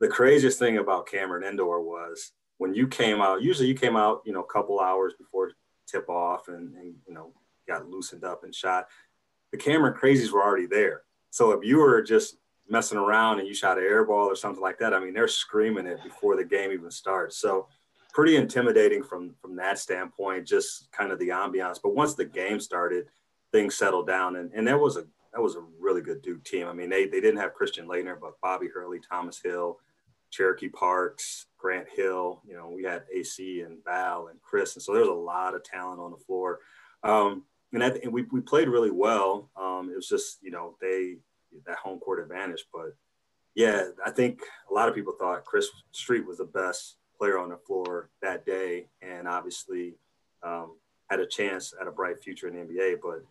the 0.00 0.08
craziest 0.08 0.58
thing 0.58 0.78
about 0.78 1.06
Cameron 1.06 1.44
Indoor 1.44 1.82
was 1.82 2.32
when 2.58 2.74
you 2.74 2.88
came 2.88 3.20
out. 3.20 3.42
Usually, 3.42 3.68
you 3.68 3.74
came 3.74 3.96
out 3.96 4.22
you 4.24 4.32
know 4.32 4.40
a 4.40 4.52
couple 4.52 4.80
hours 4.80 5.14
before 5.18 5.52
tip 5.86 6.08
off, 6.08 6.48
and, 6.48 6.74
and 6.76 6.94
you 7.06 7.14
know 7.14 7.32
got 7.68 7.86
loosened 7.86 8.24
up 8.24 8.44
and 8.44 8.54
shot 8.54 8.86
the 9.54 9.58
Cameron 9.58 9.94
crazies 9.94 10.32
were 10.32 10.42
already 10.42 10.66
there. 10.66 11.02
So 11.30 11.52
if 11.52 11.64
you 11.64 11.78
were 11.78 12.02
just 12.02 12.38
messing 12.68 12.98
around 12.98 13.38
and 13.38 13.46
you 13.46 13.54
shot 13.54 13.78
an 13.78 13.84
air 13.84 14.04
ball 14.04 14.26
or 14.26 14.34
something 14.34 14.60
like 14.60 14.78
that, 14.78 14.92
I 14.92 14.98
mean, 14.98 15.14
they're 15.14 15.28
screaming 15.28 15.86
it 15.86 16.02
before 16.02 16.34
the 16.34 16.44
game 16.44 16.72
even 16.72 16.90
starts. 16.90 17.38
So 17.38 17.68
pretty 18.14 18.36
intimidating 18.36 19.02
from 19.02 19.34
from 19.42 19.56
that 19.56 19.78
standpoint, 19.78 20.46
just 20.46 20.90
kind 20.92 21.12
of 21.12 21.18
the 21.18 21.28
ambiance. 21.28 21.78
But 21.82 21.94
once 21.94 22.14
the 22.14 22.24
game 22.24 22.60
started, 22.60 23.06
things 23.52 23.74
settled 23.74 24.06
down, 24.06 24.36
and 24.36 24.50
and 24.54 24.66
that 24.68 24.80
was 24.80 24.96
a 24.96 25.04
that 25.32 25.42
was 25.42 25.56
a 25.56 25.64
really 25.78 26.00
good 26.00 26.22
Duke 26.22 26.44
team. 26.44 26.68
I 26.68 26.72
mean, 26.72 26.88
they 26.88 27.06
they 27.06 27.20
didn't 27.20 27.40
have 27.40 27.52
Christian 27.52 27.86
Laettner, 27.86 28.18
but 28.18 28.40
Bobby 28.40 28.68
Hurley, 28.72 29.00
Thomas 29.00 29.40
Hill, 29.42 29.80
Cherokee 30.30 30.68
Parks, 30.68 31.46
Grant 31.58 31.88
Hill. 31.94 32.40
You 32.46 32.56
know, 32.56 32.70
we 32.70 32.84
had 32.84 33.02
Acie 33.14 33.62
and 33.62 33.82
Val 33.84 34.28
and 34.28 34.40
Chris, 34.40 34.76
and 34.76 34.82
so 34.82 34.94
there's 34.94 35.08
a 35.08 35.12
lot 35.12 35.54
of 35.54 35.64
talent 35.64 36.00
on 36.00 36.12
the 36.12 36.16
floor. 36.16 36.60
Um, 37.02 37.42
and, 37.72 37.82
I, 37.82 37.88
and 37.88 38.12
we, 38.12 38.22
we 38.30 38.40
played 38.40 38.68
really 38.68 38.92
well. 38.92 39.50
Um, 39.60 39.90
it 39.92 39.96
was 39.96 40.08
just, 40.08 40.38
you 40.42 40.50
know, 40.52 40.76
they, 40.80 41.16
that 41.66 41.76
home 41.76 41.98
court 41.98 42.20
advantage. 42.20 42.64
But 42.72 42.94
yeah, 43.54 43.88
I 44.06 44.10
think 44.10 44.40
a 44.70 44.72
lot 44.72 44.88
of 44.88 44.94
people 44.94 45.14
thought 45.18 45.44
Chris 45.44 45.68
Street 45.92 46.24
was 46.24 46.38
the 46.38 46.44
best 46.44 46.96
player 47.24 47.38
on 47.38 47.48
the 47.48 47.56
floor 47.56 48.10
that 48.20 48.44
day. 48.44 48.86
And 49.00 49.26
obviously 49.26 49.94
um, 50.42 50.76
had 51.08 51.20
a 51.20 51.26
chance 51.26 51.72
at 51.80 51.86
a 51.86 51.90
bright 51.90 52.22
future 52.22 52.48
in 52.48 52.54
the 52.54 52.60
NBA. 52.60 52.96
But 53.02 53.24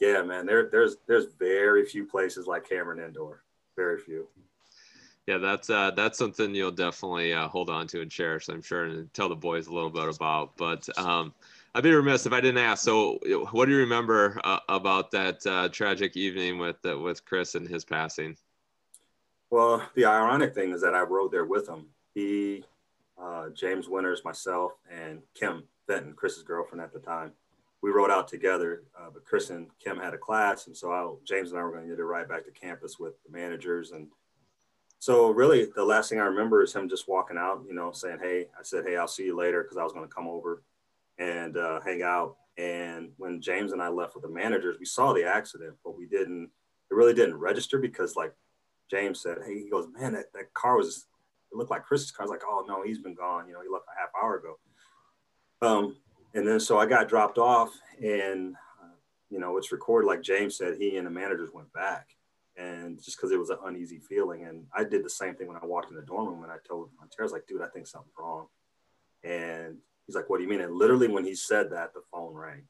yeah, 0.00 0.22
man, 0.22 0.44
there, 0.44 0.68
there's, 0.70 0.96
there's 1.06 1.32
very 1.38 1.86
few 1.86 2.04
places 2.04 2.46
like 2.46 2.68
Cameron 2.68 3.02
Indoor, 3.02 3.42
very 3.74 3.98
few. 3.98 4.28
Yeah, 5.26 5.38
that's 5.38 5.68
uh, 5.68 5.90
that's 5.90 6.16
something 6.16 6.54
you'll 6.54 6.70
definitely 6.70 7.34
uh, 7.34 7.48
hold 7.48 7.68
on 7.68 7.86
to 7.88 8.00
and 8.00 8.10
cherish. 8.10 8.48
I'm 8.48 8.62
sure, 8.62 8.84
and 8.84 9.12
tell 9.12 9.28
the 9.28 9.36
boys 9.36 9.66
a 9.66 9.74
little 9.74 9.90
bit 9.90 10.08
about. 10.08 10.56
But 10.56 10.88
um, 10.98 11.34
I'd 11.74 11.82
be 11.82 11.92
remiss 11.92 12.24
if 12.24 12.32
I 12.32 12.40
didn't 12.40 12.64
ask. 12.64 12.82
So, 12.82 13.18
what 13.50 13.66
do 13.66 13.72
you 13.72 13.78
remember 13.80 14.40
uh, 14.42 14.60
about 14.70 15.10
that 15.10 15.46
uh, 15.46 15.68
tragic 15.68 16.16
evening 16.16 16.56
with 16.56 16.76
uh, 16.86 16.98
with 16.98 17.26
Chris 17.26 17.56
and 17.56 17.68
his 17.68 17.84
passing? 17.84 18.38
Well, 19.50 19.86
the 19.94 20.06
ironic 20.06 20.54
thing 20.54 20.72
is 20.72 20.80
that 20.80 20.94
I 20.94 21.02
rode 21.02 21.30
there 21.30 21.44
with 21.44 21.68
him. 21.68 21.84
He, 22.14 22.64
uh, 23.22 23.48
James 23.50 23.88
Winters, 23.88 24.24
myself, 24.24 24.72
and 24.90 25.20
Kim 25.34 25.64
Benton, 25.86 26.14
Chris's 26.14 26.42
girlfriend 26.42 26.82
at 26.82 26.92
the 26.92 26.98
time, 26.98 27.32
we 27.82 27.90
rode 27.90 28.10
out 28.10 28.28
together. 28.28 28.84
Uh, 28.98 29.10
but 29.12 29.24
Chris 29.24 29.50
and 29.50 29.68
Kim 29.82 29.98
had 29.98 30.14
a 30.14 30.18
class, 30.18 30.66
and 30.66 30.76
so 30.76 30.92
I, 30.92 31.10
James 31.24 31.50
and 31.50 31.58
I 31.58 31.62
were 31.62 31.72
going 31.72 31.84
to 31.84 31.90
get 31.90 32.00
a 32.00 32.04
ride 32.04 32.28
back 32.28 32.44
to 32.44 32.50
campus 32.50 32.98
with 32.98 33.14
the 33.24 33.32
managers. 33.32 33.92
And 33.92 34.08
so, 34.98 35.30
really, 35.30 35.68
the 35.74 35.84
last 35.84 36.10
thing 36.10 36.20
I 36.20 36.24
remember 36.24 36.62
is 36.62 36.74
him 36.74 36.88
just 36.88 37.08
walking 37.08 37.38
out. 37.38 37.62
You 37.66 37.74
know, 37.74 37.92
saying, 37.92 38.18
"Hey," 38.20 38.46
I 38.58 38.62
said, 38.62 38.84
"Hey, 38.86 38.96
I'll 38.96 39.08
see 39.08 39.24
you 39.24 39.36
later," 39.36 39.62
because 39.62 39.78
I 39.78 39.84
was 39.84 39.92
going 39.92 40.06
to 40.06 40.14
come 40.14 40.26
over 40.26 40.62
and 41.18 41.56
uh, 41.56 41.80
hang 41.80 42.02
out. 42.02 42.36
And 42.56 43.10
when 43.16 43.40
James 43.40 43.72
and 43.72 43.80
I 43.80 43.88
left 43.88 44.14
with 44.14 44.24
the 44.24 44.28
managers, 44.28 44.76
we 44.78 44.84
saw 44.84 45.12
the 45.12 45.24
accident, 45.24 45.76
but 45.84 45.96
we 45.96 46.06
didn't, 46.06 46.50
it 46.90 46.94
really 46.94 47.14
didn't 47.14 47.36
register 47.36 47.78
because 47.78 48.16
like 48.16 48.34
James 48.90 49.20
said, 49.20 49.38
hey, 49.46 49.62
he 49.62 49.70
goes, 49.70 49.86
man, 49.96 50.14
that, 50.14 50.32
that 50.34 50.52
car 50.54 50.76
was, 50.76 51.06
it 51.50 51.56
looked 51.56 51.70
like 51.70 51.84
Chris's 51.84 52.10
car. 52.10 52.24
I 52.24 52.28
was 52.28 52.30
like, 52.30 52.42
oh 52.48 52.64
no, 52.68 52.82
he's 52.82 52.98
been 52.98 53.14
gone. 53.14 53.46
You 53.48 53.54
know, 53.54 53.60
he 53.62 53.68
left 53.68 53.86
a 53.86 54.00
half 54.00 54.10
hour 54.20 54.36
ago. 54.36 54.58
Um, 55.60 55.96
and 56.34 56.46
then 56.46 56.60
so 56.60 56.78
I 56.78 56.86
got 56.86 57.08
dropped 57.08 57.38
off 57.38 57.70
and, 58.02 58.54
uh, 58.82 58.94
you 59.30 59.40
know, 59.40 59.56
it's 59.56 59.72
recorded 59.72 60.06
like 60.06 60.22
James 60.22 60.56
said, 60.56 60.76
he 60.78 60.96
and 60.96 61.06
the 61.06 61.10
managers 61.10 61.50
went 61.52 61.72
back 61.72 62.08
and 62.56 63.02
just 63.02 63.16
because 63.16 63.32
it 63.32 63.38
was 63.38 63.50
an 63.50 63.58
uneasy 63.64 63.98
feeling. 63.98 64.44
And 64.44 64.66
I 64.74 64.84
did 64.84 65.04
the 65.04 65.10
same 65.10 65.34
thing 65.34 65.48
when 65.48 65.56
I 65.56 65.66
walked 65.66 65.90
in 65.90 65.96
the 65.96 66.02
dorm 66.02 66.28
room 66.28 66.42
and 66.42 66.52
I 66.52 66.56
told 66.66 66.90
was 67.20 67.32
like, 67.32 67.46
dude, 67.46 67.62
I 67.62 67.68
think 67.68 67.86
something's 67.86 68.14
wrong. 68.18 68.46
And 69.24 69.78
He's 70.08 70.16
like, 70.16 70.30
what 70.30 70.38
do 70.38 70.42
you 70.42 70.48
mean? 70.48 70.62
And 70.62 70.74
literally 70.74 71.06
when 71.06 71.26
he 71.26 71.34
said 71.34 71.70
that, 71.70 71.92
the 71.92 72.00
phone 72.10 72.32
rang 72.32 72.62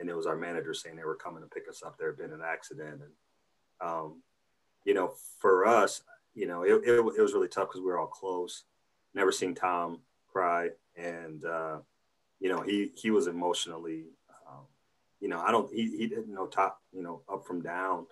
and 0.00 0.10
it 0.10 0.16
was 0.16 0.26
our 0.26 0.36
manager 0.36 0.74
saying 0.74 0.96
they 0.96 1.04
were 1.04 1.14
coming 1.14 1.40
to 1.40 1.48
pick 1.48 1.68
us 1.68 1.84
up. 1.86 1.96
There 1.96 2.08
had 2.08 2.18
been 2.18 2.32
an 2.32 2.42
accident. 2.44 3.00
And, 3.00 3.12
um, 3.80 4.22
you 4.84 4.92
know, 4.92 5.12
for 5.38 5.64
us, 5.64 6.02
you 6.34 6.46
know, 6.46 6.62
it, 6.62 6.82
it, 6.84 6.92
it 6.92 7.22
was 7.22 7.32
really 7.34 7.48
tough 7.48 7.68
because 7.68 7.80
we 7.80 7.86
were 7.86 7.98
all 7.98 8.06
close. 8.06 8.64
Never 9.14 9.32
seen 9.32 9.54
Tom 9.54 10.00
cry. 10.30 10.70
And, 10.96 11.44
uh, 11.44 11.78
you 12.40 12.48
know, 12.48 12.60
he, 12.60 12.92
he 12.94 13.10
was 13.10 13.26
emotionally, 13.26 14.04
um, 14.48 14.64
you 15.20 15.28
know, 15.28 15.40
I 15.40 15.50
don't, 15.50 15.72
he, 15.72 15.96
he 15.96 16.06
didn't 16.06 16.32
know 16.32 16.46
top, 16.46 16.80
you 16.92 17.02
know, 17.02 17.22
up 17.32 17.46
from 17.46 17.62
down, 17.62 18.06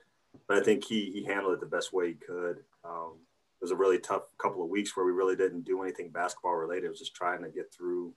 but 0.46 0.56
I 0.56 0.60
think 0.60 0.84
he, 0.84 1.10
he 1.10 1.24
handled 1.24 1.54
it 1.54 1.60
the 1.60 1.66
best 1.66 1.92
way 1.92 2.08
he 2.08 2.14
could. 2.14 2.58
Um, 2.84 3.14
it 3.60 3.64
was 3.64 3.70
a 3.70 3.76
really 3.76 3.98
tough 3.98 4.22
couple 4.38 4.62
of 4.62 4.68
weeks 4.68 4.96
where 4.96 5.04
we 5.04 5.12
really 5.12 5.34
didn't 5.34 5.64
do 5.64 5.82
anything 5.82 6.10
basketball 6.10 6.54
related. 6.54 6.84
It 6.84 6.90
was 6.90 7.00
just 7.00 7.14
trying 7.14 7.42
to 7.42 7.48
get 7.48 7.72
through 7.72 8.12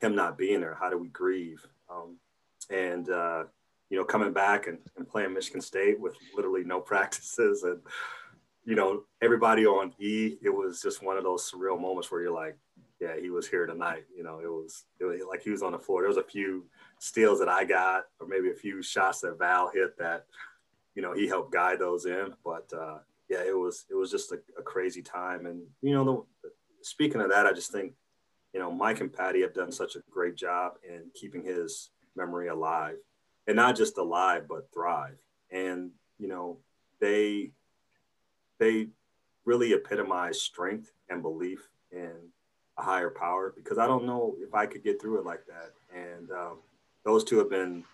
him 0.00 0.14
not 0.14 0.36
being 0.36 0.60
there. 0.60 0.76
How 0.78 0.90
do 0.90 0.98
we 0.98 1.08
grieve? 1.08 1.64
Um, 1.90 2.16
and 2.68 3.08
uh, 3.08 3.44
you 3.88 3.96
know, 3.96 4.04
coming 4.04 4.32
back 4.32 4.66
and, 4.66 4.78
and 4.96 5.08
playing 5.08 5.32
Michigan 5.32 5.60
State 5.60 5.98
with 5.98 6.14
literally 6.34 6.64
no 6.64 6.80
practices 6.92 7.62
and 7.62 7.80
you 8.66 8.74
know 8.74 9.04
everybody 9.22 9.64
on 9.64 9.94
E. 9.98 10.36
It 10.42 10.50
was 10.50 10.82
just 10.82 11.02
one 11.02 11.16
of 11.16 11.24
those 11.24 11.50
surreal 11.50 11.80
moments 11.80 12.10
where 12.10 12.20
you're 12.20 12.34
like, 12.34 12.58
yeah, 13.00 13.18
he 13.18 13.30
was 13.30 13.48
here 13.48 13.64
tonight. 13.64 14.04
You 14.14 14.22
know, 14.22 14.40
it 14.40 14.48
was, 14.48 14.84
it 15.00 15.04
was 15.04 15.20
like 15.28 15.42
he 15.42 15.50
was 15.50 15.62
on 15.62 15.72
the 15.72 15.78
floor. 15.78 16.02
There 16.02 16.08
was 16.08 16.18
a 16.18 16.22
few 16.22 16.66
steals 16.98 17.38
that 17.38 17.48
I 17.48 17.64
got, 17.64 18.04
or 18.20 18.26
maybe 18.26 18.50
a 18.50 18.54
few 18.54 18.82
shots 18.82 19.20
that 19.20 19.38
Val 19.38 19.70
hit 19.72 19.96
that, 19.98 20.26
you 20.94 21.02
know, 21.02 21.14
he 21.14 21.26
helped 21.26 21.52
guide 21.52 21.78
those 21.78 22.04
in. 22.04 22.34
But 22.44 22.70
uh, 22.76 22.98
yeah, 23.30 23.42
it 23.46 23.56
was 23.56 23.86
it 23.88 23.94
was 23.94 24.10
just 24.10 24.32
a, 24.32 24.38
a 24.58 24.62
crazy 24.62 25.02
time. 25.02 25.46
And 25.46 25.62
you 25.80 25.94
know, 25.94 26.26
the, 26.42 26.50
speaking 26.82 27.22
of 27.22 27.30
that, 27.30 27.46
I 27.46 27.52
just 27.52 27.72
think 27.72 27.94
you 28.56 28.62
know, 28.62 28.70
Mike 28.70 29.02
and 29.02 29.12
Patty 29.12 29.42
have 29.42 29.52
done 29.52 29.70
such 29.70 29.96
a 29.96 30.02
great 30.10 30.34
job 30.34 30.76
in 30.82 31.10
keeping 31.12 31.44
his 31.44 31.90
memory 32.16 32.48
alive 32.48 32.96
and 33.46 33.54
not 33.54 33.76
just 33.76 33.98
alive, 33.98 34.48
but 34.48 34.72
thrive. 34.72 35.18
And, 35.50 35.90
you 36.18 36.26
know, 36.26 36.56
they, 36.98 37.52
they 38.58 38.88
really 39.44 39.72
epitomize 39.72 40.40
strength 40.40 40.92
and 41.08 41.22
belief 41.22 41.68
in 41.92 42.12
a 42.78 42.82
higher 42.82 43.10
power 43.10 43.52
because 43.56 43.78
I 43.78 43.86
don't 43.86 44.04
know 44.04 44.36
if 44.40 44.54
I 44.54 44.66
could 44.66 44.84
get 44.84 45.00
through 45.00 45.18
it 45.18 45.24
like 45.24 45.46
that. 45.46 45.72
And 45.94 46.30
um, 46.30 46.58
those 47.04 47.24
two 47.24 47.38
have 47.38 47.48
been, 47.48 47.84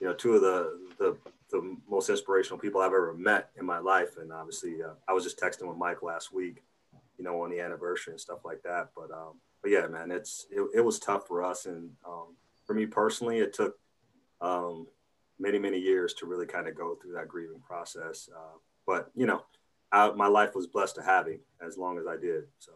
you 0.00 0.06
know, 0.06 0.14
two 0.14 0.34
of 0.34 0.40
the, 0.40 0.78
the, 0.98 1.16
the 1.50 1.76
most 1.88 2.10
inspirational 2.10 2.58
people 2.58 2.80
I've 2.80 2.86
ever 2.86 3.14
met 3.14 3.50
in 3.58 3.64
my 3.64 3.78
life. 3.78 4.16
And 4.18 4.32
obviously, 4.32 4.82
uh, 4.82 4.94
I 5.06 5.12
was 5.12 5.24
just 5.24 5.38
texting 5.38 5.68
with 5.68 5.76
Mike 5.76 6.02
last 6.02 6.32
week, 6.32 6.62
you 7.18 7.24
know, 7.24 7.42
on 7.42 7.50
the 7.50 7.60
anniversary 7.60 8.12
and 8.12 8.20
stuff 8.20 8.44
like 8.44 8.62
that. 8.62 8.90
But 8.96 9.10
um, 9.12 9.40
but 9.62 9.70
yeah, 9.70 9.86
man, 9.86 10.10
it's 10.10 10.46
it, 10.50 10.62
it 10.74 10.80
was 10.80 10.98
tough 10.98 11.26
for 11.26 11.42
us, 11.42 11.66
and 11.66 11.90
um, 12.06 12.36
for 12.66 12.74
me 12.74 12.86
personally, 12.86 13.38
it 13.38 13.52
took 13.52 13.78
um, 14.40 14.86
many 15.38 15.58
many 15.58 15.78
years 15.78 16.14
to 16.14 16.26
really 16.26 16.46
kind 16.46 16.68
of 16.68 16.76
go 16.76 16.94
through 16.94 17.14
that 17.14 17.28
grieving 17.28 17.60
process. 17.60 18.28
Uh, 18.34 18.58
but 18.86 19.10
you 19.14 19.26
know, 19.26 19.42
I, 19.96 20.10
my 20.12 20.26
life 20.26 20.54
was 20.54 20.66
blessed 20.66 20.96
to 20.96 21.02
have 21.02 21.26
him 21.26 21.40
as 21.66 21.78
long 21.78 21.98
as 21.98 22.06
I 22.06 22.16
did. 22.16 22.44
So. 22.58 22.72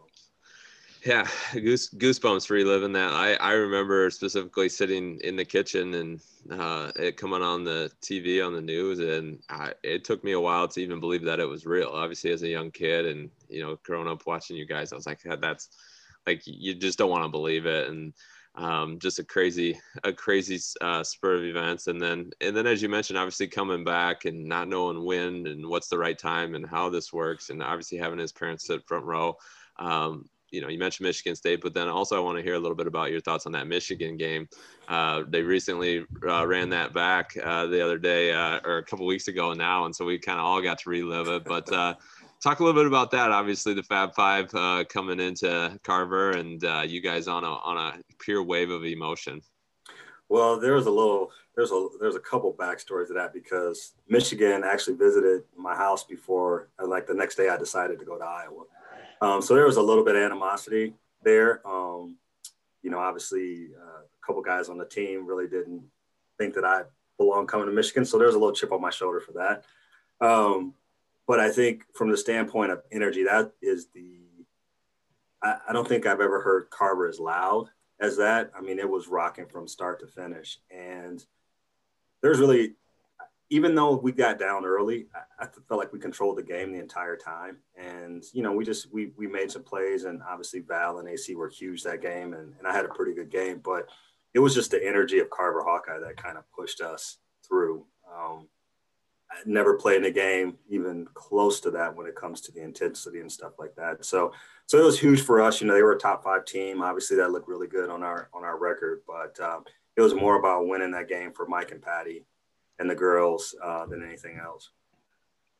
Yeah, 1.05 1.27
goose 1.53 1.89
goosebumps 1.89 2.49
reliving 2.49 2.93
that. 2.93 3.11
I 3.13 3.33
I 3.35 3.53
remember 3.53 4.09
specifically 4.11 4.69
sitting 4.69 5.19
in 5.23 5.35
the 5.35 5.45
kitchen 5.45 5.93
and 5.95 6.21
uh, 6.51 6.91
it 6.95 7.17
coming 7.17 7.41
on 7.41 7.63
the 7.63 7.91
TV 8.03 8.45
on 8.45 8.53
the 8.53 8.61
news, 8.61 8.99
and 8.99 9.39
I, 9.49 9.73
it 9.83 10.03
took 10.03 10.23
me 10.23 10.33
a 10.33 10.39
while 10.39 10.67
to 10.67 10.79
even 10.79 10.99
believe 10.99 11.23
that 11.23 11.39
it 11.39 11.49
was 11.49 11.65
real. 11.65 11.89
Obviously, 11.89 12.31
as 12.31 12.43
a 12.43 12.47
young 12.47 12.69
kid, 12.69 13.07
and 13.07 13.31
you 13.49 13.63
know, 13.63 13.79
growing 13.83 14.07
up 14.07 14.27
watching 14.27 14.57
you 14.57 14.65
guys, 14.65 14.93
I 14.93 14.95
was 14.95 15.07
like, 15.07 15.21
that's 15.41 15.69
like 16.27 16.43
you 16.45 16.75
just 16.75 16.99
don't 16.99 17.09
want 17.09 17.23
to 17.23 17.29
believe 17.29 17.65
it 17.65 17.89
and 17.89 18.13
um, 18.55 18.99
just 18.99 19.19
a 19.19 19.23
crazy 19.23 19.79
a 20.03 20.11
crazy 20.11 20.59
uh, 20.81 21.03
spur 21.03 21.35
of 21.35 21.43
events. 21.43 21.87
And 21.87 22.01
then 22.01 22.31
and 22.41 22.55
then 22.55 22.67
as 22.67 22.81
you 22.81 22.89
mentioned 22.89 23.17
obviously 23.17 23.47
coming 23.47 23.83
back 23.83 24.25
and 24.25 24.45
not 24.45 24.67
knowing 24.67 25.05
when 25.05 25.47
and 25.47 25.67
what's 25.67 25.87
the 25.87 25.97
right 25.97 26.17
time 26.17 26.55
and 26.55 26.67
how 26.67 26.89
this 26.89 27.13
works 27.13 27.49
and 27.49 27.63
obviously 27.63 27.97
having 27.97 28.19
his 28.19 28.31
parents 28.31 28.67
sit 28.67 28.85
front 28.87 29.05
row. 29.05 29.37
Um, 29.79 30.29
you 30.51 30.59
know 30.59 30.67
you 30.67 30.77
mentioned 30.77 31.05
michigan 31.05 31.35
state 31.35 31.61
but 31.61 31.73
then 31.73 31.87
also 31.87 32.17
i 32.17 32.19
want 32.19 32.37
to 32.37 32.43
hear 32.43 32.55
a 32.55 32.59
little 32.59 32.75
bit 32.75 32.85
about 32.85 33.09
your 33.09 33.21
thoughts 33.21 33.45
on 33.45 33.53
that 33.53 33.67
michigan 33.67 34.17
game. 34.17 34.47
Uh, 34.89 35.23
they 35.29 35.41
recently 35.41 36.05
uh, 36.27 36.45
ran 36.45 36.69
that 36.69 36.93
back 36.93 37.31
uh, 37.41 37.65
the 37.67 37.81
other 37.81 37.97
day 37.97 38.33
uh, 38.33 38.59
or 38.65 38.79
a 38.79 38.83
couple 38.83 39.05
weeks 39.05 39.29
ago 39.29 39.53
now 39.53 39.85
and 39.85 39.95
so 39.95 40.03
we 40.03 40.19
kind 40.19 40.39
of 40.39 40.45
all 40.45 40.61
got 40.61 40.77
to 40.77 40.89
relive 40.89 41.29
it. 41.29 41.45
But 41.45 41.71
uh, 41.71 41.95
talk 42.41 42.59
a 42.59 42.63
little 42.63 42.79
bit 42.79 42.87
about 42.87 43.11
that. 43.11 43.31
Obviously, 43.31 43.73
the 43.73 43.83
Fab 43.83 44.13
Five 44.13 44.53
uh, 44.53 44.83
coming 44.89 45.19
into 45.19 45.79
Carver, 45.83 46.31
and 46.31 46.63
uh, 46.63 46.83
you 46.85 47.01
guys 47.01 47.27
on 47.27 47.43
a 47.43 47.53
on 47.53 47.77
a 47.77 47.99
pure 48.19 48.43
wave 48.43 48.71
of 48.71 48.83
emotion. 48.83 49.41
Well, 50.27 50.59
there 50.59 50.73
was 50.73 50.85
a 50.85 50.91
little, 50.91 51.31
there's 51.55 51.71
a 51.71 51.87
there's 51.99 52.15
a 52.15 52.19
couple 52.19 52.53
backstories 52.53 53.07
to 53.07 53.13
that 53.13 53.33
because 53.33 53.93
Michigan 54.07 54.63
actually 54.63 54.95
visited 54.95 55.43
my 55.57 55.75
house 55.75 56.03
before, 56.03 56.69
like 56.81 57.05
the 57.05 57.13
next 57.13 57.35
day, 57.35 57.49
I 57.49 57.57
decided 57.57 57.99
to 57.99 58.05
go 58.05 58.17
to 58.17 58.23
Iowa. 58.23 58.63
Um, 59.21 59.41
so 59.41 59.53
there 59.53 59.65
was 59.65 59.77
a 59.77 59.81
little 59.81 60.03
bit 60.03 60.15
of 60.15 60.23
animosity 60.23 60.93
there. 61.21 61.65
Um, 61.67 62.17
you 62.81 62.89
know, 62.89 62.99
obviously, 62.99 63.67
uh, 63.79 64.01
a 64.01 64.25
couple 64.25 64.41
guys 64.41 64.69
on 64.69 64.77
the 64.77 64.85
team 64.85 65.27
really 65.27 65.47
didn't 65.47 65.83
think 66.37 66.55
that 66.55 66.65
I 66.65 66.83
belong 67.17 67.45
coming 67.45 67.67
to 67.67 67.73
Michigan, 67.73 68.05
so 68.05 68.17
there's 68.17 68.33
a 68.33 68.39
little 68.39 68.55
chip 68.55 68.71
on 68.71 68.81
my 68.81 68.89
shoulder 68.89 69.19
for 69.19 69.33
that. 69.33 69.65
Um, 70.25 70.73
but 71.31 71.39
I 71.39 71.49
think 71.49 71.85
from 71.93 72.11
the 72.11 72.17
standpoint 72.17 72.73
of 72.73 72.81
energy, 72.91 73.23
that 73.23 73.53
is 73.61 73.87
the 73.95 74.19
I, 75.41 75.55
I 75.69 75.71
don't 75.71 75.87
think 75.87 76.05
I've 76.05 76.19
ever 76.19 76.41
heard 76.41 76.69
Carver 76.69 77.07
as 77.07 77.21
loud 77.21 77.69
as 78.01 78.17
that. 78.17 78.51
I 78.53 78.59
mean, 78.59 78.79
it 78.79 78.89
was 78.89 79.07
rocking 79.07 79.45
from 79.45 79.65
start 79.65 80.01
to 80.01 80.07
finish, 80.07 80.59
and 80.69 81.25
there's 82.21 82.41
really 82.41 82.73
even 83.49 83.73
though 83.75 83.95
we 83.95 84.11
got 84.11 84.39
down 84.39 84.65
early, 84.65 85.07
I, 85.15 85.45
I, 85.45 85.47
felt 85.69 85.79
like 85.79 85.93
we 85.93 85.99
controlled 85.99 86.37
the 86.37 86.43
game 86.43 86.73
the 86.73 86.79
entire 86.79 87.17
time. 87.17 87.57
And, 87.77 88.23
you 88.33 88.43
know, 88.43 88.53
we 88.53 88.63
just, 88.63 88.93
we, 88.93 89.11
we 89.17 89.27
made 89.27 89.51
some 89.51 89.63
plays 89.63 90.05
and 90.05 90.21
obviously 90.23 90.61
Val 90.61 90.99
and 90.99 91.09
Acie 91.09 91.35
were 91.35 91.49
huge 91.49 91.83
that 91.83 92.01
game. 92.01 92.33
And, 92.33 92.53
and 92.57 92.65
I 92.65 92.71
had 92.71 92.85
a 92.85 92.93
pretty 92.93 93.13
good 93.13 93.29
game, 93.29 93.59
but 93.61 93.89
it 94.33 94.39
was 94.39 94.55
just 94.55 94.71
the 94.71 94.81
energy 94.81 95.19
of 95.19 95.29
Carver 95.29 95.65
Hawkeye 95.65 95.99
that 95.99 96.15
kind 96.15 96.37
of 96.37 96.49
pushed 96.57 96.79
us 96.79 97.17
through. 97.45 97.85
Um, 98.09 98.47
I 99.31 99.35
never 99.45 99.75
played 99.75 99.97
in 99.97 100.05
a 100.05 100.11
game 100.11 100.57
even 100.69 101.07
close 101.13 101.61
to 101.61 101.71
that 101.71 101.95
when 101.95 102.05
it 102.05 102.15
comes 102.15 102.41
to 102.41 102.51
the 102.51 102.61
intensity 102.61 103.21
and 103.21 103.31
stuff 103.31 103.53
like 103.57 103.73
that. 103.75 104.03
So, 104.03 104.33
so 104.65 104.77
it 104.77 104.83
was 104.83 104.99
huge 104.99 105.21
for 105.21 105.41
us. 105.41 105.61
You 105.61 105.67
know, 105.67 105.73
they 105.73 105.83
were 105.83 105.93
a 105.93 105.99
top 105.99 106.23
five 106.23 106.45
team. 106.45 106.81
Obviously, 106.81 107.15
that 107.17 107.31
looked 107.31 107.47
really 107.47 107.67
good 107.67 107.89
on 107.89 108.03
our 108.03 108.29
on 108.33 108.43
our 108.43 108.57
record, 108.57 109.01
but 109.07 109.39
um, 109.39 109.63
it 109.95 110.01
was 110.01 110.13
more 110.13 110.37
about 110.37 110.67
winning 110.67 110.91
that 110.91 111.07
game 111.07 111.31
for 111.31 111.47
Mike 111.47 111.71
and 111.71 111.81
Patty 111.81 112.25
and 112.79 112.89
the 112.89 112.95
girls 112.95 113.55
uh, 113.63 113.85
than 113.85 114.03
anything 114.03 114.37
else. 114.37 114.71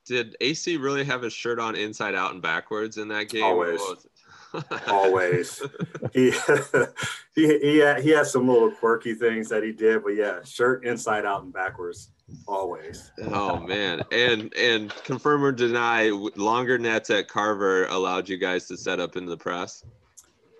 Did 0.06 0.36
Acie 0.42 0.78
really 0.78 1.04
have 1.04 1.22
his 1.22 1.34
shirt 1.34 1.60
on 1.60 1.76
inside 1.76 2.16
out 2.16 2.34
and 2.34 2.42
backwards 2.42 2.98
in 2.98 3.08
that 3.10 3.30
game? 3.30 3.44
Always. 3.44 3.80
Always. 4.88 5.62
he 6.14 6.32
he 7.36 7.60
he 7.60 7.78
had, 7.78 8.02
he 8.02 8.10
has 8.10 8.32
some 8.32 8.48
little 8.48 8.72
quirky 8.72 9.14
things 9.14 9.50
that 9.50 9.64
he 9.64 9.72
did, 9.72 10.04
but 10.04 10.16
yeah, 10.16 10.44
shirt 10.44 10.86
inside 10.86 11.26
out 11.26 11.44
and 11.44 11.54
backwards 11.54 12.10
always. 12.48 13.12
Oh 13.32 13.60
man. 13.60 14.02
And 14.12 14.54
and 14.56 14.94
confirm 15.04 15.44
or 15.44 15.52
deny 15.52 16.10
longer 16.36 16.78
nets 16.78 17.10
at 17.10 17.28
Carver 17.28 17.86
allowed 17.88 18.30
you 18.30 18.38
guys 18.38 18.68
to 18.68 18.78
set 18.78 19.00
up 19.00 19.16
in 19.16 19.26
the 19.26 19.38
press? 19.38 19.84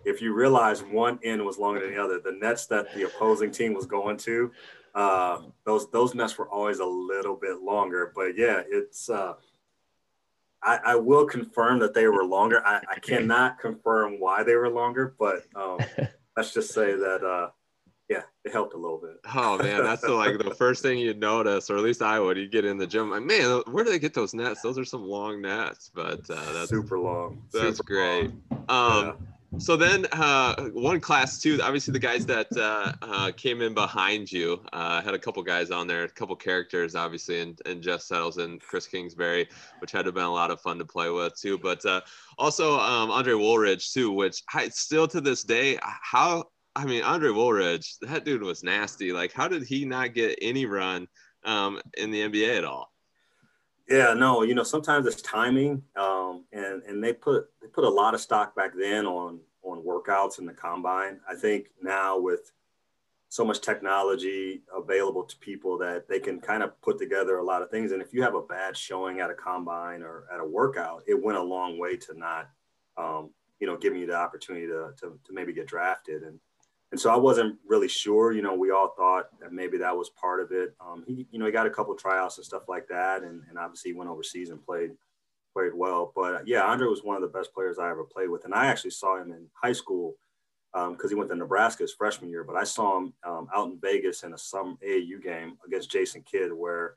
If 0.04 0.22
you 0.22 0.34
realize 0.34 0.82
one 0.82 1.20
end 1.24 1.46
was 1.46 1.60
longer 1.60 1.82
than 1.82 1.94
the 1.94 2.04
other, 2.04 2.20
the 2.20 2.32
nets 2.32 2.66
that 2.68 2.94
the 2.96 3.04
opposing 3.04 3.52
team 3.52 3.74
was 3.74 3.86
going 3.86 4.18
to 4.18 4.52
uh, 4.94 5.42
those 5.64 5.90
those 5.92 6.14
nets 6.14 6.38
were 6.38 6.50
always 6.50 6.80
a 6.80 6.86
little 6.86 7.36
bit 7.36 7.62
longer. 7.62 8.12
But 8.14 8.38
yeah, 8.38 8.62
it's 8.68 9.10
uh, 9.10 9.34
I, 10.64 10.80
I 10.86 10.96
will 10.96 11.26
confirm 11.26 11.80
that 11.80 11.94
they 11.94 12.08
were 12.08 12.24
longer. 12.24 12.66
I, 12.66 12.82
I 12.90 13.00
cannot 13.02 13.60
confirm 13.60 14.20
why 14.20 14.44
they 14.44 14.56
were 14.56 14.70
longer, 14.70 15.16
but 15.18 15.44
um, 15.56 15.80
let's 16.38 16.54
just 16.54 16.74
say 16.74 16.94
that 16.94 17.24
uh, 17.24 17.50
yeah, 18.10 18.24
it 18.44 18.52
helped 18.52 18.74
a 18.74 18.78
little 18.78 18.98
bit. 18.98 19.20
Oh 19.34 19.58
man, 19.58 19.84
that's 19.84 20.02
the, 20.02 20.12
like 20.12 20.38
the 20.38 20.54
first 20.58 20.82
thing 20.82 21.00
you'd 21.00 21.20
notice, 21.20 21.70
or 21.70 21.78
at 21.78 21.84
least 21.84 22.02
I 22.02 22.20
would. 22.20 22.38
You 22.38 22.48
get 22.48 22.66
in 22.66 22.78
the 22.78 22.86
gym, 22.86 23.10
like 23.10 23.24
man, 23.24 23.62
where 23.72 23.86
do 23.86 23.90
they 23.90 24.00
get 24.00 24.14
those 24.14 24.34
nets? 24.34 24.62
Those 24.62 24.78
are 24.78 24.86
some 24.86 25.04
long 25.04 25.42
nets, 25.42 25.90
but 25.94 26.30
uh, 26.30 26.52
that's 26.52 26.70
super 26.70 27.00
long. 27.00 27.44
That's 27.54 27.78
super 27.78 27.84
great. 27.84 28.32
Long. 28.52 28.66
Um, 28.70 29.06
yeah. 29.06 29.14
So 29.58 29.76
then, 29.76 30.06
uh, 30.14 30.70
one 30.70 31.02
class 31.02 31.40
two. 31.40 31.60
Obviously, 31.62 31.92
the 31.92 32.00
guys 32.00 32.26
that 32.26 32.48
uh, 32.56 32.94
uh, 33.02 33.32
came 33.36 33.62
in 33.62 33.74
behind 33.74 34.32
you 34.32 34.64
uh, 34.72 35.02
had 35.02 35.14
a 35.14 35.20
couple 35.20 35.44
guys 35.44 35.72
on 35.72 35.88
there, 35.88 36.06
a 36.06 36.10
couple 36.10 36.36
characters, 36.38 36.96
obviously, 36.96 37.42
and, 37.42 37.62
and 37.66 37.82
Jess 37.82 38.06
Settles 38.06 38.38
and 38.38 38.62
Chris 38.62 38.88
Kingsbury, 38.88 39.50
which 39.80 39.92
had 39.92 40.06
to 40.06 40.12
been 40.14 40.24
a 40.24 40.32
lot 40.32 40.52
of 40.52 40.62
fun 40.62 40.78
to 40.78 40.86
play 40.86 41.10
with 41.10 41.36
too. 41.40 41.58
But 41.58 41.86
uh, 41.86 42.02
also 42.38 42.80
um, 42.80 43.12
Andre 43.12 43.34
Woolridge 43.34 43.92
too, 43.92 44.12
which 44.12 44.42
I, 44.54 44.70
still 44.70 45.08
to 45.10 45.20
this 45.20 45.44
day, 45.44 45.78
how 45.82 46.46
I 46.76 46.86
mean, 46.86 47.04
Andre 47.04 47.32
Woolridge, 47.32 47.98
that 48.02 48.24
dude 48.24 48.44
was 48.44 48.64
nasty. 48.64 49.12
Like, 49.12 49.34
how 49.34 49.48
did 49.48 49.64
he 49.64 49.84
not 49.84 50.14
get 50.14 50.40
any 50.42 50.66
run 50.66 51.08
um, 51.44 51.82
in 51.98 52.12
the 52.12 52.22
NBA 52.22 52.58
at 52.60 52.64
all? 52.64 52.92
Yeah, 53.92 54.14
no, 54.14 54.44
you 54.44 54.56
know, 54.56 54.64
sometimes 54.64 55.06
it's 55.06 55.22
timing, 55.22 55.84
um, 55.98 56.46
and 56.54 56.82
and 56.84 57.04
they 57.04 57.12
put 57.14 57.50
they 57.62 57.68
put 57.68 57.84
a 57.84 57.90
lot 57.90 58.14
of 58.14 58.22
stock 58.22 58.56
back 58.56 58.72
then 58.76 59.06
on 59.06 59.40
on 59.64 59.84
workouts 59.84 60.40
in 60.40 60.46
the 60.46 60.54
combine. 60.54 61.20
I 61.30 61.36
think 61.36 61.68
now 61.82 62.18
with 62.18 62.52
so 63.28 63.46
much 63.46 63.62
technology 63.62 64.62
available 64.76 65.24
to 65.24 65.38
people 65.38 65.78
that 65.78 66.08
they 66.08 66.20
can 66.20 66.40
kind 66.40 66.64
of 66.64 66.80
put 66.82 67.00
together 67.00 67.38
a 67.38 67.44
lot 67.44 67.62
of 67.62 67.70
things. 67.70 67.94
And 67.94 68.02
if 68.02 68.14
you 68.14 68.22
have 68.24 68.36
a 68.36 68.42
bad 68.42 68.76
showing 68.76 69.22
at 69.22 69.30
a 69.30 69.34
combine 69.34 70.02
or 70.04 70.26
at 70.34 70.42
a 70.42 70.46
workout, 70.46 71.04
it 71.08 71.22
went 71.22 71.38
a 71.38 71.42
long 71.42 71.80
way 71.80 71.96
to 71.96 72.18
not, 72.18 72.50
um, 72.98 73.30
you 73.62 73.68
know, 73.68 73.78
giving 73.78 74.00
you 74.00 74.06
the 74.06 74.18
opportunity 74.18 74.68
to, 74.68 74.92
to, 75.00 75.18
to 75.24 75.34
maybe 75.34 75.54
get 75.54 75.66
drafted. 75.66 76.24
And 76.24 76.42
and 76.92 77.00
so 77.00 77.10
I 77.10 77.16
wasn't 77.16 77.58
really 77.66 77.88
sure. 77.88 78.34
You 78.34 78.42
know, 78.42 78.54
we 78.54 78.72
all 78.72 78.94
thought 78.98 79.30
that 79.40 79.54
maybe 79.54 79.78
that 79.78 79.96
was 79.96 80.10
part 80.10 80.42
of 80.42 80.52
it. 80.52 80.76
Um, 80.80 81.04
he, 81.08 81.26
you 81.32 81.40
know, 81.40 81.46
he 81.46 81.52
got 81.52 81.66
a 81.66 81.72
couple 81.72 81.94
of 81.94 82.00
tryouts 82.00 82.38
and 82.38 82.46
stuff 82.46 82.64
like 82.68 82.88
that, 82.90 83.24
and, 83.24 83.44
and 83.50 83.58
obviously 83.58 83.94
went 83.94 84.10
overseas 84.10 84.50
and 84.50 84.64
played 84.64 84.92
played 85.54 85.74
well. 85.74 86.12
But 86.16 86.48
yeah, 86.48 86.64
Andre 86.64 86.88
was 86.88 87.04
one 87.04 87.16
of 87.16 87.22
the 87.22 87.38
best 87.38 87.54
players 87.54 87.80
I 87.80 87.90
ever 87.90 88.04
played 88.04 88.30
with, 88.30 88.46
and 88.46 88.54
I 88.54 88.66
actually 88.66 88.92
saw 88.92 89.22
him 89.22 89.32
in 89.32 89.48
high 89.54 89.74
school 89.74 90.16
because 90.74 91.04
um, 91.04 91.10
he 91.10 91.16
went 91.16 91.30
to 91.30 91.36
Nebraska 91.36 91.84
his 91.84 91.94
freshman 91.94 92.30
year. 92.30 92.44
But 92.44 92.56
I 92.56 92.64
saw 92.64 92.98
him 92.98 93.14
um, 93.26 93.48
out 93.56 93.70
in 93.70 93.80
Vegas 93.80 94.24
in 94.24 94.34
a 94.34 94.38
some 94.38 94.78
AAU 94.86 95.24
game 95.24 95.58
against 95.66 95.92
Jason 95.92 96.24
Kidd, 96.30 96.52
where 96.52 96.96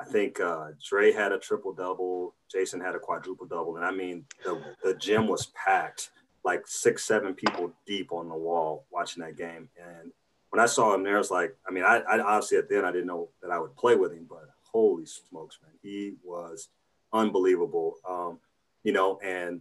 I 0.00 0.04
think 0.04 0.40
uh, 0.40 0.68
Dre 0.82 1.12
had 1.12 1.32
a 1.32 1.38
triple 1.38 1.74
double, 1.74 2.34
Jason 2.50 2.80
had 2.80 2.94
a 2.94 2.98
quadruple 2.98 3.46
double, 3.46 3.76
and 3.76 3.84
I 3.84 3.90
mean 3.90 4.24
the 4.42 4.62
the 4.82 4.94
gym 4.94 5.26
was 5.26 5.52
packed 5.54 6.10
like 6.48 6.66
six, 6.66 7.04
seven 7.04 7.34
people 7.34 7.70
deep 7.86 8.10
on 8.10 8.26
the 8.30 8.34
wall 8.34 8.86
watching 8.90 9.22
that 9.22 9.36
game. 9.36 9.68
And 9.76 10.10
when 10.48 10.60
I 10.60 10.64
saw 10.64 10.94
him 10.94 11.02
there, 11.02 11.16
I 11.16 11.18
was 11.18 11.30
like, 11.30 11.54
I 11.68 11.70
mean, 11.70 11.84
I, 11.84 11.98
I 11.98 12.20
obviously 12.20 12.56
at 12.56 12.70
then 12.70 12.86
I 12.86 12.90
didn't 12.90 13.06
know 13.06 13.28
that 13.42 13.50
I 13.50 13.58
would 13.58 13.76
play 13.76 13.96
with 13.96 14.12
him, 14.12 14.24
but 14.26 14.48
holy 14.62 15.04
smokes, 15.04 15.58
man, 15.62 15.72
he 15.82 16.14
was 16.24 16.68
unbelievable. 17.12 17.96
Um, 18.08 18.38
you 18.82 18.92
know, 18.92 19.18
and 19.22 19.60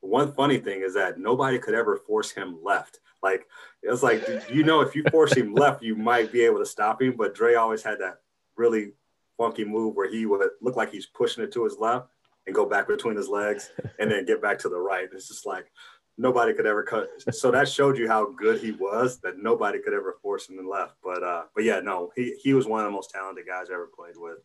one 0.00 0.34
funny 0.34 0.58
thing 0.58 0.82
is 0.82 0.92
that 0.94 1.18
nobody 1.18 1.58
could 1.58 1.74
ever 1.74 1.96
force 1.96 2.30
him 2.30 2.58
left. 2.62 3.00
Like 3.22 3.46
it 3.82 3.88
was 3.88 4.02
like, 4.02 4.22
you 4.52 4.64
know, 4.64 4.82
if 4.82 4.94
you 4.94 5.04
force 5.10 5.32
him 5.34 5.54
left, 5.54 5.82
you 5.82 5.96
might 5.96 6.30
be 6.30 6.42
able 6.42 6.58
to 6.58 6.66
stop 6.66 7.00
him. 7.00 7.14
But 7.16 7.34
Dre 7.34 7.54
always 7.54 7.82
had 7.82 8.00
that 8.00 8.18
really 8.54 8.92
funky 9.38 9.64
move 9.64 9.96
where 9.96 10.10
he 10.10 10.26
would 10.26 10.46
look 10.60 10.76
like 10.76 10.92
he's 10.92 11.06
pushing 11.06 11.42
it 11.42 11.52
to 11.52 11.64
his 11.64 11.78
left 11.78 12.08
and 12.46 12.54
go 12.54 12.66
back 12.66 12.88
between 12.88 13.16
his 13.16 13.28
legs 13.28 13.70
and 13.98 14.10
then 14.10 14.26
get 14.26 14.42
back 14.42 14.58
to 14.58 14.68
the 14.68 14.78
right. 14.78 15.08
It's 15.12 15.28
just 15.28 15.46
like, 15.46 15.70
nobody 16.18 16.52
could 16.52 16.66
ever 16.66 16.82
cut. 16.82 17.08
So 17.32 17.50
that 17.50 17.68
showed 17.68 17.98
you 17.98 18.08
how 18.08 18.26
good 18.26 18.60
he 18.60 18.72
was. 18.72 19.18
That 19.20 19.38
nobody 19.38 19.78
could 19.80 19.94
ever 19.94 20.16
force 20.22 20.48
him 20.48 20.58
and 20.58 20.68
left. 20.68 20.94
But 21.02 21.22
uh, 21.22 21.44
but 21.54 21.64
yeah, 21.64 21.80
no, 21.80 22.12
he 22.16 22.34
he 22.42 22.54
was 22.54 22.66
one 22.66 22.80
of 22.80 22.86
the 22.86 22.90
most 22.90 23.10
talented 23.10 23.46
guys 23.46 23.66
I 23.70 23.74
ever 23.74 23.90
played 23.94 24.16
with 24.16 24.38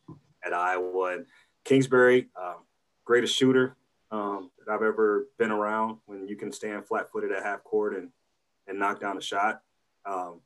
at 0.45 0.53
Iowa. 0.53 1.13
And 1.13 1.25
Kingsbury, 1.63 2.29
um, 2.41 2.57
greatest 3.05 3.35
shooter 3.35 3.75
um, 4.11 4.51
that 4.59 4.71
I've 4.71 4.81
ever 4.81 5.27
been 5.37 5.51
around. 5.51 5.97
When 6.05 6.27
you 6.27 6.35
can 6.35 6.51
stand 6.51 6.85
flat 6.85 7.11
footed 7.11 7.31
at 7.31 7.43
half 7.43 7.63
court 7.63 7.95
and 7.95 8.09
and 8.67 8.79
knock 8.79 8.99
down 8.99 9.17
a 9.17 9.21
shot. 9.21 9.61
Um, 10.05 10.41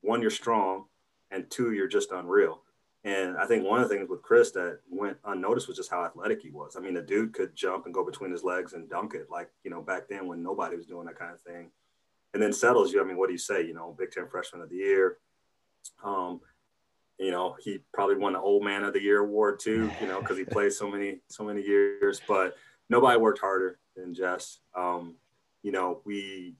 one, 0.00 0.20
you're 0.20 0.30
strong, 0.30 0.86
and 1.30 1.48
two, 1.50 1.72
you're 1.72 1.88
just 1.88 2.12
unreal. 2.12 2.62
And 3.04 3.36
I 3.36 3.46
think 3.46 3.64
one 3.64 3.82
of 3.82 3.88
the 3.88 3.94
things 3.94 4.08
with 4.08 4.22
Chris 4.22 4.52
that 4.52 4.78
went 4.88 5.16
unnoticed 5.24 5.66
was 5.66 5.76
just 5.76 5.90
how 5.90 6.04
athletic 6.04 6.40
he 6.40 6.50
was. 6.50 6.76
I 6.76 6.80
mean, 6.80 6.94
the 6.94 7.02
dude 7.02 7.32
could 7.32 7.54
jump 7.54 7.86
and 7.86 7.94
go 7.94 8.04
between 8.04 8.30
his 8.30 8.44
legs 8.44 8.74
and 8.74 8.88
dunk 8.88 9.14
it, 9.14 9.26
like 9.28 9.50
you 9.64 9.70
know 9.70 9.82
back 9.82 10.08
then 10.08 10.28
when 10.28 10.42
nobody 10.42 10.76
was 10.76 10.86
doing 10.86 11.06
that 11.06 11.18
kind 11.18 11.32
of 11.32 11.40
thing. 11.40 11.70
And 12.32 12.42
then 12.42 12.52
settles 12.52 12.92
you. 12.92 13.00
I 13.00 13.04
mean, 13.04 13.16
what 13.16 13.26
do 13.26 13.32
you 13.32 13.38
say? 13.38 13.66
You 13.66 13.74
know, 13.74 13.94
Big 13.98 14.12
Ten 14.12 14.28
Freshman 14.28 14.62
of 14.62 14.70
the 14.70 14.76
Year. 14.76 15.18
Um, 16.04 16.40
you 17.18 17.30
know, 17.30 17.56
he 17.60 17.80
probably 17.92 18.16
won 18.16 18.34
the 18.34 18.40
Old 18.40 18.64
Man 18.64 18.84
of 18.84 18.92
the 18.92 19.02
Year 19.02 19.20
award 19.20 19.58
too. 19.58 19.90
You 20.00 20.06
know, 20.06 20.20
because 20.20 20.38
he 20.38 20.44
played 20.50 20.72
so 20.72 20.88
many 20.88 21.20
so 21.26 21.42
many 21.42 21.62
years. 21.62 22.20
But 22.26 22.54
nobody 22.88 23.18
worked 23.18 23.40
harder 23.40 23.80
than 23.96 24.14
Jess. 24.14 24.60
Um, 24.76 25.16
you 25.64 25.72
know, 25.72 26.02
we 26.04 26.54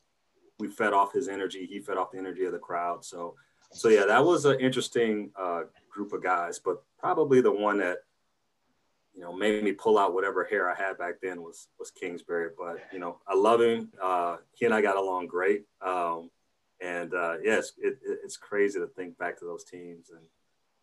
we 0.59 0.69
fed 0.69 0.93
off 0.93 1.13
his 1.13 1.29
energy. 1.29 1.67
He 1.67 1.79
fed 1.79 1.99
off 1.99 2.11
the 2.11 2.19
energy 2.19 2.45
of 2.47 2.53
the 2.53 2.59
crowd. 2.59 3.05
So 3.05 3.37
so 3.73 3.89
yeah, 3.89 4.05
that 4.07 4.25
was 4.25 4.45
an 4.45 4.61
interesting 4.61 5.31
uh, 5.39 5.63
group 5.93 6.13
of 6.13 6.23
guys, 6.23 6.59
but 6.59 6.83
probably 6.99 7.41
the 7.41 7.53
one 7.53 7.79
that 7.79 7.99
you 9.15 9.21
know 9.21 9.33
made 9.33 9.63
me 9.63 9.73
pull 9.73 9.99
out 9.99 10.15
whatever 10.15 10.45
hair 10.45 10.71
I 10.71 10.75
had 10.75 10.99
back 10.99 11.21
then 11.23 11.43
was 11.43 11.69
was 11.79 11.91
Kingsbury. 11.91 12.51
But 12.57 12.79
you 12.93 12.99
know, 12.99 13.19
I 13.27 13.35
love 13.35 13.61
him. 13.61 13.91
Uh, 14.01 14.39
he 14.55 14.65
and 14.65 14.75
I 14.75 14.81
got 14.81 14.97
along 14.97 15.27
great. 15.27 15.65
Um, 15.81 16.31
and 16.81 17.15
uh, 17.15 17.35
yes, 17.43 17.73
it, 17.79 17.99
it, 18.05 18.19
it's 18.25 18.37
crazy 18.37 18.81
to 18.81 18.87
think 18.89 19.17
back 19.19 19.39
to 19.39 19.45
those 19.45 19.65
teams 19.65 20.11
and 20.11 20.23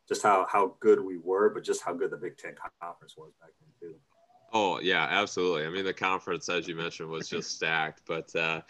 just 0.08 0.24
how 0.24 0.48
how 0.50 0.76
good 0.80 1.00
we 1.00 1.18
were, 1.18 1.50
but 1.50 1.64
just 1.64 1.84
how 1.84 1.94
good 1.94 2.12
the 2.12 2.18
Big 2.18 2.38
Ten 2.38 2.56
conference 2.82 3.16
was 3.18 3.32
back 3.42 3.52
then 3.60 3.90
too. 3.90 3.96
Oh 4.52 4.80
yeah, 4.80 5.08
absolutely. 5.10 5.66
I 5.66 5.70
mean, 5.70 5.86
the 5.86 5.94
conference, 5.94 6.50
as 6.50 6.68
you 6.68 6.76
mentioned, 6.76 7.10
was 7.10 7.30
just 7.30 7.56
stacked. 7.56 8.02
But 8.08 8.36
uh, 8.36 8.62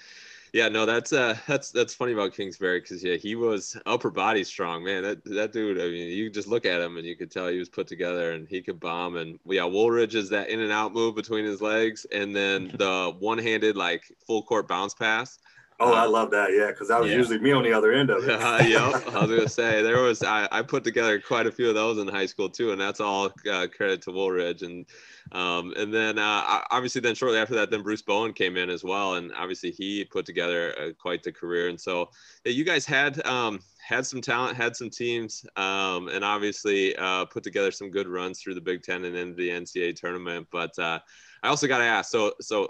yeah, 0.54 0.70
no, 0.70 0.86
that's 0.86 1.14
uh, 1.14 1.38
that's 1.48 1.72
that's 1.72 1.94
funny 1.94 2.14
about 2.14 2.34
Kingsbury 2.34 2.80
because 2.80 3.04
yeah, 3.04 3.16
he 3.16 3.36
was 3.36 3.78
upper 3.86 4.10
body 4.10 4.44
strong, 4.44 4.84
man. 4.84 5.04
That 5.04 5.24
that 5.26 5.54
dude. 5.54 5.80
I 5.80 5.90
mean, 5.90 6.10
you 6.10 6.30
just 6.30 6.48
look 6.48 6.66
at 6.66 6.82
him 6.82 6.98
and 6.98 7.06
you 7.06 7.16
could 7.16 7.32
tell 7.32 7.48
he 7.48 7.60
was 7.60 7.70
put 7.70 7.88
together 7.88 8.32
and 8.32 8.48
he 8.48 8.62
could 8.62 8.80
bomb. 8.80 9.16
And 9.18 9.40
yeah, 9.46 9.66
Woolridge 9.66 10.16
is 10.16 10.30
that 10.30 10.50
in 10.50 10.60
and 10.60 10.72
out 10.72 10.94
move 10.94 11.16
between 11.16 11.46
his 11.46 11.62
legs, 11.62 12.06
and 12.12 12.36
then 12.36 12.72
the 12.78 13.16
one 13.20 13.38
handed 13.38 13.76
like 13.76 14.12
full 14.26 14.44
court 14.44 14.68
bounce 14.68 14.94
pass. 14.94 15.40
Oh, 15.82 15.94
I 15.94 16.06
love 16.06 16.30
that. 16.32 16.52
Yeah, 16.54 16.68
because 16.68 16.90
that 16.90 17.00
was 17.00 17.10
Yeah. 17.10 17.18
usually 17.18 17.40
me 17.40 17.52
on 17.54 17.64
the 17.64 17.72
other 17.72 17.94
end 17.94 18.10
of 18.10 18.28
it. 18.28 18.30
Uh, 18.50 18.62
yep, 18.68 19.08
I 19.16 19.26
was 19.26 19.30
gonna 19.30 19.48
say 19.48 19.82
there 19.82 20.02
was 20.02 20.24
I, 20.24 20.48
I 20.52 20.62
put 20.62 20.84
together 20.84 21.20
quite 21.20 21.48
a 21.48 21.52
few 21.52 21.70
of 21.70 21.76
those 21.76 21.98
in 22.00 22.08
high 22.08 22.26
school 22.26 22.50
too, 22.50 22.72
and 22.72 22.82
that's 22.82 23.00
all 23.00 23.32
uh, 23.50 23.68
credit 23.76 24.02
to 24.04 24.12
Woolridge 24.12 24.62
and 24.64 24.86
um, 25.32 25.74
and 25.78 25.94
then 25.94 26.18
uh, 26.18 26.62
obviously 26.72 27.00
then 27.02 27.16
shortly 27.16 27.38
after 27.38 27.56
that 27.56 27.70
then 27.72 27.84
Bruce 27.84 28.02
Bowen 28.02 28.34
came 28.34 28.58
in 28.58 28.70
as 28.70 28.84
well, 28.84 29.16
and 29.16 29.32
obviously 29.38 29.72
he 29.72 30.04
put 30.04 30.26
together 30.26 30.74
uh, 30.80 30.90
quite 31.00 31.24
the 31.24 31.32
career, 31.32 31.70
and 31.70 31.80
so 31.80 32.10
yeah, 32.44 32.52
you 32.52 32.64
guys 32.66 32.86
had 32.86 33.26
um, 33.26 33.60
had 33.82 34.06
some 34.06 34.22
talent, 34.22 34.58
had 34.58 34.76
some 34.76 34.90
teams, 34.90 35.46
um, 35.56 36.10
and 36.10 36.24
obviously 36.26 36.96
uh, 36.98 37.26
put 37.26 37.44
together 37.44 37.72
some 37.72 37.90
good 37.90 38.08
runs 38.08 38.42
through 38.42 38.56
the 38.56 38.62
Big 38.62 38.84
Ten 38.84 39.06
and 39.06 39.16
into 39.16 39.36
the 39.36 39.50
NCAA 39.50 39.96
tournament. 39.96 40.48
But 40.52 40.78
uh, 40.78 41.00
I 41.44 41.48
also 41.48 41.68
got 41.68 41.78
to 41.78 41.86
ask, 41.86 42.12
so 42.12 42.34
so 42.42 42.70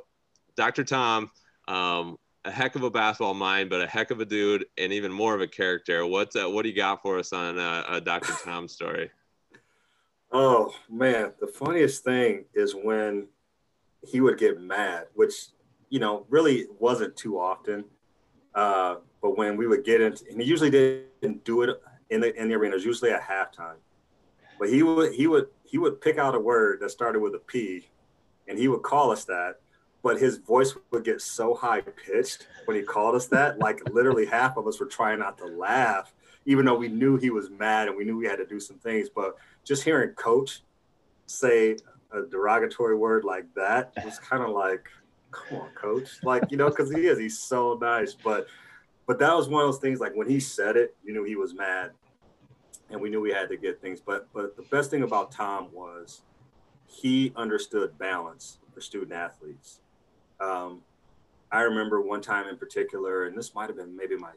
Dr. 0.56 0.84
Tom. 0.84 1.32
Um, 1.68 2.18
a 2.50 2.52
heck 2.52 2.76
of 2.76 2.84
a 2.84 2.90
basketball 2.90 3.36
mind, 3.36 3.70
but 3.70 3.80
a 3.82 3.88
heck 3.88 4.10
of 4.10 4.20
a 4.20 4.26
dude, 4.26 4.66
and 4.78 4.92
even 4.92 5.12
more 5.12 5.36
of 5.36 5.42
a 5.42 5.48
character. 5.48 6.06
What's 6.06 6.36
uh, 6.36 6.50
what 6.50 6.64
do 6.64 6.70
you 6.70 6.76
got 6.76 7.02
for 7.02 7.20
us 7.20 7.32
on 7.32 7.60
uh, 7.60 7.84
a 7.88 8.02
Dr. 8.02 8.34
Tom 8.44 8.68
story? 8.68 9.12
Oh 10.32 10.74
man, 10.90 11.32
the 11.40 11.48
funniest 11.48 12.04
thing 12.04 12.46
is 12.54 12.76
when 12.76 13.28
he 14.02 14.20
would 14.20 14.40
get 14.40 14.60
mad, 14.60 15.06
which 15.14 15.34
you 15.90 16.00
know 16.00 16.26
really 16.30 16.66
wasn't 16.80 17.16
too 17.16 17.40
often. 17.40 17.86
Uh, 18.56 18.96
but 19.22 19.38
when 19.38 19.56
we 19.56 19.68
would 19.68 19.86
get 19.86 20.02
into, 20.02 20.26
and 20.32 20.42
he 20.42 20.48
usually 20.48 20.72
didn't 20.72 21.44
do 21.46 21.62
it 21.62 21.80
in 22.10 22.20
the 22.20 22.36
in 22.36 22.50
the 22.50 22.56
arena. 22.56 22.74
It 22.74 22.78
was 22.78 22.86
usually 22.86 23.12
at 23.12 23.22
halftime. 23.22 23.78
But 24.58 24.70
he 24.70 24.82
would 24.82 25.14
he 25.14 25.28
would 25.28 25.48
he 25.64 25.78
would 25.78 26.02
pick 26.02 26.18
out 26.18 26.34
a 26.34 26.40
word 26.40 26.80
that 26.82 26.90
started 26.90 27.20
with 27.20 27.36
a 27.36 27.40
P, 27.40 27.88
and 28.48 28.58
he 28.58 28.68
would 28.68 28.82
call 28.82 29.12
us 29.12 29.24
that. 29.26 29.60
But 30.02 30.20
his 30.20 30.38
voice 30.38 30.76
would 30.92 31.04
get 31.04 31.22
so 31.22 31.54
high 31.54 31.82
pitched 31.82 32.48
when 32.66 32.78
he 32.78 32.84
called 32.84 33.16
us 33.16 33.28
that, 33.28 33.60
like 33.60 33.82
literally 33.92 34.26
half 34.38 34.58
of 34.58 34.68
us 34.68 34.80
were 34.80 34.86
trying 34.86 35.20
not 35.20 35.38
to 35.40 35.46
laugh, 35.46 36.14
even 36.46 36.66
though 36.66 36.78
we 36.78 36.88
knew 36.88 37.18
he 37.18 37.30
was 37.30 37.50
mad 37.50 37.88
and 37.88 37.98
we 37.98 38.06
knew 38.06 38.18
we 38.18 38.26
had 38.26 38.38
to 38.38 38.46
do 38.46 38.60
some 38.60 38.78
things. 38.78 39.10
But 39.10 39.36
just 39.66 39.84
hearing 39.84 40.12
coach 40.12 40.62
say 41.26 41.78
a 42.12 42.24
derogatory 42.24 42.96
word 42.96 43.24
like 43.24 43.46
that 43.56 43.94
was 44.04 44.20
kind 44.20 44.44
of 44.44 44.50
like, 44.50 44.88
come 45.32 45.60
on, 45.60 45.70
coach. 45.76 46.24
Like, 46.24 46.50
you 46.50 46.58
know, 46.58 46.70
because 46.70 46.92
he 46.92 47.08
is, 47.08 47.20
he's 47.20 47.40
so 47.40 47.78
nice. 47.82 48.14
But 48.14 48.48
but 49.06 49.18
that 49.20 49.36
was 49.36 49.50
one 49.50 49.64
of 49.64 49.68
those 49.68 49.80
things 49.80 50.00
like 50.00 50.16
when 50.16 50.30
he 50.30 50.40
said 50.40 50.78
it, 50.78 50.96
you 51.04 51.14
knew 51.14 51.24
he 51.24 51.36
was 51.36 51.54
mad. 51.54 51.92
And 52.92 53.02
we 53.02 53.10
knew 53.10 53.22
we 53.22 53.32
had 53.32 53.50
to 53.50 53.58
get 53.58 53.82
things. 53.82 54.00
But 54.00 54.28
but 54.34 54.56
the 54.56 54.64
best 54.64 54.92
thing 54.92 55.04
about 55.04 55.32
Tom 55.32 55.70
was 55.74 56.22
he 56.88 57.34
understood 57.36 57.98
balance 57.98 58.60
for 58.74 58.82
student 58.82 59.14
athletes. 59.14 59.82
Um, 60.40 60.82
I 61.52 61.62
remember 61.62 62.02
one 62.02 62.22
time 62.22 62.48
in 62.48 62.58
particular, 62.58 63.26
and 63.26 63.38
this 63.38 63.56
might 63.56 63.68
have 63.68 63.78
been 63.78 63.96
maybe 63.96 64.16
my 64.16 64.32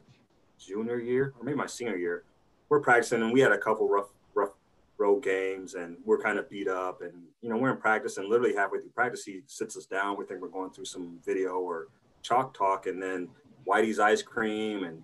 junior 0.59 0.99
year 0.99 1.33
or 1.37 1.45
maybe 1.45 1.57
my 1.57 1.65
senior 1.65 1.97
year. 1.97 2.23
We're 2.69 2.79
practicing 2.79 3.21
and 3.21 3.31
we 3.31 3.39
had 3.39 3.51
a 3.51 3.57
couple 3.57 3.87
rough 3.87 4.09
rough 4.33 4.51
road 4.97 5.23
games 5.23 5.75
and 5.75 5.97
we're 6.05 6.21
kind 6.21 6.39
of 6.39 6.49
beat 6.49 6.67
up 6.67 7.01
and 7.01 7.11
you 7.41 7.49
know 7.49 7.57
we're 7.57 7.71
in 7.71 7.77
practice 7.77 8.17
and 8.17 8.27
literally 8.27 8.55
halfway 8.55 8.79
through 8.79 8.89
practice 8.89 9.23
he 9.23 9.41
sits 9.45 9.77
us 9.77 9.85
down. 9.85 10.17
We 10.17 10.25
think 10.25 10.41
we're 10.41 10.47
going 10.47 10.71
through 10.71 10.85
some 10.85 11.19
video 11.25 11.59
or 11.59 11.87
chalk 12.21 12.53
talk 12.53 12.87
and 12.87 13.01
then 13.01 13.27
Whitey's 13.67 13.99
ice 13.99 14.21
cream 14.21 14.83
and 14.83 15.01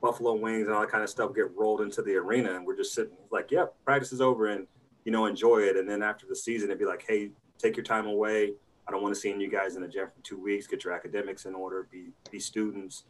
buffalo 0.00 0.34
wings 0.34 0.66
and 0.66 0.74
all 0.74 0.82
that 0.82 0.90
kind 0.90 1.02
of 1.02 1.10
stuff 1.10 1.34
get 1.34 1.54
rolled 1.56 1.80
into 1.80 2.02
the 2.02 2.14
arena 2.14 2.54
and 2.54 2.66
we're 2.66 2.76
just 2.76 2.94
sitting 2.94 3.16
like, 3.30 3.50
yep, 3.50 3.74
practice 3.84 4.12
is 4.12 4.20
over 4.20 4.48
and 4.48 4.66
you 5.04 5.12
know 5.12 5.26
enjoy 5.26 5.58
it. 5.58 5.76
And 5.76 5.88
then 5.88 6.02
after 6.02 6.26
the 6.26 6.36
season 6.36 6.68
it'd 6.68 6.78
be 6.78 6.84
like, 6.84 7.04
hey, 7.06 7.30
take 7.58 7.76
your 7.76 7.84
time 7.84 8.06
away. 8.06 8.52
I 8.88 8.90
don't 8.90 9.02
want 9.02 9.14
to 9.14 9.20
see 9.20 9.28
you 9.28 9.50
guys 9.50 9.76
in 9.76 9.82
the 9.82 9.88
gym 9.88 10.06
for 10.06 10.24
two 10.24 10.40
weeks. 10.40 10.66
Get 10.66 10.82
your 10.82 10.94
academics 10.94 11.44
in 11.44 11.54
order. 11.54 11.86
Be 11.92 12.06
be 12.30 12.40
students. 12.40 13.04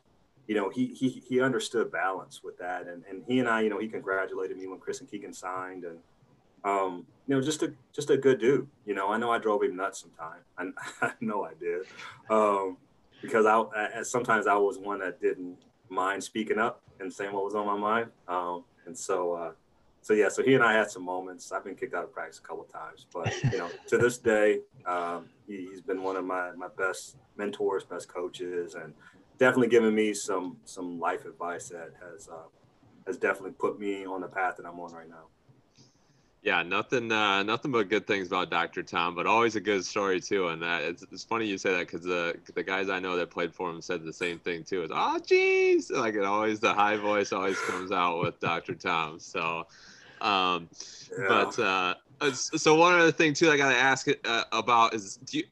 You 0.48 0.56
know, 0.56 0.70
he 0.70 0.86
he 0.86 1.22
he 1.28 1.40
understood 1.40 1.92
balance 1.92 2.42
with 2.42 2.58
that, 2.58 2.88
and 2.88 3.04
and 3.08 3.22
he 3.28 3.38
and 3.38 3.48
I, 3.48 3.60
you 3.60 3.70
know, 3.70 3.78
he 3.78 3.86
congratulated 3.86 4.56
me 4.56 4.66
when 4.66 4.80
Chris 4.80 5.00
and 5.00 5.08
Keegan 5.08 5.32
signed, 5.32 5.84
and 5.84 5.98
um, 6.64 7.06
you 7.28 7.36
know, 7.36 7.40
just 7.40 7.62
a 7.62 7.72
just 7.92 8.10
a 8.10 8.16
good 8.16 8.40
dude. 8.40 8.66
You 8.86 8.94
know, 8.94 9.12
I 9.12 9.18
know 9.18 9.30
I 9.30 9.38
drove 9.38 9.62
him 9.62 9.76
nuts 9.76 10.00
sometimes. 10.00 10.42
I, 10.58 11.06
I 11.06 11.12
know 11.20 11.44
I 11.44 11.54
did, 11.54 11.82
um, 12.28 12.76
because 13.22 13.46
I, 13.46 13.62
I 13.98 14.02
sometimes 14.02 14.48
I 14.48 14.56
was 14.56 14.78
one 14.78 14.98
that 14.98 15.20
didn't 15.20 15.58
mind 15.88 16.24
speaking 16.24 16.58
up 16.58 16.82
and 16.98 17.12
saying 17.12 17.32
what 17.32 17.44
was 17.44 17.54
on 17.54 17.66
my 17.66 17.76
mind, 17.76 18.10
um, 18.26 18.64
and 18.86 18.98
so. 18.98 19.34
Uh, 19.34 19.52
so 20.02 20.14
yeah, 20.14 20.28
so 20.28 20.42
he 20.42 20.54
and 20.54 20.64
I 20.64 20.72
had 20.72 20.90
some 20.90 21.04
moments. 21.04 21.52
I've 21.52 21.64
been 21.64 21.74
kicked 21.74 21.94
out 21.94 22.04
of 22.04 22.12
practice 22.12 22.38
a 22.38 22.42
couple 22.42 22.64
of 22.64 22.72
times, 22.72 23.06
but 23.12 23.32
you 23.52 23.58
know, 23.58 23.68
to 23.88 23.98
this 23.98 24.18
day, 24.18 24.60
um, 24.86 25.26
he, 25.46 25.68
he's 25.70 25.80
been 25.80 26.02
one 26.02 26.16
of 26.16 26.24
my 26.24 26.52
my 26.52 26.68
best 26.76 27.16
mentors, 27.36 27.84
best 27.84 28.08
coaches, 28.08 28.74
and 28.74 28.94
definitely 29.38 29.68
given 29.68 29.94
me 29.94 30.14
some 30.14 30.56
some 30.64 30.98
life 30.98 31.24
advice 31.24 31.68
that 31.68 31.92
has 32.00 32.28
uh, 32.28 32.46
has 33.06 33.16
definitely 33.16 33.52
put 33.52 33.78
me 33.78 34.06
on 34.06 34.20
the 34.20 34.28
path 34.28 34.56
that 34.56 34.66
I'm 34.66 34.78
on 34.80 34.92
right 34.92 35.08
now. 35.08 35.26
Yeah, 36.48 36.62
nothing, 36.62 37.12
uh, 37.12 37.42
nothing 37.42 37.72
but 37.72 37.90
good 37.90 38.06
things 38.06 38.28
about 38.28 38.48
Dr. 38.48 38.82
Tom, 38.82 39.14
but 39.14 39.26
always 39.26 39.54
a 39.54 39.60
good 39.60 39.84
story 39.84 40.18
too. 40.18 40.48
And 40.48 40.64
uh, 40.64 40.78
it's, 40.80 41.02
it's 41.12 41.22
funny 41.22 41.44
you 41.46 41.58
say 41.58 41.72
that 41.72 41.80
because 41.80 42.04
the 42.04 42.40
the 42.54 42.62
guys 42.62 42.88
I 42.88 43.00
know 43.00 43.16
that 43.18 43.28
played 43.30 43.54
for 43.54 43.68
him 43.68 43.82
said 43.82 44.02
the 44.02 44.14
same 44.14 44.38
thing 44.38 44.64
too. 44.64 44.82
It's 44.82 44.92
oh 44.94 45.20
jeez, 45.22 45.90
like 45.92 46.14
it 46.14 46.24
always 46.24 46.58
the 46.58 46.72
high 46.72 46.96
voice 46.96 47.32
always 47.34 47.60
comes 47.60 47.92
out 47.92 48.22
with 48.22 48.40
Dr. 48.40 48.74
Tom. 48.76 49.20
So, 49.20 49.66
um, 50.22 50.70
Yeah. 51.12 51.26
but 51.28 51.58
uh, 51.58 51.94
uh, 52.20 52.32
so 52.32 52.74
one 52.74 52.98
other 52.98 53.12
thing 53.12 53.34
too 53.34 53.50
I 53.50 53.56
got 53.56 53.70
to 53.70 53.76
ask 53.76 54.06
uh, 54.24 54.44
about 54.52 54.94
is 54.94 55.16
do 55.16 55.38
you, 55.38 55.44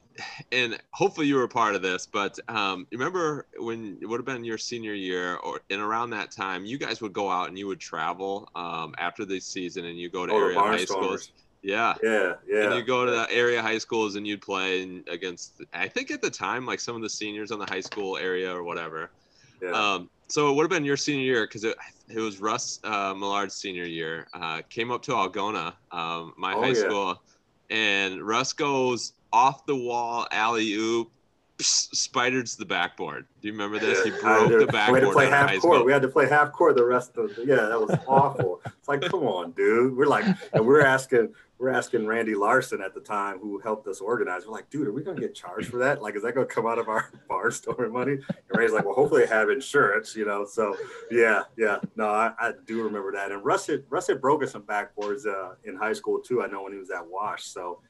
and 0.50 0.78
hopefully 0.92 1.26
you 1.26 1.34
were 1.36 1.44
a 1.44 1.48
part 1.48 1.74
of 1.74 1.82
this, 1.82 2.06
but 2.06 2.38
um, 2.48 2.86
remember 2.90 3.46
when 3.58 3.98
it 4.00 4.06
would 4.06 4.18
have 4.18 4.24
been 4.26 4.44
your 4.44 4.58
senior 4.58 4.94
year 4.94 5.36
or 5.36 5.60
and 5.70 5.80
around 5.80 6.10
that 6.10 6.30
time, 6.30 6.64
you 6.64 6.78
guys 6.78 7.00
would 7.02 7.12
go 7.12 7.30
out 7.30 7.48
and 7.48 7.58
you 7.58 7.66
would 7.66 7.80
travel 7.80 8.48
um, 8.54 8.94
after 8.98 9.24
the 9.24 9.38
season 9.40 9.84
and 9.84 9.98
you 9.98 10.10
go 10.10 10.26
to 10.26 10.32
Oh, 10.32 10.38
area 10.38 10.58
high 10.58 10.84
schools. 10.84 11.30
Yeah. 11.62 11.94
Yeah, 12.02 12.34
yeah. 12.48 12.64
And 12.64 12.74
you 12.76 12.84
go 12.84 13.04
to 13.04 13.10
the 13.10 13.30
area 13.30 13.60
high 13.60 13.78
schools 13.78 14.16
and 14.16 14.26
you'd 14.26 14.40
play 14.40 15.02
against, 15.08 15.62
I 15.72 15.88
think 15.88 16.10
at 16.10 16.22
the 16.22 16.30
time, 16.30 16.64
like 16.64 16.80
some 16.80 16.96
of 16.96 17.02
the 17.02 17.10
seniors 17.10 17.50
on 17.50 17.58
the 17.58 17.66
high 17.66 17.80
school 17.80 18.16
area 18.16 18.54
or 18.54 18.62
whatever. 18.62 19.10
Yeah. 19.62 19.70
Um, 19.70 20.10
so 20.28 20.50
it 20.50 20.54
would 20.56 20.62
have 20.62 20.70
been 20.70 20.84
your 20.84 20.96
senior 20.96 21.24
year 21.24 21.46
because 21.46 21.64
it, 21.64 21.76
it 22.08 22.18
was 22.18 22.40
Russ 22.40 22.80
uh, 22.84 23.14
Millard's 23.14 23.54
senior 23.54 23.84
year. 23.84 24.26
Uh, 24.34 24.62
came 24.68 24.90
up 24.90 25.02
to 25.02 25.12
Algona, 25.12 25.72
um, 25.92 26.34
my 26.36 26.52
Oh, 26.54 26.62
high 26.62 26.68
yeah. 26.68 26.74
school, 26.74 27.22
and 27.70 28.20
Russ 28.22 28.52
goes 28.52 29.12
off 29.32 29.66
the 29.66 29.76
wall 29.76 30.26
alley 30.32 30.72
oop, 30.72 31.10
spiders 31.60 32.56
the 32.56 32.64
backboard. 32.64 33.26
Do 33.40 33.48
you 33.48 33.52
remember 33.52 33.78
this? 33.78 34.02
He 34.04 34.10
broke 34.10 34.48
the 34.50 34.54
We 34.56 34.60
had 34.60 34.66
to 34.66 34.72
backboard 34.72 35.12
play 35.12 35.26
out 35.26 35.32
of 35.32 35.38
high 35.38 35.52
half 35.52 35.58
school. 35.58 35.70
court. 35.70 35.86
We 35.86 35.92
had 35.92 36.02
to 36.02 36.08
play 36.08 36.28
half 36.28 36.52
court 36.52 36.76
the 36.76 36.84
rest 36.84 37.16
of 37.16 37.34
the 37.36 37.44
yeah, 37.46 37.56
that 37.56 37.80
was 37.80 37.96
awful. 38.06 38.60
It's 38.66 38.88
like, 38.88 39.00
come 39.02 39.24
on, 39.26 39.52
dude. 39.52 39.96
We're 39.96 40.06
like, 40.06 40.24
and 40.52 40.66
we're 40.66 40.82
asking, 40.82 41.34
we're 41.58 41.70
asking 41.70 42.06
Randy 42.06 42.34
Larson 42.34 42.82
at 42.82 42.94
the 42.94 43.00
time 43.00 43.38
who 43.38 43.58
helped 43.58 43.86
us 43.88 44.00
organize. 44.00 44.46
We're 44.46 44.52
like, 44.52 44.68
dude, 44.68 44.86
are 44.86 44.92
we 44.92 45.02
gonna 45.02 45.20
get 45.20 45.34
charged 45.34 45.68
for 45.68 45.78
that? 45.78 46.02
Like, 46.02 46.14
is 46.14 46.22
that 46.22 46.34
gonna 46.34 46.46
come 46.46 46.66
out 46.66 46.78
of 46.78 46.88
our 46.88 47.10
bar 47.28 47.50
store 47.50 47.88
money? 47.88 48.12
And 48.12 48.22
Randy's 48.54 48.74
like, 48.74 48.84
well, 48.84 48.94
hopefully 48.94 49.24
I 49.24 49.34
have 49.34 49.48
insurance, 49.48 50.14
you 50.14 50.26
know. 50.26 50.44
So 50.44 50.76
yeah, 51.10 51.42
yeah. 51.56 51.78
No, 51.96 52.08
I, 52.08 52.32
I 52.38 52.52
do 52.66 52.82
remember 52.82 53.12
that. 53.12 53.32
And 53.32 53.44
Russ 53.44 53.66
had 53.66 53.84
Russ 53.88 54.06
had 54.06 54.20
broken 54.20 54.48
some 54.48 54.62
backboards 54.62 55.26
uh, 55.26 55.54
in 55.64 55.76
high 55.76 55.94
school 55.94 56.18
too. 56.18 56.42
I 56.42 56.46
know 56.46 56.62
when 56.64 56.72
he 56.72 56.78
was 56.78 56.90
at 56.90 57.06
Wash. 57.06 57.44
So 57.44 57.80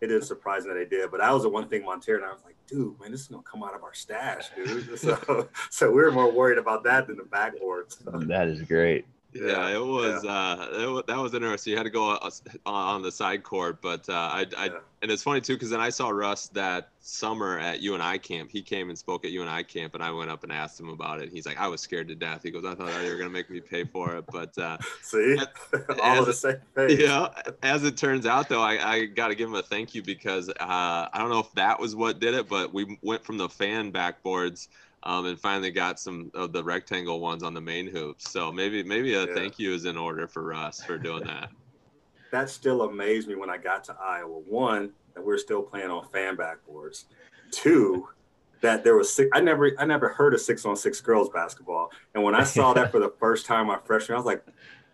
it 0.00 0.10
is 0.10 0.26
surprising 0.26 0.68
that 0.68 0.74
they 0.74 0.84
did. 0.84 1.10
But 1.10 1.20
that 1.20 1.32
was 1.32 1.44
the 1.44 1.48
one 1.48 1.68
thing 1.68 1.82
Mon'ter 1.82 2.16
and 2.16 2.24
I 2.26 2.32
was 2.32 2.42
like, 2.44 2.56
dude, 2.66 3.00
man, 3.00 3.10
this 3.10 3.22
is 3.22 3.28
gonna 3.28 3.42
come 3.42 3.62
out 3.62 3.74
of 3.74 3.82
our 3.82 3.94
stash, 3.94 4.50
dude. 4.54 4.98
So 4.98 5.48
so 5.70 5.90
we 5.90 6.02
were 6.02 6.12
more 6.12 6.30
worried 6.30 6.58
about 6.58 6.84
that 6.84 7.06
than 7.06 7.16
the 7.16 7.22
backboards. 7.22 7.98
That 8.28 8.48
is 8.48 8.60
great. 8.62 9.06
Yeah, 9.34 9.68
it 9.74 9.84
was. 9.84 10.24
Uh, 10.24 10.68
it 10.98 11.06
that 11.08 11.18
was 11.18 11.34
interesting. 11.34 11.72
You 11.72 11.76
had 11.76 11.84
to 11.84 11.90
go 11.90 12.10
uh, 12.12 12.30
on 12.66 13.02
the 13.02 13.10
side 13.12 13.42
court, 13.42 13.82
but 13.82 14.08
uh, 14.08 14.12
I, 14.12 14.46
I, 14.56 14.64
Yeah. 14.66 14.78
and 15.02 15.10
it's 15.10 15.22
funny 15.24 15.40
too 15.40 15.54
because 15.54 15.70
then 15.70 15.80
I 15.80 15.90
saw 15.90 16.08
Russ 16.10 16.48
that 16.48 16.90
summer 17.00 17.58
at 17.58 17.80
UNI 17.80 18.18
camp. 18.20 18.50
He 18.50 18.62
came 18.62 18.88
and 18.90 18.98
spoke 18.98 19.24
at 19.24 19.32
UNI 19.32 19.64
camp, 19.64 19.94
and 19.94 20.02
I 20.04 20.10
went 20.12 20.30
up 20.30 20.44
and 20.44 20.52
asked 20.52 20.78
him 20.78 20.88
about 20.88 21.20
it. 21.20 21.30
He's 21.32 21.46
like, 21.46 21.58
"I 21.58 21.66
was 21.66 21.80
scared 21.80 22.06
to 22.08 22.14
death." 22.14 22.42
He 22.44 22.50
goes, 22.52 22.64
"I 22.64 22.74
thought 22.76 22.86
they 23.02 23.10
were 23.10 23.16
gonna 23.16 23.28
make 23.30 23.50
me 23.50 23.60
pay 23.60 23.84
for 23.84 24.14
it," 24.16 24.24
but 24.30 24.56
uh, 24.56 24.78
See, 25.02 25.36
all 26.02 26.20
of 26.20 26.26
the 26.26 26.32
same 26.32 26.56
page. 26.76 27.00
yeah. 27.00 27.28
As 27.62 27.82
it 27.84 27.96
turns 27.96 28.26
out, 28.26 28.48
though, 28.48 28.62
I, 28.62 28.92
I 28.92 29.04
got 29.06 29.28
to 29.28 29.34
give 29.34 29.48
him 29.48 29.56
a 29.56 29.62
thank 29.62 29.94
you 29.96 30.02
because 30.02 30.48
uh, 30.48 30.54
I 30.60 31.18
don't 31.18 31.28
know 31.30 31.40
if 31.40 31.52
that 31.54 31.80
was 31.80 31.96
what 31.96 32.20
did 32.20 32.34
it, 32.34 32.48
but 32.48 32.72
we 32.72 32.98
went 33.02 33.24
from 33.24 33.38
the 33.38 33.48
fan 33.48 33.90
backboards. 33.92 34.68
Um, 35.06 35.26
and 35.26 35.38
finally 35.38 35.70
got 35.70 36.00
some 36.00 36.30
of 36.34 36.52
the 36.52 36.64
rectangle 36.64 37.20
ones 37.20 37.42
on 37.42 37.52
the 37.52 37.60
main 37.60 37.86
hoops. 37.86 38.30
So 38.30 38.50
maybe 38.50 38.82
maybe 38.82 39.14
a 39.14 39.26
Yeah. 39.26 39.34
thank 39.34 39.58
you 39.58 39.74
is 39.74 39.84
in 39.84 39.98
order 39.98 40.26
for 40.26 40.42
Russ 40.42 40.82
for 40.82 40.96
doing 40.96 41.24
that. 41.26 41.50
that 42.32 42.48
still 42.48 42.82
amazed 42.82 43.28
me 43.28 43.34
when 43.36 43.50
I 43.50 43.58
got 43.58 43.84
to 43.84 43.96
Iowa. 44.02 44.38
One, 44.48 44.92
that 45.14 45.22
we're 45.22 45.36
still 45.38 45.62
playing 45.62 45.90
on 45.90 46.08
fan 46.08 46.36
backboards. 46.36 47.04
Two, 47.50 48.08
that 48.62 48.82
there 48.82 48.96
was 48.96 49.12
six, 49.12 49.28
I 49.34 49.40
never 49.40 49.72
I 49.78 49.84
never 49.84 50.08
heard 50.08 50.32
of 50.32 50.40
six 50.40 50.64
on 50.64 50.74
six 50.74 51.02
girls 51.02 51.28
basketball. 51.28 51.90
And 52.14 52.24
when 52.24 52.34
I 52.34 52.42
saw 52.44 52.72
that 52.72 52.90
for 52.90 52.98
the 52.98 53.12
first 53.20 53.44
time 53.44 53.66
my 53.66 53.78
freshman, 53.84 54.14
I 54.14 54.18
was 54.18 54.26
like 54.26 54.42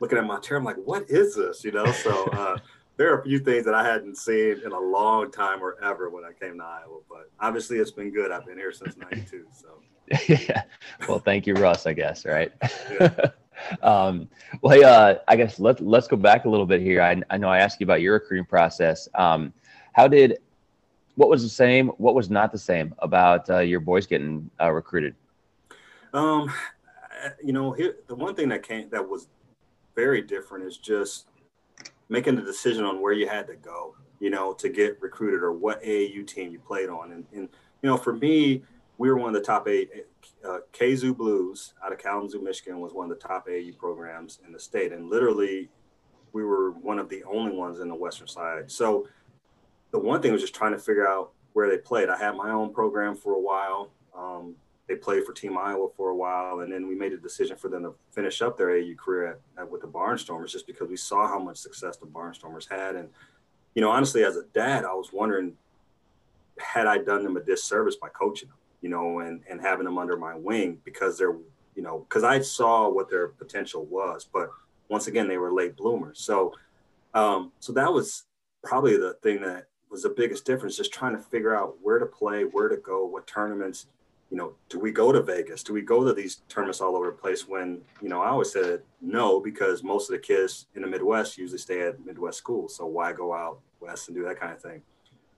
looking 0.01 0.19
at 0.19 0.25
my 0.27 0.41
chair, 0.41 0.57
I'm 0.57 0.65
like, 0.65 0.77
what 0.85 1.09
is 1.09 1.37
this? 1.37 1.63
You 1.63 1.71
know, 1.71 1.87
so 1.93 2.25
uh, 2.33 2.57
there 2.97 3.15
are 3.15 3.21
a 3.21 3.23
few 3.23 3.39
things 3.39 3.65
that 3.65 3.75
I 3.75 3.85
hadn't 3.85 4.17
seen 4.19 4.61
in 4.65 4.73
a 4.73 4.81
long 4.81 5.31
time 5.31 5.63
or 5.63 5.77
ever 5.83 6.11
when 6.11 6.25
I 6.25 6.33
came 6.33 6.59
to 6.59 6.65
Iowa. 6.65 6.99
But 7.09 7.31
obviously 7.39 7.79
it's 7.79 7.93
been 7.93 8.11
good. 8.13 8.33
I've 8.33 8.45
been 8.45 8.59
here 8.59 8.73
since 8.73 8.97
ninety 8.97 9.23
two. 9.31 9.47
So 9.53 9.69
yeah. 10.29 10.63
Well, 11.09 11.19
thank 11.19 11.47
you, 11.47 11.55
Russ, 11.55 11.87
I 11.87 11.93
guess, 11.93 12.25
right? 12.25 12.53
Yeah. 13.01 13.31
um, 13.83 14.29
well, 14.61 14.75
hey, 14.75 14.83
uh, 14.83 15.17
I 15.29 15.37
guess 15.37 15.61
let's 15.61 15.81
let's 15.81 16.09
go 16.09 16.17
back 16.17 16.45
a 16.45 16.49
little 16.49 16.67
bit 16.67 16.81
here. 16.81 17.01
I, 17.01 17.23
I 17.31 17.37
know 17.37 17.49
I 17.49 17.59
asked 17.59 17.81
you 17.81 17.85
about 17.85 18.01
your 18.01 18.15
recruiting 18.15 18.47
process. 18.47 19.09
Um, 19.15 19.53
how 19.93 20.09
did 20.09 20.39
what 21.15 21.29
was 21.29 21.43
the 21.43 21.49
same? 21.49 21.89
What 21.99 22.15
was 22.15 22.31
not 22.31 22.51
the 22.51 22.59
same 22.59 22.95
about 22.99 23.49
uh, 23.51 23.59
your 23.59 23.81
boys 23.81 24.07
getting 24.07 24.51
uh, 24.61 24.73
recruited? 24.73 25.15
Um, 26.13 26.53
you 27.45 27.53
know, 27.53 27.73
here, 27.73 27.97
the 28.09 28.15
one 28.15 28.35
thing 28.35 28.49
that 28.49 28.63
came 28.63 28.89
that 28.91 29.07
was 29.07 29.29
very 29.95 30.23
different 30.23 30.65
is 30.65 30.77
just 30.77 31.27
making 32.09 32.35
the 32.35 32.43
decision 32.43 32.85
on 32.85 33.01
where 33.01 33.13
you 33.13 33.29
had 33.29 33.47
to 33.47 33.55
go. 33.55 33.95
You 34.19 34.31
know, 34.31 34.53
to 34.55 34.69
get 34.69 35.01
recruited 35.01 35.43
or 35.43 35.53
what 35.53 35.83
AAU 35.83 36.27
team 36.27 36.53
you 36.53 36.59
played 36.59 36.91
on, 36.91 37.13
and, 37.13 37.25
and 37.33 37.49
you 37.83 37.89
know, 37.89 37.97
for 37.97 38.13
me, 38.13 38.63
we 39.01 39.09
were 39.09 39.17
one 39.17 39.35
of 39.35 39.35
the 39.35 39.47
top 39.47 39.67
eight 39.67 39.91
uh, 40.47 40.59
KZoo 40.75 41.17
Blues 41.17 41.73
out 41.83 41.91
of 41.91 41.99
Kalamazoo, 41.99 42.43
Michigan, 42.43 42.81
was 42.81 42.93
one 42.93 43.11
of 43.11 43.19
the 43.19 43.27
top 43.27 43.49
AAU 43.49 43.75
programs 43.79 44.41
in 44.47 44.53
the 44.53 44.61
state, 44.61 44.93
and 44.93 45.09
literally, 45.09 45.71
we 46.35 46.45
were 46.45 46.73
one 46.73 46.99
of 46.99 47.09
the 47.09 47.25
only 47.25 47.51
ones 47.51 47.81
in 47.81 47.89
the 47.89 47.95
western 47.95 48.29
side. 48.29 48.71
So, 48.71 49.09
the 49.91 49.99
one 49.99 50.21
thing 50.21 50.33
was 50.33 50.43
just 50.43 50.55
trying 50.55 50.73
to 50.73 50.79
figure 50.79 51.09
out 51.09 51.33
where 51.55 51.71
they 51.71 51.79
played. 51.79 52.11
I 52.11 52.19
had 52.19 52.37
my 52.37 52.51
own 52.51 52.75
program 52.75 53.17
for 53.17 53.33
a 53.33 53.41
while. 53.41 53.91
Um, 54.15 54.55
they 54.87 54.97
played 54.97 55.25
for 55.25 55.33
Team 55.33 55.57
Iowa 55.57 55.89
for 55.97 56.11
a 56.11 56.15
while, 56.15 56.61
and 56.61 56.71
then 56.71 56.87
we 56.87 56.95
made 56.95 57.15
a 57.15 57.17
decision 57.17 57.57
for 57.57 57.71
them 57.71 57.85
to 57.85 57.95
finish 58.11 58.43
up 58.43 58.59
their 58.59 58.69
AAU 58.69 58.99
career 58.99 59.27
at, 59.29 59.63
at, 59.63 59.71
with 59.71 59.81
the 59.81 59.89
Barnstormers, 59.89 60.51
just 60.51 60.67
because 60.67 60.91
we 60.91 60.99
saw 60.99 61.27
how 61.27 61.39
much 61.39 61.57
success 61.57 61.97
the 61.97 62.05
Barnstormers 62.05 62.69
had. 62.71 62.97
And 62.97 63.09
you 63.75 63.81
know, 63.81 63.91
honestly, 63.91 64.25
as 64.25 64.37
a 64.37 64.45
dad, 64.53 64.85
I 64.85 64.93
was 64.93 65.11
wondering, 65.11 65.55
had 66.59 66.87
I 66.87 66.99
done 66.99 67.25
them 67.25 67.39
a 67.39 67.41
disservice 67.41 67.97
by 67.97 68.11
coaching 68.11 68.51
them? 68.51 68.59
You 68.81 68.89
know, 68.89 69.21
and 69.21 69.43
and 69.49 69.61
having 69.61 69.85
them 69.85 69.99
under 69.99 70.17
my 70.17 70.35
wing 70.35 70.79
because 70.85 71.19
they're, 71.19 71.37
you 71.75 71.83
know, 71.83 72.07
because 72.09 72.25
I 72.25 72.41
saw 72.41 72.89
what 72.89 73.11
their 73.11 73.29
potential 73.29 73.85
was, 73.87 74.27
but 74.31 74.51
once 74.89 75.07
again 75.07 75.29
they 75.29 75.39
were 75.39 75.53
late 75.53 75.77
bloomers. 75.77 76.21
So, 76.21 76.55
um, 77.15 77.53
so 77.61 77.73
that 77.73 77.93
was 77.93 78.25
probably 78.63 78.97
the 78.97 79.15
thing 79.23 79.41
that 79.43 79.67
was 79.91 80.03
the 80.03 80.11
biggest 80.11 80.45
difference, 80.45 80.77
just 80.77 80.93
trying 80.93 81.17
to 81.17 81.23
figure 81.23 81.57
out 81.57 81.77
where 81.83 81.99
to 81.99 82.07
play, 82.07 82.45
where 82.45 82.69
to 82.69 82.77
go, 82.77 83.05
what 83.05 83.27
tournaments. 83.27 83.87
You 84.31 84.37
know, 84.37 84.53
do 84.69 84.79
we 84.79 84.93
go 84.93 85.11
to 85.11 85.21
Vegas? 85.21 85.65
Do 85.65 85.73
we 85.73 85.83
go 85.83 86.05
to 86.05 86.13
these 86.13 86.43
tournaments 86.49 86.81
all 86.81 86.95
over 86.95 87.07
the 87.07 87.13
place? 87.13 87.49
When 87.49 87.81
you 88.01 88.09
know, 88.09 88.21
I 88.21 88.29
always 88.29 88.53
said 88.53 88.83
no 89.01 89.41
because 89.41 89.83
most 89.83 90.09
of 90.09 90.13
the 90.13 90.21
kids 90.21 90.67
in 90.77 90.83
the 90.83 90.89
Midwest 90.89 91.37
usually 91.37 91.59
stay 91.59 91.81
at 91.83 92.05
Midwest 92.07 92.39
schools. 92.39 92.77
So 92.77 92.87
why 92.87 93.13
go 93.13 93.35
out 93.35 93.59
west 93.81 94.09
and 94.09 94.17
do 94.17 94.23
that 94.25 94.39
kind 94.39 94.53
of 94.53 94.63
thing? 94.63 94.83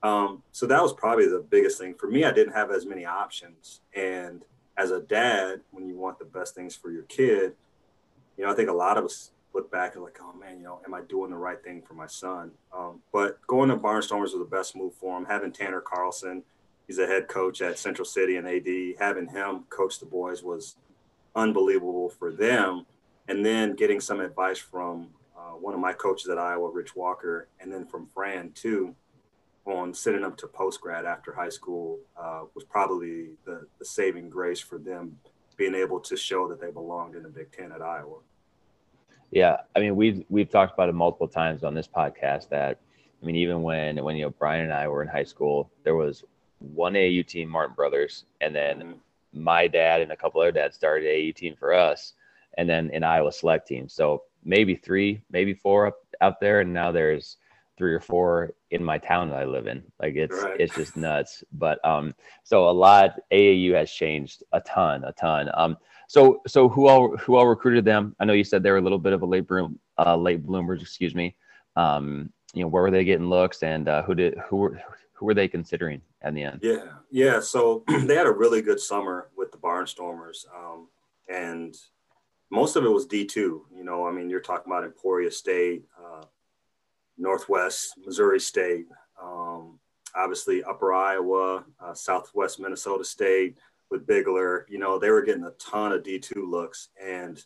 Um, 0.02 0.42
so 0.50 0.66
that 0.66 0.82
was 0.82 0.92
probably 0.92 1.26
the 1.26 1.44
biggest 1.48 1.78
thing 1.78 1.94
for 1.94 2.08
me. 2.08 2.24
I 2.24 2.32
didn't 2.32 2.54
have 2.54 2.70
as 2.70 2.86
many 2.86 3.04
options, 3.04 3.80
and 3.94 4.44
as 4.76 4.90
a 4.90 5.00
dad, 5.00 5.60
when 5.70 5.86
you 5.86 5.96
want 5.96 6.18
the 6.18 6.24
best 6.24 6.54
things 6.54 6.74
for 6.74 6.90
your 6.90 7.04
kid, 7.04 7.52
you 8.36 8.44
know, 8.44 8.50
I 8.50 8.54
think 8.54 8.68
a 8.68 8.74
lot 8.74 8.98
of 8.98 9.04
us 9.04 9.30
look 9.54 9.70
back 9.70 9.94
and 9.94 10.02
like, 10.02 10.18
oh 10.20 10.32
man, 10.32 10.58
you 10.58 10.64
know, 10.64 10.80
am 10.86 10.94
I 10.94 11.02
doing 11.02 11.30
the 11.30 11.36
right 11.36 11.62
thing 11.62 11.82
for 11.82 11.94
my 11.94 12.06
son? 12.06 12.52
Um, 12.76 13.00
but 13.12 13.38
going 13.46 13.68
to 13.68 13.76
Barnstormers 13.76 14.32
was 14.32 14.32
the 14.32 14.48
best 14.50 14.74
move 14.74 14.94
for 14.94 15.16
him. 15.16 15.26
Having 15.26 15.52
Tanner 15.52 15.80
Carlson, 15.80 16.42
he's 16.86 16.98
a 16.98 17.06
head 17.06 17.28
coach 17.28 17.60
at 17.60 17.78
Central 17.78 18.04
City 18.04 18.36
and 18.36 18.48
AD, 18.48 18.98
having 18.98 19.28
him 19.28 19.64
coach 19.68 20.00
the 20.00 20.06
boys 20.06 20.42
was 20.42 20.76
unbelievable 21.34 22.08
for 22.08 22.32
them. 22.32 22.86
And 23.28 23.44
then 23.44 23.74
getting 23.74 24.00
some 24.00 24.20
advice 24.20 24.58
from 24.58 25.08
uh, 25.36 25.52
one 25.52 25.74
of 25.74 25.80
my 25.80 25.92
coaches 25.92 26.28
at 26.28 26.38
Iowa, 26.38 26.70
Rich 26.70 26.96
Walker, 26.96 27.48
and 27.60 27.72
then 27.72 27.86
from 27.86 28.06
Fran 28.06 28.50
too 28.52 28.94
on 29.64 29.94
sending 29.94 30.22
them 30.22 30.34
to 30.36 30.46
post 30.46 30.80
grad 30.80 31.04
after 31.04 31.32
high 31.32 31.48
school 31.48 31.98
uh, 32.20 32.42
was 32.54 32.64
probably 32.64 33.30
the, 33.44 33.66
the 33.78 33.84
saving 33.84 34.28
grace 34.28 34.60
for 34.60 34.78
them 34.78 35.16
being 35.56 35.74
able 35.74 36.00
to 36.00 36.16
show 36.16 36.48
that 36.48 36.60
they 36.60 36.70
belonged 36.70 37.14
in 37.14 37.22
the 37.22 37.28
Big 37.28 37.52
Ten 37.52 37.72
at 37.72 37.82
Iowa. 37.82 38.18
Yeah, 39.30 39.58
I 39.74 39.80
mean 39.80 39.96
we've 39.96 40.24
we've 40.28 40.50
talked 40.50 40.74
about 40.74 40.88
it 40.88 40.94
multiple 40.94 41.28
times 41.28 41.64
on 41.64 41.74
this 41.74 41.88
podcast 41.88 42.48
that 42.50 42.80
I 43.22 43.26
mean 43.26 43.36
even 43.36 43.62
when 43.62 44.02
when 44.02 44.16
you 44.16 44.24
know 44.24 44.30
Brian 44.30 44.64
and 44.64 44.72
I 44.72 44.88
were 44.88 45.02
in 45.02 45.08
high 45.08 45.24
school, 45.24 45.70
there 45.84 45.94
was 45.94 46.24
one 46.58 46.96
AU 46.96 47.22
team, 47.22 47.48
Martin 47.48 47.74
Brothers, 47.74 48.24
and 48.40 48.54
then 48.54 48.78
mm-hmm. 48.78 49.42
my 49.42 49.68
dad 49.68 50.00
and 50.00 50.12
a 50.12 50.16
couple 50.16 50.40
other 50.40 50.52
dads 50.52 50.76
started 50.76 51.08
AU 51.08 51.32
team 51.32 51.54
for 51.58 51.72
us, 51.72 52.14
and 52.58 52.68
then 52.68 52.90
an 52.92 53.04
Iowa 53.04 53.32
select 53.32 53.66
team. 53.66 53.88
So 53.88 54.24
maybe 54.44 54.74
three, 54.74 55.22
maybe 55.30 55.54
four 55.54 55.86
up 55.86 55.96
out 56.20 56.40
there, 56.40 56.60
and 56.60 56.72
now 56.72 56.92
there's 56.92 57.38
three 57.82 57.94
or 57.94 58.00
four 58.00 58.54
in 58.70 58.84
my 58.84 58.96
town 58.96 59.28
that 59.28 59.40
I 59.40 59.44
live 59.44 59.66
in. 59.66 59.82
Like 60.00 60.14
it's 60.14 60.40
right. 60.40 60.54
it's 60.60 60.72
just 60.76 60.96
nuts. 60.96 61.42
But 61.50 61.84
um, 61.84 62.14
so 62.44 62.70
a 62.70 62.70
lot 62.70 63.18
AAU 63.32 63.74
has 63.74 63.90
changed 63.90 64.44
a 64.52 64.60
ton, 64.60 65.02
a 65.02 65.10
ton. 65.14 65.50
Um, 65.54 65.76
so 66.06 66.42
so 66.46 66.68
who 66.68 66.86
all 66.86 67.16
who 67.16 67.34
all 67.34 67.48
recruited 67.48 67.84
them? 67.84 68.14
I 68.20 68.24
know 68.24 68.34
you 68.34 68.44
said 68.44 68.62
they 68.62 68.70
were 68.70 68.76
a 68.76 68.82
little 68.82 69.00
bit 69.00 69.14
of 69.14 69.22
a 69.22 69.26
late 69.26 69.48
bloom, 69.48 69.80
uh, 69.98 70.14
late 70.14 70.46
bloomers. 70.46 70.80
Excuse 70.80 71.12
me. 71.12 71.34
Um, 71.74 72.32
you 72.54 72.62
know, 72.62 72.68
where 72.68 72.84
were 72.84 72.92
they 72.92 73.02
getting 73.02 73.28
looks, 73.28 73.64
and 73.64 73.88
uh, 73.88 74.04
who 74.04 74.14
did 74.14 74.38
who 74.46 74.58
were 74.58 74.80
who 75.14 75.26
were 75.26 75.34
they 75.34 75.48
considering 75.48 76.02
at 76.20 76.34
the 76.34 76.44
end? 76.44 76.60
Yeah, 76.62 76.84
yeah. 77.10 77.40
So 77.40 77.82
they 78.04 78.14
had 78.14 78.28
a 78.28 78.32
really 78.32 78.62
good 78.62 78.78
summer 78.78 79.30
with 79.36 79.50
the 79.50 79.58
Barnstormers, 79.58 80.44
um, 80.56 80.86
and 81.28 81.74
most 82.48 82.76
of 82.76 82.84
it 82.84 82.90
was 82.90 83.06
D 83.06 83.24
two. 83.24 83.66
You 83.74 83.82
know, 83.82 84.06
I 84.06 84.12
mean, 84.12 84.30
you're 84.30 84.38
talking 84.38 84.70
about 84.72 84.84
Emporia 84.84 85.32
State, 85.32 85.82
uh, 86.00 86.26
Northwest, 87.18 87.94
Missouri 88.04 88.40
State, 88.40 88.86
um, 89.22 89.78
obviously 90.14 90.62
Upper 90.64 90.92
Iowa, 90.92 91.64
uh, 91.80 91.94
Southwest 91.94 92.60
Minnesota 92.60 93.04
State 93.04 93.58
with 93.90 94.06
Bigler. 94.06 94.66
You 94.68 94.78
know, 94.78 94.98
they 94.98 95.10
were 95.10 95.22
getting 95.22 95.44
a 95.44 95.52
ton 95.52 95.92
of 95.92 96.02
D2 96.02 96.48
looks 96.48 96.88
and 97.02 97.42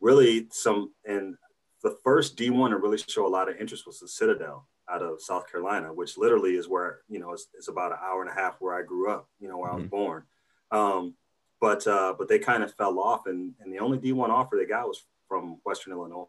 really 0.00 0.48
some. 0.50 0.92
And 1.04 1.36
the 1.82 1.96
first 2.02 2.36
D1 2.36 2.70
to 2.70 2.76
really 2.76 2.98
show 2.98 3.26
a 3.26 3.28
lot 3.28 3.48
of 3.48 3.56
interest 3.56 3.86
was 3.86 4.00
the 4.00 4.08
Citadel 4.08 4.68
out 4.90 5.02
of 5.02 5.22
South 5.22 5.50
Carolina, 5.50 5.92
which 5.92 6.18
literally 6.18 6.56
is 6.56 6.68
where, 6.68 7.00
you 7.08 7.18
know, 7.18 7.32
it's, 7.32 7.48
it's 7.54 7.68
about 7.68 7.92
an 7.92 7.98
hour 8.04 8.20
and 8.20 8.30
a 8.30 8.34
half 8.34 8.56
where 8.60 8.74
I 8.74 8.82
grew 8.82 9.10
up, 9.10 9.28
you 9.40 9.48
know, 9.48 9.58
where 9.58 9.70
mm-hmm. 9.70 9.76
I 9.76 9.80
was 9.80 9.86
mm-hmm. 9.86 9.96
born. 9.96 10.22
Um, 10.70 11.14
but 11.60 11.86
uh, 11.86 12.14
but 12.18 12.28
they 12.28 12.38
kind 12.38 12.62
of 12.62 12.74
fell 12.74 12.98
off, 12.98 13.26
and, 13.26 13.54
and 13.60 13.72
the 13.72 13.78
only 13.78 13.96
D1 13.96 14.28
offer 14.28 14.56
they 14.56 14.66
got 14.66 14.86
was 14.86 15.02
from 15.28 15.58
Western 15.64 15.94
Illinois. 15.94 16.26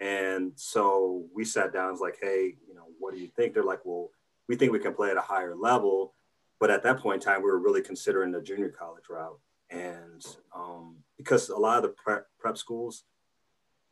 And 0.00 0.52
so 0.56 1.24
we 1.34 1.44
sat 1.44 1.72
down 1.72 1.92
was 1.92 2.00
like, 2.00 2.18
hey, 2.20 2.56
you 2.68 2.74
know, 2.74 2.86
what 2.98 3.14
do 3.14 3.20
you 3.20 3.28
think? 3.28 3.54
They're 3.54 3.62
like, 3.62 3.84
well, 3.84 4.10
we 4.48 4.56
think 4.56 4.72
we 4.72 4.78
can 4.78 4.94
play 4.94 5.10
at 5.10 5.16
a 5.16 5.22
higher 5.22 5.54
level. 5.54 6.14
But 6.60 6.70
at 6.70 6.82
that 6.82 6.98
point 6.98 7.22
in 7.22 7.26
time, 7.28 7.42
we 7.42 7.50
were 7.50 7.58
really 7.58 7.82
considering 7.82 8.32
the 8.32 8.40
junior 8.40 8.70
college 8.70 9.04
route. 9.08 9.38
And 9.70 10.24
um, 10.54 10.96
because 11.16 11.48
a 11.48 11.56
lot 11.56 11.76
of 11.76 11.82
the 11.82 11.88
prep, 11.90 12.26
prep 12.38 12.58
schools, 12.58 13.04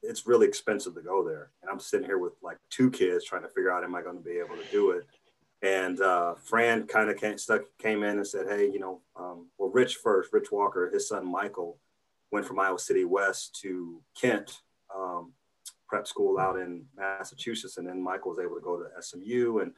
it's 0.02 0.26
really 0.26 0.46
expensive 0.46 0.94
to 0.94 1.00
go 1.00 1.24
there. 1.24 1.50
And 1.62 1.70
I'm 1.70 1.78
sitting 1.78 2.06
here 2.06 2.18
with 2.18 2.34
like 2.42 2.58
two 2.70 2.90
kids 2.90 3.24
trying 3.24 3.42
to 3.42 3.48
figure 3.48 3.70
out, 3.70 3.84
am 3.84 3.94
I 3.94 4.02
going 4.02 4.16
to 4.16 4.22
be 4.22 4.38
able 4.38 4.56
to 4.56 4.70
do 4.70 4.90
it? 4.90 5.06
And 5.62 6.00
uh, 6.00 6.34
Fran 6.34 6.88
kind 6.88 7.08
of 7.08 7.16
came, 7.16 7.38
stuck, 7.38 7.62
came 7.78 8.02
in 8.02 8.16
and 8.16 8.26
said, 8.26 8.46
hey, 8.48 8.68
you 8.68 8.80
know, 8.80 9.00
um, 9.16 9.46
well, 9.58 9.70
Rich 9.70 9.96
first, 9.96 10.32
Rich 10.32 10.50
Walker, 10.50 10.90
his 10.92 11.08
son 11.08 11.30
Michael 11.30 11.78
went 12.32 12.46
from 12.46 12.58
Iowa 12.58 12.78
City 12.78 13.04
West 13.04 13.60
to 13.62 14.02
Kent 14.20 14.62
um, 14.94 15.32
prep 15.92 16.06
school 16.06 16.38
out 16.38 16.58
in 16.58 16.82
Massachusetts, 16.96 17.76
and 17.76 17.86
then 17.86 18.02
Michael 18.02 18.30
was 18.30 18.38
able 18.38 18.54
to 18.54 18.62
go 18.62 18.78
to 18.78 19.02
SMU. 19.02 19.58
And 19.58 19.72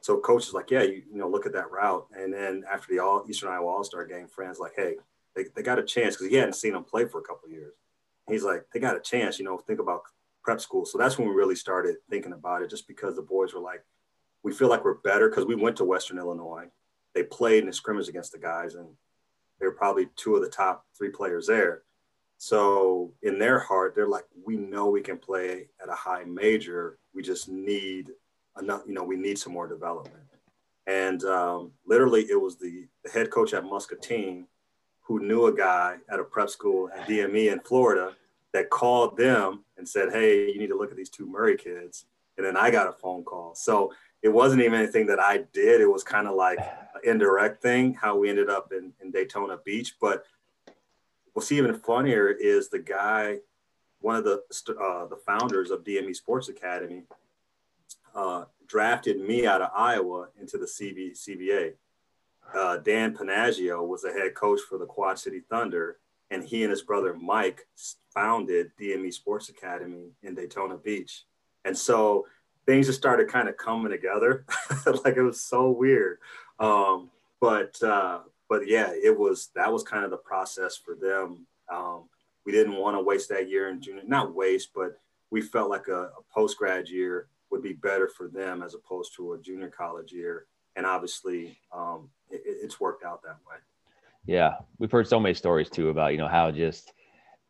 so 0.00 0.18
coach 0.18 0.48
is 0.48 0.54
like, 0.54 0.72
yeah, 0.72 0.82
you, 0.82 1.04
you 1.08 1.18
know, 1.18 1.28
look 1.28 1.46
at 1.46 1.52
that 1.52 1.70
route. 1.70 2.04
And 2.18 2.34
then 2.34 2.64
after 2.68 2.92
the 2.92 2.98
all 2.98 3.24
Eastern 3.28 3.52
Iowa 3.52 3.68
All 3.68 3.84
Star 3.84 4.04
game, 4.04 4.26
Fran's 4.26 4.58
like, 4.58 4.72
hey, 4.74 4.96
they, 5.36 5.44
they 5.54 5.62
got 5.62 5.78
a 5.78 5.84
chance 5.84 6.16
because 6.16 6.30
he 6.30 6.34
hadn't 6.34 6.54
seen 6.54 6.72
them 6.72 6.82
play 6.82 7.06
for 7.06 7.20
a 7.20 7.22
couple 7.22 7.48
years. 7.48 7.74
He's 8.28 8.42
like, 8.42 8.64
they 8.74 8.80
got 8.80 8.96
a 8.96 9.00
chance, 9.00 9.38
you 9.38 9.44
know, 9.44 9.56
think 9.56 9.78
about 9.78 10.02
prep 10.42 10.60
school. 10.60 10.84
So 10.84 10.98
that's 10.98 11.16
when 11.16 11.28
we 11.28 11.34
really 11.34 11.54
started 11.54 11.94
thinking 12.10 12.32
about 12.32 12.62
it, 12.62 12.70
just 12.70 12.88
because 12.88 13.14
the 13.14 13.22
boys 13.22 13.54
were 13.54 13.60
like, 13.60 13.84
we 14.42 14.52
feel 14.52 14.68
like 14.68 14.84
we're 14.84 14.94
better 14.94 15.28
because 15.28 15.46
we 15.46 15.54
went 15.54 15.76
to 15.76 15.84
Western 15.84 16.18
Illinois. 16.18 16.66
They 17.14 17.22
played 17.22 17.60
in 17.60 17.66
the 17.66 17.72
scrimmage 17.72 18.08
against 18.08 18.32
the 18.32 18.38
guys, 18.38 18.74
and 18.74 18.88
they 19.60 19.66
were 19.66 19.72
probably 19.72 20.08
two 20.16 20.34
of 20.34 20.42
the 20.42 20.48
top 20.48 20.86
three 20.98 21.10
players 21.10 21.46
there. 21.46 21.82
So 22.42 23.12
in 23.22 23.38
their 23.38 23.60
heart, 23.60 23.94
they're 23.94 24.08
like, 24.08 24.24
we 24.44 24.56
know 24.56 24.90
we 24.90 25.00
can 25.00 25.16
play 25.16 25.68
at 25.80 25.88
a 25.88 25.94
high 25.94 26.24
major. 26.24 26.98
We 27.14 27.22
just 27.22 27.48
need 27.48 28.08
enough, 28.60 28.82
you 28.84 28.94
know, 28.94 29.04
we 29.04 29.14
need 29.14 29.38
some 29.38 29.52
more 29.52 29.68
development. 29.68 30.24
And 30.88 31.22
um, 31.22 31.70
literally, 31.86 32.22
it 32.22 32.34
was 32.34 32.56
the, 32.56 32.88
the 33.04 33.12
head 33.12 33.30
coach 33.30 33.54
at 33.54 33.62
Muscatine 33.62 34.48
who 35.02 35.20
knew 35.20 35.46
a 35.46 35.54
guy 35.54 35.98
at 36.10 36.18
a 36.18 36.24
prep 36.24 36.50
school 36.50 36.90
at 36.92 37.06
DME 37.06 37.52
in 37.52 37.60
Florida 37.60 38.16
that 38.52 38.70
called 38.70 39.16
them 39.16 39.62
and 39.78 39.88
said, 39.88 40.10
Hey, 40.10 40.50
you 40.50 40.58
need 40.58 40.70
to 40.70 40.76
look 40.76 40.90
at 40.90 40.96
these 40.96 41.10
two 41.10 41.26
Murray 41.26 41.56
kids. 41.56 42.06
and 42.36 42.44
then 42.44 42.56
I 42.56 42.72
got 42.72 42.88
a 42.88 42.92
phone 42.92 43.22
call. 43.22 43.54
So 43.54 43.92
it 44.20 44.30
wasn't 44.30 44.62
even 44.62 44.80
anything 44.80 45.06
that 45.06 45.20
I 45.20 45.44
did. 45.52 45.80
It 45.80 45.86
was 45.86 46.02
kind 46.02 46.26
of 46.26 46.34
like 46.34 46.58
an 46.58 47.02
indirect 47.04 47.62
thing, 47.62 47.94
how 47.94 48.16
we 48.16 48.28
ended 48.28 48.50
up 48.50 48.72
in, 48.72 48.92
in 49.00 49.12
Daytona 49.12 49.58
Beach. 49.64 49.94
But 50.00 50.24
what's 51.32 51.52
even 51.52 51.74
funnier 51.74 52.28
is 52.28 52.68
the 52.68 52.78
guy, 52.78 53.38
one 54.00 54.16
of 54.16 54.24
the 54.24 54.42
uh, 54.68 55.06
the 55.06 55.20
founders 55.26 55.70
of 55.70 55.84
DME 55.84 56.14
Sports 56.14 56.48
Academy, 56.48 57.02
uh, 58.14 58.44
drafted 58.66 59.20
me 59.20 59.46
out 59.46 59.62
of 59.62 59.70
Iowa 59.76 60.28
into 60.40 60.58
the 60.58 60.66
CB, 60.66 61.12
CBA. 61.12 61.74
Uh, 62.54 62.76
Dan 62.78 63.16
Panaggio 63.16 63.86
was 63.86 64.02
the 64.02 64.12
head 64.12 64.34
coach 64.34 64.60
for 64.68 64.78
the 64.78 64.86
Quad 64.86 65.18
City 65.18 65.40
Thunder, 65.48 65.98
and 66.30 66.44
he 66.44 66.62
and 66.62 66.70
his 66.70 66.82
brother 66.82 67.14
Mike 67.14 67.66
founded 68.12 68.72
DME 68.80 69.12
Sports 69.12 69.48
Academy 69.48 70.10
in 70.22 70.34
Daytona 70.34 70.76
Beach. 70.76 71.24
And 71.64 71.76
so 71.76 72.26
things 72.66 72.86
just 72.86 72.98
started 72.98 73.28
kind 73.28 73.48
of 73.48 73.56
coming 73.56 73.90
together. 73.90 74.44
like 75.04 75.16
it 75.16 75.22
was 75.22 75.40
so 75.40 75.70
weird. 75.70 76.18
Um, 76.58 77.10
but 77.40 77.82
uh, 77.82 78.20
but 78.52 78.68
yeah, 78.68 78.92
it 78.92 79.18
was 79.18 79.48
that 79.54 79.72
was 79.72 79.82
kind 79.82 80.04
of 80.04 80.10
the 80.10 80.18
process 80.18 80.76
for 80.76 80.94
them. 80.94 81.46
Um, 81.72 82.10
we 82.44 82.52
didn't 82.52 82.76
want 82.76 82.98
to 82.98 83.02
waste 83.02 83.30
that 83.30 83.48
year 83.48 83.70
in 83.70 83.80
junior, 83.80 84.02
not 84.06 84.34
waste, 84.34 84.72
but 84.74 84.98
we 85.30 85.40
felt 85.40 85.70
like 85.70 85.88
a, 85.88 86.10
a 86.18 86.22
post 86.30 86.58
grad 86.58 86.86
year 86.86 87.28
would 87.50 87.62
be 87.62 87.72
better 87.72 88.10
for 88.14 88.28
them 88.28 88.62
as 88.62 88.74
opposed 88.74 89.16
to 89.16 89.32
a 89.32 89.40
junior 89.40 89.70
college 89.70 90.12
year. 90.12 90.44
And 90.76 90.84
obviously, 90.84 91.56
um, 91.74 92.10
it, 92.28 92.42
it's 92.44 92.78
worked 92.78 93.06
out 93.06 93.22
that 93.22 93.38
way. 93.48 93.56
Yeah, 94.26 94.56
we've 94.78 94.92
heard 94.92 95.08
so 95.08 95.18
many 95.18 95.32
stories 95.32 95.70
too 95.70 95.88
about 95.88 96.12
you 96.12 96.18
know 96.18 96.28
how 96.28 96.50
just 96.50 96.92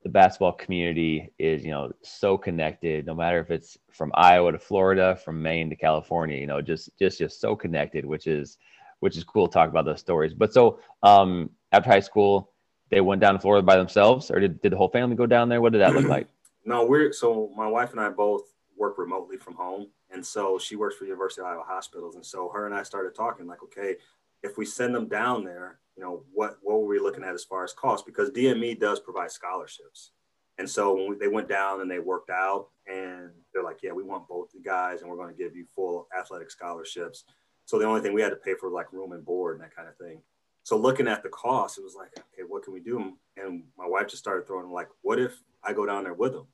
the 0.04 0.08
basketball 0.08 0.52
community 0.52 1.32
is 1.40 1.64
you 1.64 1.72
know 1.72 1.90
so 2.02 2.38
connected 2.38 3.06
no 3.06 3.14
matter 3.14 3.40
if 3.40 3.50
it's 3.50 3.78
from 3.92 4.10
iowa 4.14 4.50
to 4.50 4.58
florida 4.58 5.16
from 5.24 5.40
maine 5.40 5.70
to 5.70 5.76
california 5.76 6.36
you 6.36 6.46
know 6.48 6.60
just 6.60 6.90
just 6.98 7.20
just 7.20 7.40
so 7.40 7.54
connected 7.54 8.04
which 8.04 8.26
is 8.26 8.58
which 9.02 9.16
is 9.16 9.24
cool 9.24 9.46
to 9.46 9.52
talk 9.52 9.68
about 9.68 9.84
those 9.84 10.00
stories 10.00 10.32
but 10.34 10.52
so 10.52 10.78
um 11.02 11.50
after 11.72 11.90
high 11.90 12.00
school 12.00 12.50
they 12.90 13.00
went 13.00 13.20
down 13.20 13.34
to 13.34 13.40
florida 13.40 13.64
by 13.64 13.76
themselves 13.76 14.30
or 14.30 14.40
did, 14.40 14.60
did 14.62 14.72
the 14.72 14.76
whole 14.76 14.88
family 14.88 15.16
go 15.16 15.26
down 15.26 15.48
there 15.48 15.60
what 15.60 15.72
did 15.72 15.80
that 15.80 15.94
look 15.94 16.06
like 16.06 16.26
no 16.64 16.84
we're 16.84 17.12
so 17.12 17.50
my 17.56 17.66
wife 17.66 17.92
and 17.92 18.00
i 18.00 18.08
both 18.08 18.42
work 18.76 18.98
remotely 18.98 19.36
from 19.36 19.54
home 19.54 19.88
and 20.10 20.24
so 20.24 20.58
she 20.58 20.76
works 20.76 20.96
for 20.96 21.04
university 21.04 21.40
of 21.40 21.46
iowa 21.46 21.62
hospitals 21.66 22.14
and 22.14 22.24
so 22.24 22.48
her 22.48 22.66
and 22.66 22.74
i 22.74 22.82
started 22.82 23.14
talking 23.14 23.46
like 23.46 23.62
okay 23.62 23.96
if 24.42 24.58
we 24.58 24.64
send 24.64 24.94
them 24.94 25.08
down 25.08 25.44
there 25.44 25.78
you 25.96 26.02
know, 26.02 26.24
what 26.32 26.58
what 26.62 26.80
were 26.80 26.86
we 26.86 26.98
looking 26.98 27.24
at 27.24 27.34
as 27.34 27.44
far 27.44 27.64
as 27.64 27.72
cost? 27.72 28.06
Because 28.06 28.30
DME 28.30 28.80
does 28.80 29.00
provide 29.00 29.30
scholarships. 29.30 30.12
And 30.58 30.68
so 30.68 30.94
when 30.94 31.10
we, 31.10 31.16
they 31.16 31.28
went 31.28 31.48
down 31.48 31.80
and 31.80 31.90
they 31.90 31.98
worked 31.98 32.30
out, 32.30 32.68
and 32.86 33.30
they're 33.52 33.62
like, 33.62 33.82
"Yeah, 33.82 33.92
we 33.92 34.02
want 34.02 34.28
both 34.28 34.52
the 34.52 34.60
guys, 34.60 35.00
and 35.00 35.10
we're 35.10 35.16
going 35.16 35.34
to 35.34 35.42
give 35.42 35.54
you 35.54 35.66
full 35.66 36.08
athletic 36.18 36.50
scholarships." 36.50 37.24
So 37.72 37.78
the 37.78 37.86
only 37.86 38.02
thing 38.02 38.12
we 38.12 38.20
had 38.20 38.28
to 38.28 38.36
pay 38.36 38.52
for 38.52 38.68
like 38.68 38.92
room 38.92 39.12
and 39.12 39.24
board 39.24 39.54
and 39.54 39.64
that 39.64 39.74
kind 39.74 39.88
of 39.88 39.96
thing. 39.96 40.20
So 40.62 40.76
looking 40.76 41.08
at 41.08 41.22
the 41.22 41.30
cost, 41.30 41.78
it 41.78 41.82
was 41.82 41.94
like, 41.94 42.10
okay, 42.18 42.42
what 42.46 42.62
can 42.62 42.74
we 42.74 42.80
do? 42.80 43.14
And 43.38 43.62
my 43.78 43.86
wife 43.86 44.08
just 44.08 44.22
started 44.22 44.46
throwing 44.46 44.70
like, 44.70 44.88
what 45.00 45.18
if 45.18 45.40
I 45.64 45.72
go 45.72 45.86
down 45.86 46.04
there 46.04 46.12
with 46.12 46.32
them? 46.32 46.46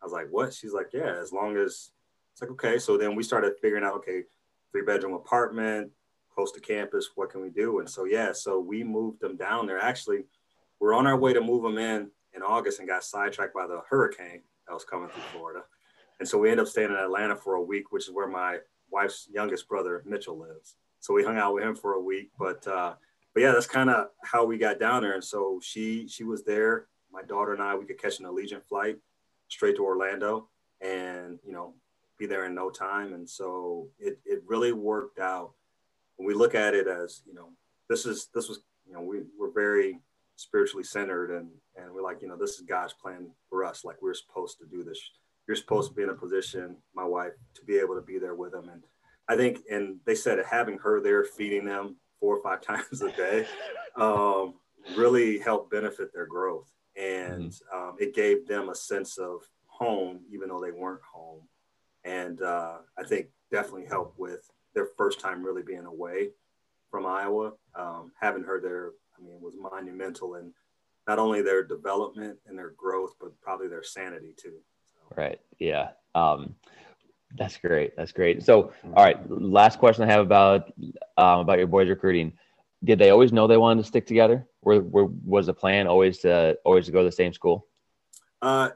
I 0.00 0.06
was 0.06 0.12
like, 0.14 0.28
what? 0.30 0.54
She's 0.54 0.72
like, 0.72 0.88
yeah, 0.94 1.16
as 1.20 1.34
long 1.34 1.58
as 1.58 1.90
it's 2.32 2.40
like, 2.40 2.50
okay. 2.52 2.78
So 2.78 2.96
then 2.96 3.14
we 3.14 3.22
started 3.22 3.56
figuring 3.60 3.84
out, 3.84 3.96
okay, 3.96 4.22
three 4.72 4.80
bedroom 4.80 5.12
apartment, 5.12 5.90
close 6.34 6.50
to 6.52 6.60
campus. 6.60 7.10
What 7.14 7.28
can 7.28 7.42
we 7.42 7.50
do? 7.50 7.80
And 7.80 7.90
so, 7.90 8.06
yeah, 8.06 8.32
so 8.32 8.58
we 8.58 8.82
moved 8.82 9.20
them 9.20 9.36
down 9.36 9.66
there. 9.66 9.78
Actually, 9.78 10.24
we're 10.80 10.94
on 10.94 11.06
our 11.06 11.18
way 11.18 11.34
to 11.34 11.42
move 11.42 11.62
them 11.62 11.76
in 11.76 12.10
in 12.32 12.40
August 12.40 12.78
and 12.78 12.88
got 12.88 13.04
sidetracked 13.04 13.52
by 13.52 13.66
the 13.66 13.82
hurricane 13.86 14.40
that 14.66 14.72
was 14.72 14.86
coming 14.86 15.10
through 15.10 15.24
Florida. 15.30 15.64
And 16.20 16.26
so 16.26 16.38
we 16.38 16.48
ended 16.48 16.64
up 16.64 16.70
staying 16.70 16.88
in 16.88 16.96
Atlanta 16.96 17.36
for 17.36 17.56
a 17.56 17.62
week, 17.62 17.92
which 17.92 18.08
is 18.08 18.14
where 18.14 18.28
my 18.28 18.60
wife's 18.90 19.28
youngest 19.32 19.68
brother, 19.68 20.02
Mitchell, 20.06 20.38
lives. 20.38 20.76
So 21.00 21.14
we 21.14 21.24
hung 21.24 21.38
out 21.38 21.54
with 21.54 21.64
him 21.64 21.76
for 21.76 21.94
a 21.94 22.00
week. 22.00 22.30
But, 22.38 22.66
uh, 22.66 22.94
but 23.34 23.42
yeah, 23.42 23.52
that's 23.52 23.66
kind 23.66 23.90
of 23.90 24.08
how 24.24 24.44
we 24.44 24.58
got 24.58 24.80
down 24.80 25.02
there. 25.02 25.14
And 25.14 25.24
so 25.24 25.60
she, 25.62 26.08
she 26.08 26.24
was 26.24 26.44
there. 26.44 26.86
My 27.12 27.22
daughter 27.22 27.52
and 27.52 27.62
I, 27.62 27.74
we 27.74 27.86
could 27.86 28.00
catch 28.00 28.18
an 28.18 28.26
Allegiant 28.26 28.64
flight 28.64 28.98
straight 29.48 29.76
to 29.76 29.84
Orlando 29.84 30.48
and, 30.80 31.38
you 31.46 31.52
know, 31.52 31.74
be 32.18 32.26
there 32.26 32.46
in 32.46 32.54
no 32.54 32.68
time. 32.68 33.14
And 33.14 33.28
so 33.28 33.88
it, 33.98 34.18
it 34.24 34.42
really 34.46 34.72
worked 34.72 35.18
out 35.20 35.52
when 36.18 36.26
we 36.26 36.34
look 36.34 36.54
at 36.54 36.74
it 36.74 36.86
as 36.86 37.22
you 37.26 37.34
know 37.34 37.48
this 37.88 38.04
is 38.04 38.28
this 38.34 38.48
was 38.48 38.60
you 38.86 38.92
know 38.92 39.00
we 39.00 39.22
we're 39.38 39.50
very 39.50 39.98
spiritually 40.36 40.84
centered 40.84 41.30
and 41.30 41.48
and 41.76 41.92
we're 41.92 42.02
like 42.02 42.20
you 42.20 42.28
know 42.28 42.36
this 42.36 42.58
is 42.58 42.60
god's 42.60 42.92
plan 42.92 43.30
for 43.48 43.64
us 43.64 43.84
like 43.84 43.96
we're 44.02 44.14
supposed 44.14 44.58
to 44.58 44.66
do 44.66 44.84
this 44.84 45.00
you're 45.48 45.56
supposed 45.56 45.90
to 45.90 45.94
be 45.96 46.02
in 46.02 46.10
a 46.10 46.14
position 46.14 46.76
my 46.94 47.04
wife 47.04 47.32
to 47.54 47.64
be 47.64 47.78
able 47.78 47.94
to 47.94 48.02
be 48.02 48.18
there 48.18 48.34
with 48.34 48.52
them 48.52 48.68
and 48.68 48.84
i 49.28 49.36
think 49.36 49.60
and 49.70 49.98
they 50.04 50.14
said 50.14 50.38
having 50.48 50.78
her 50.78 51.00
there 51.00 51.24
feeding 51.24 51.64
them 51.64 51.96
four 52.20 52.36
or 52.36 52.42
five 52.42 52.60
times 52.62 53.02
a 53.02 53.10
day 53.12 53.46
um, 53.96 54.54
really 54.96 55.38
helped 55.38 55.70
benefit 55.70 56.12
their 56.12 56.26
growth 56.26 56.70
and 56.96 57.50
mm-hmm. 57.50 57.88
um, 57.88 57.96
it 57.98 58.14
gave 58.14 58.46
them 58.46 58.68
a 58.68 58.74
sense 58.74 59.18
of 59.18 59.40
home 59.66 60.20
even 60.32 60.48
though 60.48 60.60
they 60.60 60.72
weren't 60.72 61.02
home 61.02 61.42
and 62.04 62.42
uh, 62.42 62.78
i 62.98 63.04
think 63.04 63.26
definitely 63.50 63.86
helped 63.86 64.18
with 64.18 64.50
their 64.74 64.88
first 64.96 65.20
time 65.20 65.42
really 65.42 65.62
being 65.62 65.86
away 65.86 66.28
from 66.90 67.06
Iowa. 67.06 67.52
Um, 67.74 68.12
having 68.20 68.44
her 68.44 68.60
there, 68.60 68.92
I 69.18 69.22
mean, 69.22 69.40
was 69.40 69.54
monumental 69.58 70.36
in 70.36 70.52
not 71.06 71.18
only 71.18 71.42
their 71.42 71.64
development 71.64 72.38
and 72.46 72.58
their 72.58 72.70
growth, 72.76 73.14
but 73.20 73.38
probably 73.40 73.68
their 73.68 73.82
sanity 73.82 74.34
too. 74.36 74.58
Right. 75.16 75.40
Yeah. 75.58 75.90
Um, 76.14 76.54
that's 77.36 77.56
great. 77.58 77.96
That's 77.96 78.12
great. 78.12 78.42
So, 78.42 78.72
all 78.94 79.04
right. 79.04 79.18
Last 79.30 79.78
question 79.78 80.04
I 80.04 80.12
have 80.12 80.20
about 80.20 80.72
um, 81.16 81.40
about 81.40 81.58
your 81.58 81.66
boys 81.66 81.88
recruiting. 81.88 82.32
Did 82.84 82.98
they 82.98 83.10
always 83.10 83.32
know 83.32 83.46
they 83.46 83.56
wanted 83.56 83.82
to 83.82 83.88
stick 83.88 84.06
together? 84.06 84.46
Were 84.62 84.80
was 84.80 85.46
the 85.46 85.54
plan 85.54 85.86
always 85.86 86.18
to 86.18 86.56
always 86.64 86.86
to 86.86 86.92
go 86.92 87.00
to 87.00 87.04
the 87.04 87.12
same 87.12 87.32
school? 87.32 87.66
Uh, 88.40 88.70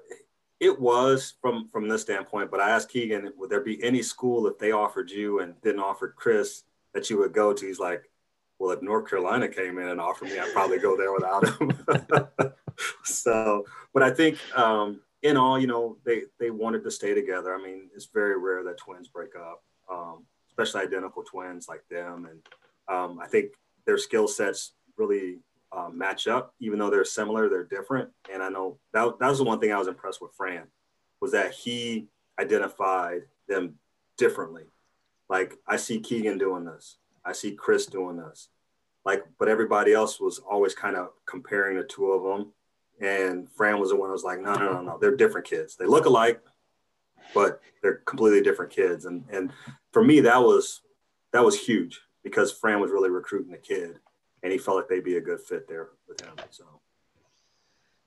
it 0.61 0.79
was 0.79 1.35
from 1.41 1.69
from 1.73 1.89
this 1.89 2.03
standpoint, 2.03 2.51
but 2.51 2.61
I 2.61 2.71
asked 2.71 2.91
Keegan, 2.91 3.33
would 3.37 3.51
there 3.51 3.61
be 3.61 3.83
any 3.83 4.03
school 4.03 4.47
if 4.47 4.59
they 4.59 4.73
offered 4.73 5.11
you 5.11 5.41
and 5.41 5.61
didn't 5.63 5.81
offer 5.81 6.15
Chris 6.17 6.63
that 6.95 7.09
you 7.11 7.19
would 7.19 7.33
go 7.33 7.53
to? 7.53 7.67
He's 7.67 7.81
like, 7.81 8.11
well, 8.59 8.71
if 8.71 8.83
North 8.83 9.09
Carolina 9.09 9.49
came 9.49 9.79
in 9.79 9.89
and 9.89 10.01
offered 10.01 10.29
me, 10.29 10.39
I'd 10.39 10.53
probably 10.53 10.79
go 10.79 10.97
there 10.97 11.13
without 11.13 11.49
him. 11.59 12.53
so, 13.05 13.65
but 13.93 14.03
I 14.03 14.11
think 14.11 14.39
um, 14.57 15.01
in 15.23 15.37
all, 15.37 15.59
you 15.59 15.67
know, 15.67 15.97
they 16.05 16.23
they 16.39 16.51
wanted 16.51 16.83
to 16.85 16.91
stay 16.91 17.15
together. 17.15 17.55
I 17.55 17.63
mean, 17.63 17.89
it's 17.95 18.07
very 18.07 18.39
rare 18.39 18.65
that 18.65 18.79
twins 18.79 19.09
break 19.09 19.35
up, 19.37 19.63
um, 19.91 20.25
especially 20.51 20.83
identical 20.83 21.23
twins 21.23 21.69
like 21.69 21.85
them. 21.89 22.29
And 22.31 22.41
um, 22.89 23.21
I 23.21 23.27
think 23.27 23.53
their 23.87 23.99
skill 23.99 24.29
sets 24.29 24.73
really 24.97 25.39
um, 25.71 25.97
match 25.97 26.27
up. 26.27 26.55
Even 26.61 26.79
though 26.79 26.91
they're 26.91 27.05
similar, 27.05 27.49
they're 27.49 27.65
different. 27.65 28.11
And 28.33 28.43
I 28.43 28.49
know 28.49 28.79
that, 28.93 29.19
that 29.21 29.29
was 29.29 29.39
the 29.39 29.45
one 29.45 29.61
thing 29.61 29.73
I 29.73 29.79
was 29.79 29.89
impressed 29.89 30.21
with 30.21 30.35
Fran 30.35 30.67
was 31.21 31.33
that 31.33 31.53
he 31.53 32.09
identified 32.39 33.23
them 33.49 33.77
differently. 34.17 34.65
Like 35.29 35.57
I 35.67 35.77
see 35.77 36.01
Keegan 36.01 36.39
doing 36.39 36.65
this, 36.65 36.99
I 37.25 37.33
see 37.33 37.53
Chris 37.53 37.87
doing 37.87 38.17
this. 38.17 38.49
Like, 39.05 39.25
but 39.39 39.49
everybody 39.49 39.93
else 39.93 40.21
was 40.21 40.39
always 40.39 40.75
kind 40.75 40.97
of 40.97 41.11
comparing 41.27 41.77
the 41.77 41.85
two 41.85 42.13
of 42.13 42.23
them. 42.23 42.53
And 43.03 43.51
Fran 43.51 43.81
was 43.81 43.91
the 43.91 43.97
one 43.97 44.09
who 44.09 44.13
was 44.13 44.25
like, 44.25 44.41
no, 44.41 44.55
no, 44.55 44.73
no, 44.73 44.81
no, 44.83 44.99
they're 44.99 45.17
different 45.17 45.47
kids. 45.47 45.77
They 45.77 45.87
look 45.87 46.07
alike, 46.07 46.41
but 47.35 47.61
they're 47.83 47.97
completely 48.07 48.43
different 48.43 48.73
kids. 48.73 49.07
And 49.07 49.25
and 49.31 49.53
for 49.93 50.05
me, 50.05 50.21
that 50.21 50.41
was 50.41 50.83
that 51.33 51.45
was 51.45 51.59
huge 51.59 52.01
because 52.23 52.53
Fran 52.53 52.81
was 52.81 52.91
really 52.91 53.11
recruiting 53.11 53.51
the 53.51 53.59
kid 53.59 53.99
and 54.43 54.53
he 54.53 54.59
felt 54.59 54.77
like 54.77 54.89
they'd 54.89 55.05
be 55.05 55.17
a 55.17 55.21
good 55.21 55.41
fit 55.41 55.69
there 55.69 55.91
with 56.09 56.21
him. 56.21 56.35
So. 56.51 56.65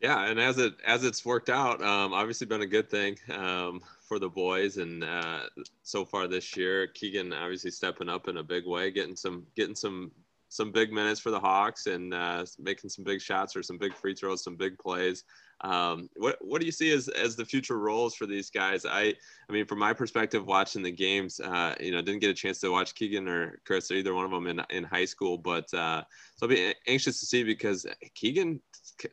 Yeah, 0.02 0.26
and 0.26 0.40
as 0.40 0.58
it 0.58 0.74
as 0.86 1.04
it's 1.04 1.26
worked 1.26 1.50
out, 1.50 1.82
um, 1.82 2.14
obviously 2.14 2.46
been 2.46 2.62
a 2.62 2.68
good 2.68 2.90
thing 2.90 3.18
um, 3.34 3.82
for 4.08 4.20
the 4.20 4.30
boys, 4.30 4.78
and 4.78 5.04
uh, 5.04 5.42
so 5.84 6.04
far 6.04 6.28
this 6.28 6.56
year, 6.58 6.88
Keegan 6.88 7.32
obviously 7.34 7.72
stepping 7.72 8.10
up 8.10 8.28
in 8.28 8.38
a 8.38 8.44
big 8.44 8.68
way, 8.68 8.92
getting 8.92 9.16
some 9.16 9.48
getting 9.56 9.76
some 9.76 10.12
some 10.56 10.72
big 10.72 10.92
minutes 10.92 11.20
for 11.20 11.32
the 11.32 11.40
Hawks, 11.40 11.88
and 11.88 12.14
uh, 12.14 12.46
making 12.60 12.90
some 12.90 13.04
big 13.04 13.22
shots 13.22 13.56
or 13.56 13.64
some 13.64 13.78
big 13.78 13.94
free 13.94 14.16
throws, 14.16 14.44
some 14.44 14.56
big 14.56 14.78
plays. 14.80 15.24
Um, 15.62 16.10
what 16.18 16.38
what 16.42 16.60
do 16.60 16.66
you 16.66 16.72
see 16.72 16.92
as 16.92 17.08
as 17.08 17.36
the 17.36 17.46
future 17.46 17.80
roles 17.80 18.16
for 18.16 18.26
these 18.26 18.50
guys? 18.50 18.86
I 18.86 19.14
I 19.50 19.54
mean, 19.54 19.66
from 19.66 19.80
my 19.80 19.94
perspective, 19.94 20.46
watching 20.46 20.84
the 20.84 20.92
games, 20.92 21.40
uh, 21.40 21.76
you 21.80 21.92
know, 21.92 22.02
didn't 22.02 22.22
get 22.22 22.30
a 22.30 22.34
chance 22.34 22.60
to 22.60 22.72
watch 22.72 22.94
Keegan 22.96 23.28
or 23.28 23.60
Chris 23.66 23.90
or 23.90 23.96
either 23.96 24.14
one 24.14 24.26
of 24.26 24.32
them 24.32 24.48
in 24.48 24.62
in 24.70 24.84
high 24.84 25.06
school, 25.06 25.38
but 25.38 25.74
uh, 25.74 26.04
so 26.36 26.46
I'll 26.46 26.50
be 26.50 26.74
anxious 26.88 27.20
to 27.20 27.26
see 27.26 27.44
because 27.44 27.86
Keegan 28.16 28.62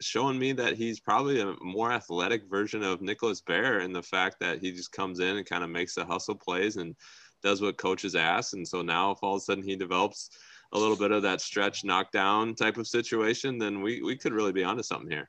showing 0.01 0.39
me 0.39 0.53
that 0.53 0.77
he's 0.77 1.01
probably 1.01 1.41
a 1.41 1.55
more 1.61 1.93
athletic 1.93 2.49
version 2.49 2.83
of 2.83 3.03
Nicholas 3.03 3.41
Baer 3.41 3.81
in 3.81 3.93
the 3.93 4.03
fact 4.03 4.37
that 4.41 4.61
he 4.61 4.73
just 4.73 4.93
comes 4.93 5.21
in 5.21 5.37
and 5.37 5.47
kind 5.47 5.65
of 5.65 5.71
makes 5.71 5.95
the 5.95 6.05
hustle 6.05 6.37
plays 6.37 6.77
and 6.77 6.95
does 7.43 7.61
what 7.61 7.79
coaches 7.79 8.15
ask, 8.15 8.53
and 8.55 8.67
so 8.67 8.83
now 8.83 9.13
if 9.13 9.19
all 9.23 9.37
of 9.37 9.39
a 9.39 9.45
sudden 9.45 9.65
he 9.65 9.77
develops 9.77 10.31
a 10.73 10.79
little 10.79 10.97
bit 10.97 11.11
of 11.13 11.23
that 11.23 11.41
stretch 11.41 11.85
knockdown 11.85 12.55
type 12.55 12.77
of 12.77 12.87
situation, 12.87 13.59
then 13.59 13.83
we 13.83 14.03
we 14.03 14.17
could 14.17 14.33
really 14.33 14.53
be 14.53 14.65
onto 14.65 14.83
something 14.83 15.11
here. 15.11 15.29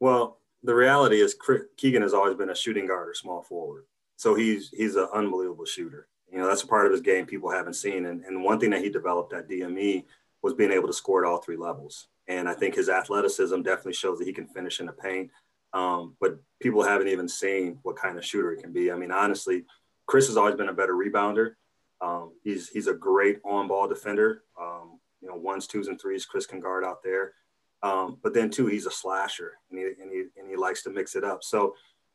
Well, 0.00 0.38
the 0.62 0.74
reality 0.74 1.20
is 1.20 1.36
Keegan 1.76 2.02
has 2.02 2.14
always 2.14 2.36
been 2.36 2.50
a 2.50 2.54
shooting 2.54 2.86
guard 2.86 3.08
or 3.08 3.14
small 3.14 3.42
forward. 3.42 3.84
so 4.16 4.34
he's 4.34 4.70
he's 4.70 4.96
an 4.96 5.08
unbelievable 5.12 5.64
shooter. 5.64 6.08
You 6.30 6.38
know, 6.38 6.46
that's 6.46 6.62
a 6.62 6.66
part 6.66 6.86
of 6.86 6.92
his 6.92 7.00
game 7.00 7.24
people 7.26 7.50
haven't 7.50 7.74
seen. 7.74 8.06
And, 8.06 8.22
and 8.24 8.44
one 8.44 8.60
thing 8.60 8.70
that 8.70 8.82
he 8.82 8.90
developed 8.90 9.32
at 9.32 9.48
DME 9.48 10.04
was 10.42 10.52
being 10.52 10.72
able 10.72 10.86
to 10.86 10.92
score 10.92 11.24
at 11.24 11.28
all 11.28 11.38
three 11.38 11.56
levels. 11.56 12.08
And 12.28 12.48
I 12.48 12.54
think 12.54 12.74
his 12.74 12.90
athleticism 12.90 13.62
definitely 13.62 13.94
shows 13.94 14.18
that 14.18 14.26
he 14.26 14.34
can 14.34 14.46
finish 14.46 14.80
in 14.80 14.86
the 14.86 14.92
paint. 14.92 15.30
Um, 15.72 16.16
but 16.20 16.38
people 16.60 16.82
haven't 16.82 17.08
even 17.08 17.28
seen 17.28 17.78
what 17.82 17.96
kind 17.96 18.18
of 18.18 18.24
shooter 18.24 18.54
he 18.54 18.60
can 18.60 18.72
be. 18.72 18.92
I 18.92 18.96
mean, 18.96 19.10
honestly, 19.10 19.64
Chris 20.06 20.26
has 20.26 20.36
always 20.36 20.54
been 20.54 20.68
a 20.68 20.74
better 20.74 20.94
rebounder. 20.94 21.52
Um, 22.00 22.32
he's 22.42 22.68
he's 22.68 22.86
a 22.86 22.94
great 22.94 23.40
on-ball 23.44 23.88
defender. 23.88 24.44
Um, 24.60 25.00
you 25.20 25.28
know, 25.28 25.34
ones, 25.34 25.66
twos, 25.66 25.88
and 25.88 26.00
threes. 26.00 26.26
Chris 26.26 26.46
can 26.46 26.60
guard 26.60 26.84
out 26.84 27.02
there. 27.02 27.32
Um, 27.82 28.18
but 28.22 28.34
then 28.34 28.50
too, 28.50 28.66
he's 28.66 28.86
a 28.86 28.90
slasher, 28.90 29.52
and 29.70 29.78
he, 29.78 29.84
and 30.00 30.12
he 30.12 30.24
and 30.36 30.48
he 30.48 30.56
likes 30.56 30.82
to 30.84 30.90
mix 30.90 31.14
it 31.14 31.24
up. 31.24 31.42
So, 31.44 31.74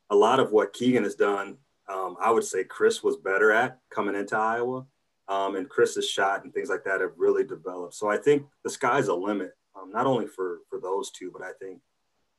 a 0.09 0.15
lot 0.15 0.39
of 0.39 0.51
what 0.51 0.73
Keegan 0.73 1.03
has 1.03 1.15
done, 1.15 1.57
um, 1.89 2.15
I 2.21 2.31
would 2.31 2.43
say 2.43 2.63
Chris 2.63 3.03
was 3.03 3.17
better 3.17 3.51
at 3.51 3.79
coming 3.89 4.15
into 4.15 4.37
Iowa, 4.37 4.85
um, 5.27 5.55
and 5.55 5.69
Chris's 5.69 6.09
shot 6.09 6.43
and 6.43 6.53
things 6.53 6.69
like 6.69 6.83
that 6.83 7.01
have 7.01 7.13
really 7.17 7.45
developed. 7.45 7.93
So 7.95 8.09
I 8.09 8.17
think 8.17 8.45
the 8.63 8.69
sky's 8.69 9.07
a 9.07 9.13
limit, 9.13 9.51
um, 9.75 9.91
not 9.91 10.05
only 10.05 10.27
for 10.27 10.59
for 10.69 10.79
those 10.79 11.11
two, 11.11 11.31
but 11.31 11.41
I 11.41 11.51
think 11.61 11.79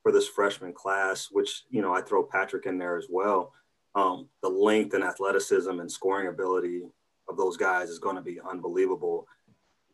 for 0.02 0.12
this 0.12 0.28
freshman 0.28 0.74
class, 0.74 1.28
which 1.30 1.64
you 1.70 1.80
know 1.80 1.94
I 1.94 2.02
throw 2.02 2.22
Patrick 2.22 2.66
in 2.66 2.78
there 2.78 2.96
as 2.96 3.06
well. 3.10 3.52
The 3.94 4.50
length 4.50 4.92
and 4.92 5.02
athleticism 5.02 5.80
and 5.80 5.90
scoring 5.90 6.28
ability 6.28 6.82
of 7.28 7.36
those 7.36 7.56
guys 7.56 7.88
is 7.88 7.98
going 7.98 8.16
to 8.16 8.22
be 8.22 8.40
unbelievable. 8.40 9.26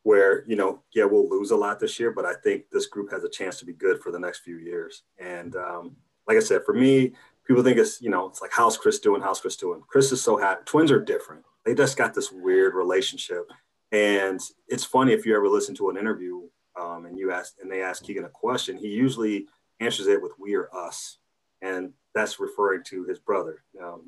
Where 0.02 0.44
you 0.46 0.56
know, 0.56 0.82
yeah, 0.94 1.04
we'll 1.04 1.28
lose 1.28 1.50
a 1.50 1.56
lot 1.56 1.78
this 1.78 2.00
year, 2.00 2.10
but 2.10 2.24
I 2.24 2.32
think 2.42 2.70
this 2.70 2.86
group 2.86 3.10
has 3.10 3.22
a 3.22 3.28
chance 3.28 3.58
to 3.58 3.66
be 3.66 3.74
good 3.74 4.02
for 4.02 4.10
the 4.10 4.18
next 4.18 4.38
few 4.38 4.56
years. 4.56 5.02
And 5.18 5.54
um, 5.56 5.94
like 6.26 6.38
I 6.38 6.40
said, 6.40 6.62
for 6.64 6.72
me, 6.72 7.12
people 7.46 7.62
think 7.62 7.76
it's 7.76 8.00
you 8.00 8.08
know, 8.08 8.26
it's 8.26 8.40
like 8.40 8.52
how's 8.52 8.78
Chris 8.78 8.98
doing? 8.98 9.20
How's 9.20 9.40
Chris 9.40 9.56
doing? 9.56 9.82
Chris 9.86 10.10
is 10.10 10.22
so 10.22 10.38
happy. 10.38 10.62
Twins 10.64 10.90
are 10.90 11.04
different. 11.04 11.44
They 11.66 11.74
just 11.74 11.98
got 11.98 12.14
this 12.14 12.32
weird 12.32 12.74
relationship, 12.74 13.50
and 13.92 14.40
it's 14.68 14.84
funny 14.84 15.12
if 15.12 15.26
you 15.26 15.36
ever 15.36 15.48
listen 15.48 15.74
to 15.76 15.90
an 15.90 15.98
interview 15.98 16.42
um, 16.80 17.04
and 17.04 17.18
you 17.18 17.30
ask 17.30 17.56
and 17.60 17.70
they 17.70 17.82
ask 17.82 18.02
Keegan 18.02 18.24
a 18.24 18.30
question, 18.30 18.78
he 18.78 18.88
usually 18.88 19.46
answers 19.80 20.06
it 20.06 20.22
with 20.22 20.32
"we 20.38 20.54
or 20.54 20.74
us," 20.74 21.18
and 21.60 21.92
that's 22.14 22.40
referring 22.40 22.82
to 22.84 23.04
his 23.04 23.18
brother. 23.18 23.62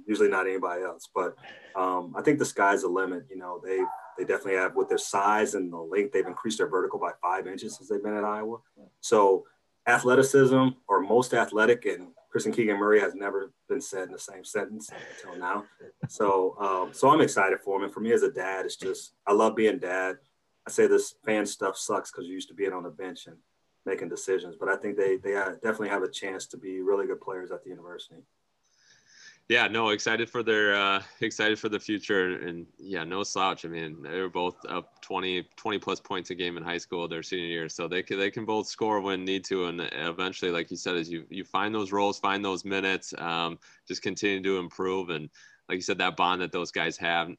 Usually 0.06 0.28
not 0.28 0.46
anybody 0.46 0.82
else, 0.82 1.08
but 1.14 1.36
um, 1.76 2.14
I 2.16 2.22
think 2.22 2.38
the 2.38 2.44
sky's 2.44 2.82
the 2.82 2.88
limit. 2.88 3.26
You 3.30 3.38
know, 3.38 3.60
they 3.64 3.78
they 4.18 4.24
definitely 4.24 4.56
have 4.60 4.74
with 4.76 4.88
their 4.88 4.98
size 4.98 5.54
and 5.54 5.72
the 5.72 5.78
length, 5.78 6.12
they've 6.12 6.26
increased 6.26 6.58
their 6.58 6.68
vertical 6.68 6.98
by 6.98 7.12
five 7.22 7.46
inches 7.46 7.76
since 7.76 7.88
they've 7.88 8.02
been 8.02 8.16
at 8.16 8.24
Iowa. 8.24 8.58
So 9.00 9.46
athleticism 9.86 10.68
or 10.88 11.00
most 11.00 11.34
athletic 11.34 11.86
and 11.86 12.08
and 12.34 12.56
Keegan 12.56 12.78
Murray 12.78 12.98
has 12.98 13.14
never 13.14 13.52
been 13.68 13.82
said 13.82 14.04
in 14.04 14.12
the 14.12 14.18
same 14.18 14.42
sentence 14.42 14.90
until 15.22 15.38
now. 15.38 15.64
So 16.08 16.56
um, 16.58 16.94
so 16.94 17.10
I'm 17.10 17.20
excited 17.20 17.60
for 17.60 17.76
him. 17.76 17.84
And 17.84 17.92
for 17.92 18.00
me 18.00 18.12
as 18.12 18.22
a 18.22 18.30
dad, 18.30 18.64
it's 18.64 18.76
just 18.76 19.12
I 19.26 19.34
love 19.34 19.54
being 19.54 19.78
dad. 19.78 20.16
I 20.66 20.70
say 20.70 20.86
this 20.86 21.14
fan 21.26 21.44
stuff 21.44 21.76
sucks 21.76 22.10
because 22.10 22.24
you're 22.24 22.34
used 22.34 22.48
to 22.48 22.54
being 22.54 22.72
on 22.72 22.84
the 22.84 22.90
bench 22.90 23.26
and 23.26 23.36
making 23.84 24.08
decisions, 24.08 24.56
but 24.58 24.68
I 24.68 24.76
think 24.76 24.96
they 24.96 25.16
they 25.16 25.32
definitely 25.32 25.88
have 25.88 26.02
a 26.02 26.10
chance 26.10 26.46
to 26.46 26.56
be 26.56 26.80
really 26.80 27.06
good 27.06 27.20
players 27.20 27.50
at 27.50 27.62
the 27.64 27.70
university. 27.70 28.22
Yeah, 29.48 29.66
no, 29.68 29.90
excited 29.90 30.30
for 30.30 30.42
their 30.42 30.74
uh, 30.74 31.02
excited 31.20 31.58
for 31.58 31.68
the 31.68 31.78
future, 31.78 32.38
and 32.38 32.64
yeah, 32.78 33.04
no 33.04 33.22
slouch. 33.22 33.64
I 33.64 33.68
mean, 33.68 34.00
they 34.02 34.20
were 34.20 34.30
both 34.30 34.56
up 34.68 35.02
20, 35.02 35.46
20 35.56 35.78
plus 35.78 36.00
points 36.00 36.30
a 36.30 36.34
game 36.34 36.56
in 36.56 36.62
high 36.62 36.78
school 36.78 37.08
their 37.08 37.22
senior 37.22 37.46
year, 37.46 37.68
so 37.68 37.88
they 37.88 38.02
can 38.02 38.18
they 38.18 38.30
can 38.30 38.44
both 38.44 38.68
score 38.68 39.00
when 39.00 39.24
need 39.24 39.44
to, 39.46 39.66
and 39.66 39.80
eventually, 39.92 40.52
like 40.52 40.70
you 40.70 40.76
said, 40.76 40.96
as 40.96 41.10
you 41.10 41.24
you 41.28 41.44
find 41.44 41.74
those 41.74 41.92
roles, 41.92 42.18
find 42.18 42.44
those 42.44 42.64
minutes, 42.64 43.12
um, 43.18 43.58
just 43.86 44.00
continue 44.00 44.42
to 44.42 44.58
improve, 44.58 45.10
and 45.10 45.28
like 45.68 45.76
you 45.76 45.82
said, 45.82 45.98
that 45.98 46.16
bond 46.16 46.42
that 46.42 46.52
those 46.52 46.70
guys 46.70 46.96
have, 46.96 47.30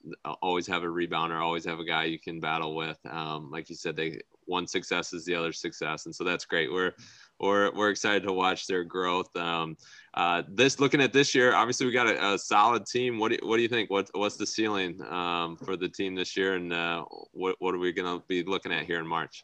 always 0.42 0.66
have 0.68 0.84
a 0.84 0.88
rebounder, 0.88 1.40
always 1.40 1.66
have 1.66 1.80
a 1.80 1.86
guy 1.86 2.06
you 2.06 2.20
can 2.20 2.40
battle 2.40 2.76
with. 2.76 2.98
Um, 3.10 3.52
like 3.52 3.70
you 3.70 3.76
said, 3.76 3.96
they 3.96 4.22
one 4.46 4.68
success 4.68 5.14
is 5.14 5.26
the 5.26 5.36
other 5.36 5.52
success, 5.52 6.06
and 6.06 6.14
so 6.16 6.24
that's 6.24 6.46
great. 6.46 6.72
We're 6.72 6.94
we're 7.40 7.72
we're 7.74 7.90
excited 7.90 8.24
to 8.24 8.34
watch 8.34 8.68
their 8.68 8.84
growth. 8.84 9.36
Um, 9.36 9.78
uh, 10.14 10.44
this 10.48 10.80
looking 10.80 11.02
at 11.02 11.14
this 11.14 11.34
year, 11.34 11.54
obviously 11.54 11.86
we 11.86 11.92
got 11.92 12.08
a, 12.08 12.34
a, 12.34 12.38
solid 12.38 12.86
team. 12.86 13.18
What 13.18 13.30
do 13.30 13.40
you, 13.42 13.48
what 13.48 13.58
do 13.58 13.64
you 13.64 13.68
think? 13.68 13.90
What 13.90 14.10
what's 14.14 14.38
the 14.38 14.46
ceiling 14.46 15.02
um, 15.10 15.58
for 15.58 15.76
the 15.76 15.90
team 15.90 16.16
this 16.16 16.38
year, 16.38 16.56
and 16.56 16.72
uh, 16.72 17.06
what 17.32 17.56
what 17.60 17.74
are 17.76 17.80
we 17.80 17.92
going 17.92 18.20
to 18.20 18.24
be 18.28 18.44
looking 18.44 18.72
at 18.72 18.86
here 18.86 19.00
in 19.00 19.08
March? 19.08 19.44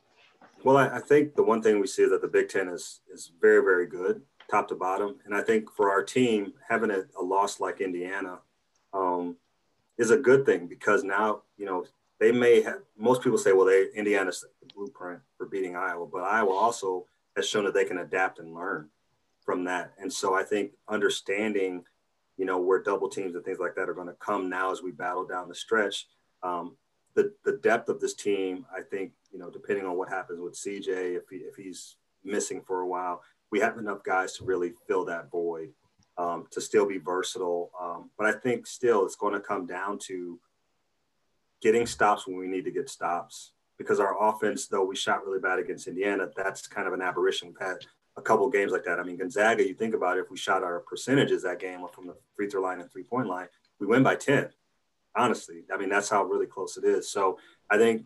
Well, 0.64 0.78
I, 0.78 0.98
I, 0.98 1.00
think 1.00 1.36
the 1.36 1.44
one 1.44 1.62
thing 1.62 1.80
we 1.80 1.88
see 1.88 2.04
is 2.04 2.10
that 2.10 2.22
the 2.22 2.28
Big 2.28 2.50
Ten 2.50 2.68
is 2.68 3.02
is 3.12 3.32
very 3.42 3.62
very 3.62 3.88
good, 3.88 4.22
top 4.50 4.68
to 4.70 4.76
bottom, 4.76 5.18
and 5.26 5.36
I 5.36 5.42
think 5.42 5.72
for 5.72 5.90
our 5.90 6.04
team 6.04 6.54
having 6.68 6.92
a, 6.92 7.04
a 7.20 7.24
loss 7.24 7.60
like 7.60 7.82
Indiana 7.82 8.40
um, 8.94 9.38
is 9.98 10.12
a 10.12 10.18
good 10.18 10.46
thing 10.46 10.68
because 10.68 11.04
now 11.04 11.42
you 11.58 11.66
know 11.66 11.86
they 12.20 12.32
may 12.32 12.62
have. 12.62 12.80
Most 12.98 13.22
people 13.22 13.38
say, 13.38 13.54
well, 13.54 13.66
they 13.66 13.88
Indiana's 13.96 14.42
the 14.62 14.74
blueprint 14.74 15.22
for 15.38 15.48
beating 15.48 15.76
Iowa, 15.76 16.06
but 16.06 16.24
Iowa 16.24 16.52
also 16.52 17.06
has 17.36 17.48
shown 17.48 17.66
that 17.66 17.74
they 17.74 17.86
can 17.86 18.00
adapt 18.00 18.40
and 18.40 18.54
learn 18.54 18.90
from 19.44 19.64
that. 19.64 19.94
And 19.98 20.12
so 20.12 20.36
I 20.36 20.44
think 20.44 20.72
understanding, 20.88 21.84
you 22.38 22.46
know, 22.46 22.60
where 22.60 22.82
double 22.82 23.10
teams 23.10 23.36
and 23.36 23.44
things 23.44 23.60
like 23.60 23.76
that 23.76 23.90
are 23.90 23.94
going 23.94 24.08
to 24.08 24.14
come 24.14 24.50
now 24.50 24.72
as 24.72 24.84
we 24.84 24.92
battle 24.92 25.26
down 25.26 25.48
the 25.50 25.56
stretch. 25.56 26.08
Um, 26.44 26.76
the, 27.16 27.34
the 27.44 27.58
depth 27.64 27.90
of 27.90 28.00
this 28.00 28.14
team, 28.14 28.66
I 28.76 28.82
think, 28.82 29.12
you 29.32 29.40
know, 29.40 29.50
depending 29.50 29.86
on 29.86 29.98
what 29.98 30.10
happens 30.10 30.40
with 30.40 30.54
CJ, 30.54 31.18
if, 31.18 31.24
he, 31.30 31.38
if 31.38 31.56
he's 31.56 31.96
missing 32.24 32.62
for 32.62 32.82
a 32.82 32.88
while, 32.88 33.24
we 33.52 33.60
have 33.60 33.78
enough 33.78 34.04
guys 34.04 34.34
to 34.34 34.46
really 34.46 34.74
fill 34.88 35.06
that 35.06 35.32
void, 35.32 35.70
um, 36.18 36.46
to 36.52 36.62
still 36.62 36.86
be 36.86 36.98
versatile. 36.98 37.72
Um, 37.82 38.12
but 38.18 38.28
I 38.28 38.34
think 38.34 38.68
still 38.68 39.06
it's 39.06 39.16
going 39.16 39.34
to 39.34 39.40
come 39.40 39.66
down 39.66 39.98
to 40.04 40.40
getting 41.62 41.86
stops 41.86 42.28
when 42.28 42.38
we 42.38 42.48
need 42.48 42.66
to 42.66 42.72
get 42.72 42.90
stops 42.90 43.52
because 43.78 44.00
our 44.00 44.22
offense, 44.22 44.68
though 44.68 44.84
we 44.84 44.96
shot 44.96 45.26
really 45.26 45.40
bad 45.40 45.60
against 45.60 45.88
Indiana, 45.88 46.28
that's 46.36 46.68
kind 46.68 46.88
of 46.88 46.94
an 46.94 47.02
aberration. 47.02 47.48
We've 47.48 47.68
had 47.68 47.78
a 48.18 48.22
couple 48.22 48.50
games 48.50 48.72
like 48.72 48.84
that. 48.84 49.00
I 49.00 49.04
mean, 49.04 49.18
Gonzaga, 49.18 49.66
you 49.66 49.74
think 49.74 49.94
about 49.94 50.18
it, 50.18 50.22
if 50.22 50.30
we 50.30 50.38
shot 50.38 50.64
our 50.64 50.82
percentages 50.82 51.44
that 51.44 51.60
game 51.60 51.80
from 51.94 52.08
the 52.08 52.16
free 52.36 52.50
throw 52.50 52.62
line 52.62 52.82
and 52.82 52.92
three 52.92 53.04
point 53.04 53.28
line, 53.28 53.48
we 53.80 53.88
win 53.88 54.04
by 54.04 54.16
10. 54.16 54.50
Honestly, 55.16 55.64
I 55.74 55.78
mean, 55.78 55.90
that's 55.90 56.10
how 56.10 56.24
really 56.24 56.46
close 56.46 56.78
it 56.78 56.84
is. 56.84 57.10
So 57.10 57.40
I 57.70 57.78
think 57.78 58.04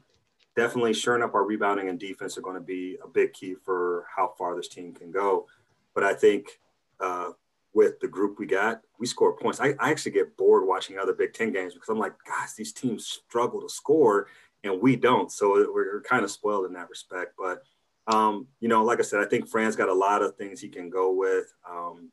definitely 0.55 0.93
shoring 0.93 1.23
up 1.23 1.33
our 1.33 1.43
rebounding 1.43 1.89
and 1.89 1.99
defense 1.99 2.37
are 2.37 2.41
going 2.41 2.55
to 2.55 2.61
be 2.61 2.97
a 3.03 3.07
big 3.07 3.33
key 3.33 3.55
for 3.65 4.05
how 4.15 4.33
far 4.37 4.55
this 4.55 4.67
team 4.67 4.93
can 4.93 5.11
go. 5.11 5.47
But 5.95 6.03
I 6.03 6.13
think 6.13 6.59
uh, 6.99 7.31
with 7.73 7.99
the 7.99 8.07
group 8.07 8.37
we 8.39 8.45
got, 8.45 8.81
we 8.99 9.07
score 9.07 9.35
points. 9.35 9.59
I, 9.59 9.73
I 9.79 9.89
actually 9.91 10.11
get 10.11 10.37
bored 10.37 10.67
watching 10.67 10.97
other 10.97 11.13
Big 11.13 11.33
Ten 11.33 11.51
games 11.51 11.73
because 11.73 11.89
I'm 11.89 11.99
like, 11.99 12.13
gosh, 12.25 12.53
these 12.53 12.73
teams 12.73 13.07
struggle 13.07 13.61
to 13.61 13.69
score 13.69 14.27
and 14.63 14.81
we 14.81 14.95
don't. 14.95 15.31
So 15.31 15.67
we're 15.73 16.01
kind 16.01 16.23
of 16.23 16.31
spoiled 16.31 16.65
in 16.65 16.73
that 16.73 16.89
respect. 16.89 17.33
But 17.37 17.63
um, 18.07 18.47
you 18.59 18.67
know, 18.67 18.83
like 18.83 18.99
I 18.99 19.03
said, 19.03 19.21
I 19.21 19.25
think 19.25 19.47
Fran's 19.47 19.75
got 19.75 19.89
a 19.89 19.93
lot 19.93 20.21
of 20.21 20.35
things 20.35 20.59
he 20.59 20.69
can 20.69 20.89
go 20.89 21.13
with. 21.13 21.53
Um, 21.69 22.11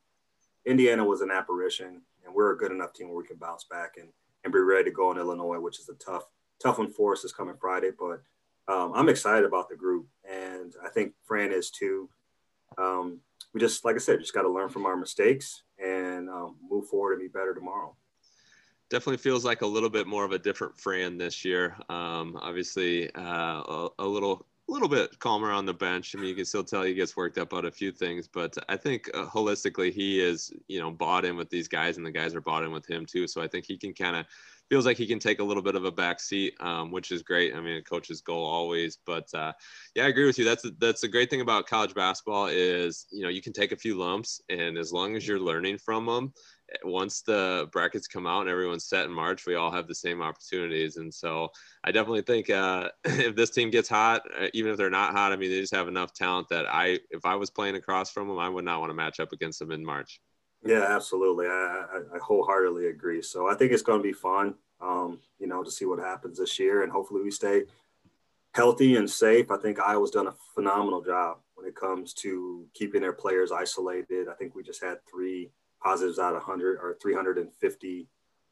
Indiana 0.65 1.03
was 1.03 1.21
an 1.21 1.31
apparition, 1.31 2.01
and 2.25 2.33
we're 2.33 2.53
a 2.53 2.57
good 2.57 2.71
enough 2.71 2.93
team 2.93 3.09
where 3.09 3.17
we 3.17 3.27
can 3.27 3.37
bounce 3.37 3.65
back 3.65 3.95
and, 3.97 4.09
and 4.43 4.53
be 4.53 4.59
ready 4.59 4.85
to 4.85 4.91
go 4.91 5.11
in 5.11 5.17
Illinois, 5.17 5.59
which 5.59 5.79
is 5.79 5.89
a 5.89 5.95
tough, 5.95 6.23
tough 6.61 6.77
one 6.77 6.91
for 6.91 7.13
us 7.13 7.23
this 7.23 7.33
coming 7.33 7.55
Friday. 7.59 7.89
But 7.97 8.21
um, 8.71 8.93
I'm 8.95 9.09
excited 9.09 9.45
about 9.45 9.69
the 9.69 9.75
group, 9.75 10.07
and 10.29 10.73
I 10.83 10.89
think 10.89 11.13
Fran 11.25 11.51
is 11.51 11.71
too. 11.71 12.09
Um, 12.77 13.19
we 13.53 13.59
just, 13.59 13.83
like 13.83 13.95
I 13.95 13.99
said, 13.99 14.19
just 14.19 14.33
got 14.33 14.43
to 14.43 14.51
learn 14.51 14.69
from 14.69 14.85
our 14.85 14.95
mistakes 14.95 15.63
and 15.77 16.29
um, 16.29 16.55
move 16.69 16.87
forward 16.87 17.13
and 17.13 17.21
be 17.21 17.27
better 17.27 17.53
tomorrow 17.53 17.95
definitely 18.91 19.17
feels 19.17 19.45
like 19.45 19.61
a 19.61 19.65
little 19.65 19.89
bit 19.89 20.05
more 20.05 20.25
of 20.25 20.33
a 20.33 20.37
different 20.37 20.77
Fran 20.77 21.17
this 21.17 21.45
year. 21.45 21.77
Um, 21.89 22.37
obviously, 22.41 23.09
uh, 23.15 23.63
a, 23.63 23.89
a, 23.99 24.05
little 24.05 24.45
a 24.69 24.71
little 24.71 24.89
bit 24.89 25.17
calmer 25.19 25.49
on 25.51 25.65
the 25.65 25.73
bench. 25.73 26.13
I 26.13 26.19
mean, 26.19 26.29
you 26.29 26.35
can 26.35 26.45
still 26.45 26.63
tell 26.63 26.83
he 26.83 26.93
gets 26.93 27.15
worked 27.15 27.37
up 27.37 27.53
about 27.53 27.65
a 27.65 27.71
few 27.71 27.91
things, 27.91 28.27
but 28.27 28.55
I 28.69 28.75
think 28.75 29.09
uh, 29.13 29.25
holistically 29.25 29.91
he 29.91 30.19
is, 30.19 30.53
you 30.67 30.79
know, 30.79 30.91
bought 30.91 31.25
in 31.25 31.37
with 31.37 31.49
these 31.49 31.69
guys, 31.69 31.97
and 31.97 32.05
the 32.05 32.11
guys 32.11 32.35
are 32.35 32.41
bought 32.41 32.63
in 32.63 32.71
with 32.71 32.85
him 32.85 33.05
too. 33.05 33.27
So 33.27 33.41
I 33.41 33.47
think 33.47 33.65
he 33.65 33.77
can 33.77 33.93
kind 33.93 34.17
of 34.17 34.25
feels 34.71 34.85
like 34.85 34.97
he 34.97 35.05
can 35.05 35.19
take 35.19 35.39
a 35.39 35.43
little 35.43 35.61
bit 35.61 35.75
of 35.75 35.83
a 35.83 35.91
back 35.91 36.19
seat, 36.19 36.55
um, 36.61 36.91
which 36.91 37.11
is 37.11 37.21
great. 37.21 37.53
I 37.53 37.59
mean, 37.59 37.75
a 37.77 37.81
coach's 37.81 38.21
goal 38.21 38.45
always, 38.45 38.97
but 39.05 39.27
uh, 39.33 39.51
yeah, 39.95 40.05
I 40.05 40.07
agree 40.07 40.25
with 40.25 40.39
you. 40.39 40.45
That's 40.45 40.63
a, 40.63 40.71
that's 40.79 41.03
a 41.03 41.09
great 41.09 41.29
thing 41.29 41.41
about 41.41 41.67
college 41.67 41.93
basketball 41.93 42.47
is 42.47 43.05
you 43.11 43.23
know 43.23 43.29
you 43.29 43.41
can 43.41 43.53
take 43.53 43.73
a 43.73 43.77
few 43.77 43.97
lumps, 43.97 44.41
and 44.49 44.77
as 44.77 44.93
long 44.93 45.15
as 45.15 45.27
you're 45.27 45.39
learning 45.39 45.77
from 45.77 46.05
them 46.05 46.33
once 46.83 47.21
the 47.21 47.67
brackets 47.71 48.07
come 48.07 48.25
out 48.25 48.41
and 48.41 48.49
everyone's 48.49 48.85
set 48.85 49.05
in 49.05 49.11
March, 49.11 49.45
we 49.45 49.55
all 49.55 49.71
have 49.71 49.87
the 49.87 49.95
same 49.95 50.21
opportunities. 50.21 50.97
And 50.97 51.13
so 51.13 51.49
I 51.83 51.91
definitely 51.91 52.21
think 52.21 52.49
uh, 52.49 52.89
if 53.03 53.35
this 53.35 53.49
team 53.49 53.69
gets 53.69 53.89
hot, 53.89 54.21
uh, 54.39 54.47
even 54.53 54.71
if 54.71 54.77
they're 54.77 54.89
not 54.89 55.11
hot, 55.13 55.31
I 55.31 55.35
mean, 55.35 55.51
they 55.51 55.59
just 55.59 55.75
have 55.75 55.87
enough 55.87 56.13
talent 56.13 56.47
that 56.49 56.65
I, 56.67 56.99
if 57.09 57.25
I 57.25 57.35
was 57.35 57.49
playing 57.49 57.75
across 57.75 58.11
from 58.11 58.27
them, 58.27 58.39
I 58.39 58.49
would 58.49 58.65
not 58.65 58.79
want 58.79 58.89
to 58.89 58.95
match 58.95 59.19
up 59.19 59.31
against 59.33 59.59
them 59.59 59.71
in 59.71 59.85
March. 59.85 60.21
Yeah, 60.63 60.85
absolutely. 60.87 61.47
I, 61.47 61.85
I, 61.93 62.15
I 62.15 62.19
wholeheartedly 62.19 62.87
agree. 62.87 63.21
So 63.21 63.49
I 63.49 63.55
think 63.55 63.71
it's 63.71 63.81
going 63.81 63.99
to 63.99 64.03
be 64.03 64.13
fun, 64.13 64.55
um, 64.79 65.19
you 65.39 65.47
know, 65.47 65.63
to 65.63 65.71
see 65.71 65.85
what 65.85 65.99
happens 65.99 66.37
this 66.37 66.59
year. 66.59 66.83
And 66.83 66.91
hopefully 66.91 67.23
we 67.23 67.31
stay 67.31 67.63
healthy 68.53 68.95
and 68.95 69.09
safe. 69.09 69.49
I 69.49 69.57
think 69.57 69.79
Iowa's 69.79 70.11
done 70.11 70.27
a 70.27 70.35
phenomenal 70.53 71.01
job 71.01 71.37
when 71.55 71.67
it 71.67 71.75
comes 71.75 72.13
to 72.15 72.65
keeping 72.73 73.01
their 73.01 73.13
players 73.13 73.51
isolated. 73.51 74.27
I 74.27 74.33
think 74.33 74.55
we 74.55 74.63
just 74.63 74.83
had 74.83 74.97
three 75.09 75.51
positives 75.81 76.19
out 76.19 76.35
of 76.35 76.43
100 76.43 76.77
or 76.77 76.97
350 77.01 78.07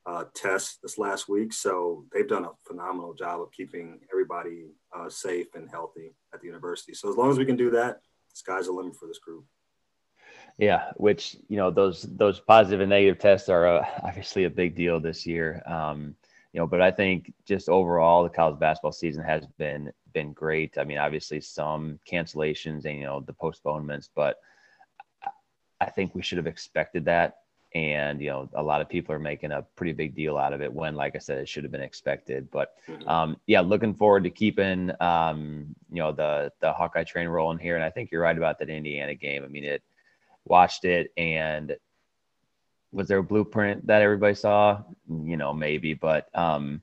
uh, 0.06 0.24
test 0.34 0.82
this 0.82 0.98
last 0.98 1.30
week. 1.30 1.54
So 1.54 2.06
they've 2.12 2.28
done 2.28 2.46
a 2.46 2.52
phenomenal 2.68 3.14
job 3.14 3.42
of 3.42 3.52
keeping 3.52 4.00
everybody 4.12 4.72
uh, 4.96 5.10
safe 5.10 5.48
and 5.54 5.70
healthy 5.70 6.16
at 6.34 6.42
the 6.42 6.48
university. 6.48 6.94
So 6.94 7.10
as 7.10 7.16
long 7.16 7.30
as 7.30 7.38
we 7.38 7.46
can 7.46 7.58
do 7.58 7.70
that, 7.72 8.02
the 8.32 8.36
sky's 8.36 8.66
the 8.66 8.72
limit 8.72 8.96
for 8.96 9.08
this 9.08 9.20
group. 9.20 9.46
Yeah, 10.60 10.92
which 10.98 11.38
you 11.48 11.56
know 11.56 11.72
those 11.72 12.02
those 12.02 12.42
positive 12.42 12.82
and 12.82 12.90
negative 12.90 13.18
tests 13.18 13.48
are 13.48 13.66
uh, 13.66 13.86
obviously 14.04 14.44
a 14.44 14.50
big 14.50 14.76
deal 14.76 15.00
this 15.00 15.26
year. 15.26 15.64
Um, 15.66 16.16
you 16.52 16.60
know, 16.60 16.68
but 16.68 16.82
I 16.82 16.92
think 16.92 17.34
just 17.46 17.70
overall 17.70 18.24
the 18.24 18.30
college 18.30 18.60
basketball 18.60 18.92
season 18.92 19.24
has 19.24 19.46
been 19.58 19.94
been 20.14 20.34
great. 20.34 20.78
I 20.78 20.84
mean, 20.84 20.98
obviously 20.98 21.40
some 21.40 21.98
cancellations 22.12 22.84
and 22.84 23.00
you 23.00 23.06
know 23.06 23.22
the 23.22 23.32
postponements, 23.34 24.10
but 24.14 24.38
I 25.80 25.86
think 25.86 26.14
we 26.14 26.22
should 26.22 26.38
have 26.38 26.48
expected 26.48 27.06
that. 27.06 27.38
And 27.74 28.20
you 28.20 28.30
know, 28.30 28.50
a 28.54 28.64
lot 28.64 28.82
of 28.82 28.90
people 28.90 29.16
are 29.16 29.20
making 29.20 29.54
a 29.54 29.62
pretty 29.78 29.94
big 29.94 30.14
deal 30.14 30.38
out 30.38 30.52
of 30.52 30.62
it 30.62 30.74
when, 30.74 30.94
like 30.96 31.16
I 31.16 31.20
said, 31.20 31.38
it 31.38 31.48
should 31.48 31.64
have 31.64 31.72
been 31.72 31.82
expected. 31.82 32.52
But 32.52 32.74
mm-hmm. 32.86 33.08
um, 33.08 33.38
yeah, 33.48 33.62
looking 33.62 33.94
forward 33.94 34.26
to 34.26 34.30
keeping 34.30 34.92
um, 35.00 35.74
you 35.90 36.02
know 36.02 36.12
the 36.12 36.52
the 36.60 36.74
Hawkeye 36.74 37.06
train 37.06 37.30
rolling 37.30 37.60
here. 37.60 37.76
And 37.76 37.84
I 37.86 37.92
think 37.92 38.12
you're 38.12 38.24
right 38.24 38.38
about 38.38 38.60
that 38.60 38.70
Indiana 38.70 39.16
game. 39.16 39.46
I 39.46 39.48
mean, 39.48 39.64
it 39.64 39.84
watched 40.50 40.86
it 40.86 41.12
and 41.18 41.78
was 42.92 43.08
there 43.08 43.20
a 43.20 43.24
blueprint 43.24 43.86
that 43.88 44.02
everybody 44.02 44.36
saw? 44.36 44.82
You 45.08 45.38
know, 45.38 45.54
maybe, 45.54 45.94
but 45.94 46.28
um, 46.38 46.82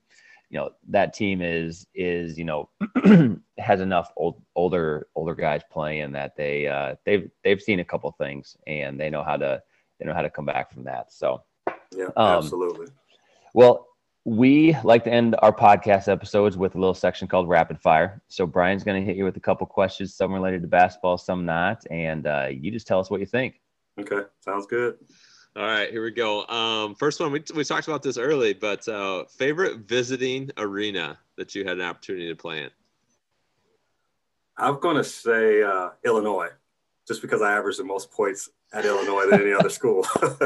you 0.51 0.59
know 0.59 0.71
that 0.89 1.15
team 1.15 1.43
is 1.43 1.87
is 1.95 2.39
you 2.39 2.45
know 2.45 2.69
has 3.59 3.81
enough 3.81 4.13
old, 4.17 4.41
older 4.55 5.09
older 5.15 5.35
guys 5.35 5.63
playing 5.71 6.13
that 6.13 6.37
they 6.37 6.69
uh, 6.69 6.95
they've 7.05 7.31
they've 7.43 7.61
seen 7.61 7.81
a 7.81 7.85
couple 7.85 8.11
things 8.13 8.57
and 8.67 8.99
they 8.99 9.11
know 9.11 9.25
how 9.25 9.37
to 9.37 9.63
they 9.99 10.07
know 10.07 10.15
how 10.15 10.23
to 10.23 10.31
come 10.31 10.47
back 10.47 10.73
from 10.73 10.85
that. 10.85 11.13
So 11.13 11.43
yeah, 11.95 12.07
um, 12.17 12.39
absolutely. 12.39 12.87
Well, 13.55 13.89
we 14.27 14.77
like 14.83 15.05
to 15.05 15.13
end 15.13 15.37
our 15.39 15.53
podcast 15.53 16.09
episodes 16.09 16.57
with 16.57 16.75
a 16.75 16.79
little 16.79 16.95
section 16.95 17.29
called 17.29 17.49
rapid 17.49 17.81
fire. 17.81 18.21
So 18.27 18.45
Brian's 18.45 18.83
going 18.83 19.01
to 19.01 19.07
hit 19.07 19.17
you 19.17 19.23
with 19.23 19.37
a 19.37 19.41
couple 19.41 19.65
questions, 19.69 20.15
some 20.15 20.33
related 20.33 20.63
to 20.63 20.69
basketball, 20.69 21.17
some 21.17 21.47
not, 21.47 21.85
and 21.93 22.27
uh, 22.27 22.49
you 22.51 22.73
just 22.73 22.89
tell 22.89 22.99
us 22.99 23.09
what 23.09 23.21
you 23.21 23.27
think. 23.27 23.61
Okay, 24.01 24.23
sounds 24.41 24.67
good. 24.67 24.97
All 25.55 25.63
right, 25.63 25.93
here 25.93 26.03
we 26.03 26.11
go. 26.11 26.45
Um, 26.49 26.97
first 26.97 27.21
one, 27.21 27.31
we, 27.31 27.45
we 27.55 27.63
talked 27.63 27.87
about 27.87 28.03
this 28.03 28.19
early, 28.19 28.53
but 28.53 28.87
uh, 28.89 29.27
favorite 29.27 29.83
visiting 29.87 30.51
arena 30.57 31.21
that 31.37 31.55
you 31.55 31.65
had 31.65 31.79
an 31.79 31.85
opportunity 31.85 32.27
to 32.27 32.35
play 32.35 32.65
in? 32.65 32.71
I'm 34.59 34.81
going 34.81 34.97
to 34.97 35.05
say 35.05 35.63
uh, 35.63 35.91
Illinois, 36.05 36.49
just 37.07 37.23
because 37.23 37.41
I 37.41 37.57
average 37.57 37.77
the 37.77 37.85
most 37.85 38.11
points 38.11 38.51
at 38.73 38.85
Illinois 38.85 39.31
than 39.31 39.43
any 39.43 39.53
other 39.53 39.71
school. 39.71 40.07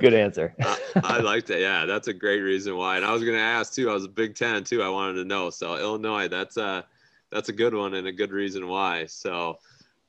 Good 0.00 0.14
answer. 0.14 0.54
I, 0.62 0.78
I 0.96 1.18
liked 1.18 1.50
it. 1.50 1.60
Yeah, 1.60 1.84
that's 1.84 2.08
a 2.08 2.14
great 2.14 2.40
reason 2.40 2.76
why. 2.76 2.96
And 2.96 3.04
I 3.04 3.12
was 3.12 3.22
going 3.22 3.36
to 3.36 3.42
ask 3.42 3.74
too. 3.74 3.90
I 3.90 3.94
was 3.94 4.04
a 4.04 4.08
Big 4.08 4.34
Ten 4.34 4.64
too. 4.64 4.82
I 4.82 4.88
wanted 4.88 5.14
to 5.14 5.24
know. 5.24 5.50
So 5.50 5.76
Illinois, 5.76 6.28
that's 6.28 6.56
a 6.56 6.86
that's 7.30 7.48
a 7.48 7.52
good 7.52 7.74
one 7.74 7.94
and 7.94 8.06
a 8.06 8.12
good 8.12 8.32
reason 8.32 8.68
why. 8.68 9.06
So, 9.06 9.58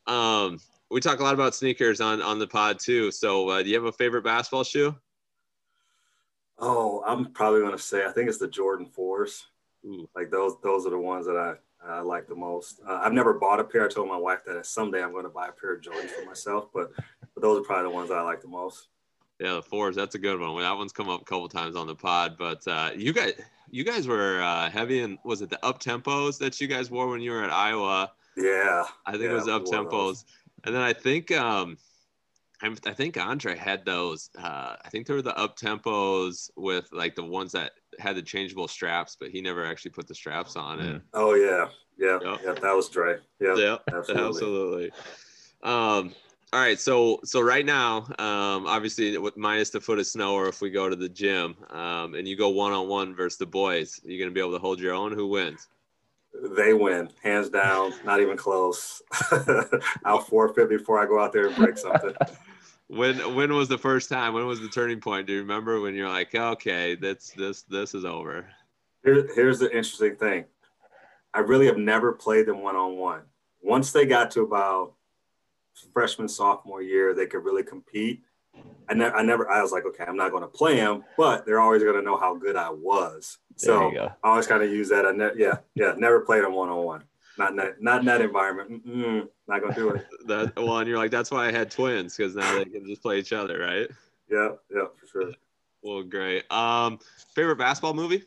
um, 0.06 0.60
we 0.90 1.02
talk 1.02 1.20
a 1.20 1.24
lot 1.24 1.34
about 1.34 1.56
sneakers 1.56 2.00
on 2.00 2.22
on 2.22 2.40
the 2.40 2.48
pod 2.48 2.80
too. 2.80 3.12
So, 3.12 3.50
uh, 3.50 3.64
do 3.64 3.70
you 3.70 3.76
have 3.76 3.86
a 3.86 3.92
favorite 3.92 4.24
basketball 4.24 4.64
shoe? 4.64 4.96
Oh, 6.60 7.04
I'm 7.06 7.34
probably 7.34 7.60
going 7.60 7.74
to 7.74 7.78
say 7.78 8.06
I 8.06 8.12
think 8.12 8.30
it's 8.30 8.38
the 8.38 8.48
Jordan 8.48 8.86
fours. 8.86 9.48
Ooh. 9.86 10.08
Like 10.16 10.32
those 10.32 10.54
those 10.64 10.86
are 10.88 10.92
the 10.92 10.98
ones 10.98 11.26
that 11.26 11.36
I 11.36 11.56
I 11.88 12.02
like 12.02 12.28
the 12.28 12.36
most. 12.36 12.82
Uh, 12.88 13.00
I've 13.04 13.14
never 13.14 13.34
bought 13.34 13.60
a 13.60 13.64
pair. 13.64 13.86
I 13.86 13.90
told 13.90 14.08
my 14.08 14.18
wife 14.18 14.44
that 14.46 14.66
someday 14.66 15.04
I'm 15.04 15.12
going 15.12 15.24
to 15.24 15.30
buy 15.30 15.48
a 15.48 15.52
pair 15.52 15.74
of 15.74 15.82
Jordans 15.82 16.10
for 16.10 16.26
myself, 16.26 16.70
but 16.74 16.92
but 17.34 17.42
those 17.42 17.60
are 17.60 17.64
probably 17.64 17.90
the 17.90 17.96
ones 17.96 18.12
I 18.12 18.22
like 18.22 18.42
the 18.42 18.48
most. 18.48 18.88
Yeah, 19.40 19.54
the 19.54 19.62
fours. 19.62 19.96
That's 19.96 20.16
a 20.16 20.20
good 20.20 20.40
one. 20.40 20.54
Well, 20.54 20.64
that 20.64 20.78
one's 20.78 20.92
come 20.92 21.10
up 21.10 21.22
a 21.22 21.26
couple 21.26 21.48
times 21.48 21.76
on 21.76 21.86
the 21.88 21.96
pod. 21.96 22.36
But 22.38 22.68
uh, 22.68 22.92
you 22.96 23.14
guys, 23.14 23.34
you 23.70 23.84
guys 23.84 24.08
were 24.08 24.42
uh, 24.42 24.70
heavy 24.70 25.02
in. 25.02 25.20
Was 25.24 25.42
it 25.42 25.50
the 25.50 25.64
up 25.64 25.80
tempos 25.80 26.40
that 26.40 26.60
you 26.60 26.68
guys 26.68 26.90
wore 26.90 27.08
when 27.08 27.22
you 27.22 27.32
were 27.32 27.44
at 27.44 27.52
Iowa? 27.52 28.12
Yeah, 28.36 28.86
I 29.06 29.12
think 29.12 29.26
yeah, 29.26 29.32
it 29.32 29.34
was 29.34 29.48
up 29.48 29.66
tempos. 29.66 30.26
And 30.64 30.74
then 30.74 30.82
I 30.82 30.94
think 30.94 31.32
um, 31.32 31.78
I, 32.62 32.76
I 32.86 32.94
think 32.94 33.18
Andre 33.18 33.56
had 33.56 33.86
those. 33.86 34.30
Uh, 34.38 34.76
I 34.84 34.90
think 34.90 35.06
they 35.06 35.14
were 35.14 35.22
the 35.22 35.38
up 35.38 35.58
tempos 35.58 36.50
with 36.56 36.88
like 36.92 37.16
the 37.16 37.24
ones 37.24 37.52
that 37.52 37.72
had 38.00 38.16
the 38.16 38.22
changeable 38.22 38.68
straps, 38.68 39.16
but 39.20 39.30
he 39.30 39.42
never 39.42 39.66
actually 39.66 39.92
put 39.92 40.08
the 40.08 40.16
straps 40.16 40.56
on 40.56 40.80
it. 40.80 41.02
Oh 41.14 41.36
yeah, 41.36 41.68
yeah, 41.98 42.20
yep. 42.22 42.40
yeah. 42.44 42.54
That 42.54 42.76
was 42.76 42.90
Dre. 42.90 43.18
Yeah, 43.40 43.56
yeah, 43.56 43.78
absolutely. 43.94 44.24
absolutely. 44.26 44.92
Um, 45.64 46.16
all 46.54 46.62
right, 46.62 46.80
so 46.80 47.20
so 47.24 47.42
right 47.42 47.66
now, 47.66 48.06
um, 48.18 48.66
obviously 48.66 49.18
with 49.18 49.38
minus 49.38 49.70
the 49.70 49.82
foot 49.82 50.00
of 50.00 50.08
snow, 50.08 50.34
or 50.34 50.48
if 50.48 50.62
we 50.62 50.72
go 50.72 50.90
to 50.90 50.96
the 50.96 51.10
gym, 51.10 51.56
um, 51.70 52.16
and 52.16 52.28
you 52.28 52.36
go 52.36 52.50
one 52.50 52.72
on 52.72 52.88
one 52.88 53.16
versus 53.16 53.38
the 53.38 53.46
boys, 53.46 54.00
you're 54.04 54.20
gonna 54.20 54.32
be 54.32 54.40
able 54.40 54.54
to 54.54 54.60
hold 54.60 54.80
your 54.80 54.94
own. 54.94 55.12
Who 55.12 55.28
wins? 55.28 55.68
they 56.56 56.74
win 56.74 57.10
hands 57.24 57.50
down 57.50 57.92
not 58.06 58.20
even 58.20 58.38
close 58.38 59.02
i'll 60.06 60.20
forfeit 60.20 60.70
before 60.70 61.00
i 61.00 61.06
go 61.06 61.20
out 61.20 61.34
there 61.34 61.48
and 61.48 61.56
break 61.56 61.78
something 61.78 62.14
when 62.88 63.36
when 63.36 63.54
was 63.54 63.68
the 63.68 63.78
first 63.78 64.10
time 64.10 64.34
when 64.34 64.46
was 64.48 64.62
the 64.62 64.70
turning 64.70 65.00
point 65.00 65.28
do 65.28 65.34
you 65.34 65.40
remember 65.40 65.82
when 65.82 65.94
you're 65.94 66.10
like 66.10 66.34
okay 66.34 66.96
that's 66.96 67.32
this 67.32 67.64
this 67.64 67.94
is 67.94 68.06
over 68.06 68.48
Here, 69.04 69.28
here's 69.36 69.60
the 69.60 69.68
interesting 69.68 70.16
thing 70.16 70.46
i 71.34 71.40
really 71.40 71.66
have 71.66 71.78
never 71.78 72.14
played 72.14 72.46
them 72.46 72.62
one-on-one 72.62 73.24
once 73.62 73.92
they 73.92 74.06
got 74.06 74.32
to 74.32 74.42
about 74.42 74.94
freshman 75.94 76.30
sophomore 76.30 76.82
year 76.82 77.14
they 77.14 77.26
could 77.26 77.44
really 77.44 77.64
compete 77.64 78.22
I, 78.90 78.94
ne- 78.94 79.06
I 79.06 79.22
never, 79.22 79.50
I 79.52 79.62
was 79.62 79.72
like, 79.72 79.86
okay, 79.86 80.06
I'm 80.08 80.16
not 80.16 80.32
going 80.32 80.44
to 80.44 80.48
play 80.48 80.78
them, 80.78 81.04
but 81.18 81.46
they're 81.46 81.60
always 81.60 81.84
going 81.84 81.96
to 81.96 82.02
know 82.02 82.18
how 82.18 82.36
good 82.36 82.56
I 82.56 82.70
was. 82.70 83.38
So 83.56 83.92
I 84.24 84.30
always 84.30 84.48
kind 84.48 84.64
of 84.64 84.72
use 84.72 84.90
that. 84.90 85.06
I 85.06 85.12
ne- 85.12 85.34
yeah, 85.36 85.58
yeah, 85.76 85.94
never 85.98 86.22
played 86.22 86.44
them 86.44 86.54
one 86.54 86.70
on 86.70 86.84
one. 86.84 87.04
Not 87.38 87.52
in 87.52 87.56
that, 87.58 87.82
not 87.82 88.00
in 88.00 88.06
that 88.08 88.22
environment. 88.22 88.88
Mm-mm, 88.88 89.28
not 89.48 89.62
gonna 89.62 89.76
do 89.76 89.90
it. 89.90 90.08
that 90.28 90.56
well, 90.56 90.80
and 90.80 90.88
you're 90.88 90.98
like, 90.98 91.12
that's 91.12 91.30
why 91.30 91.48
I 91.48 91.52
had 91.52 91.70
twins 91.70 92.18
because 92.18 92.36
now 92.36 92.58
they 92.58 92.66
can 92.66 92.86
just 92.88 93.02
play 93.02 93.20
each 93.20 93.32
other, 93.32 93.60
right? 93.60 93.88
Yeah, 94.30 94.50
yeah, 94.74 94.86
for 95.00 95.08
sure. 95.08 95.32
Well, 95.84 96.04
great. 96.04 96.52
Um, 96.52 97.00
favorite 97.36 97.58
basketball 97.58 97.94
movie? 97.94 98.24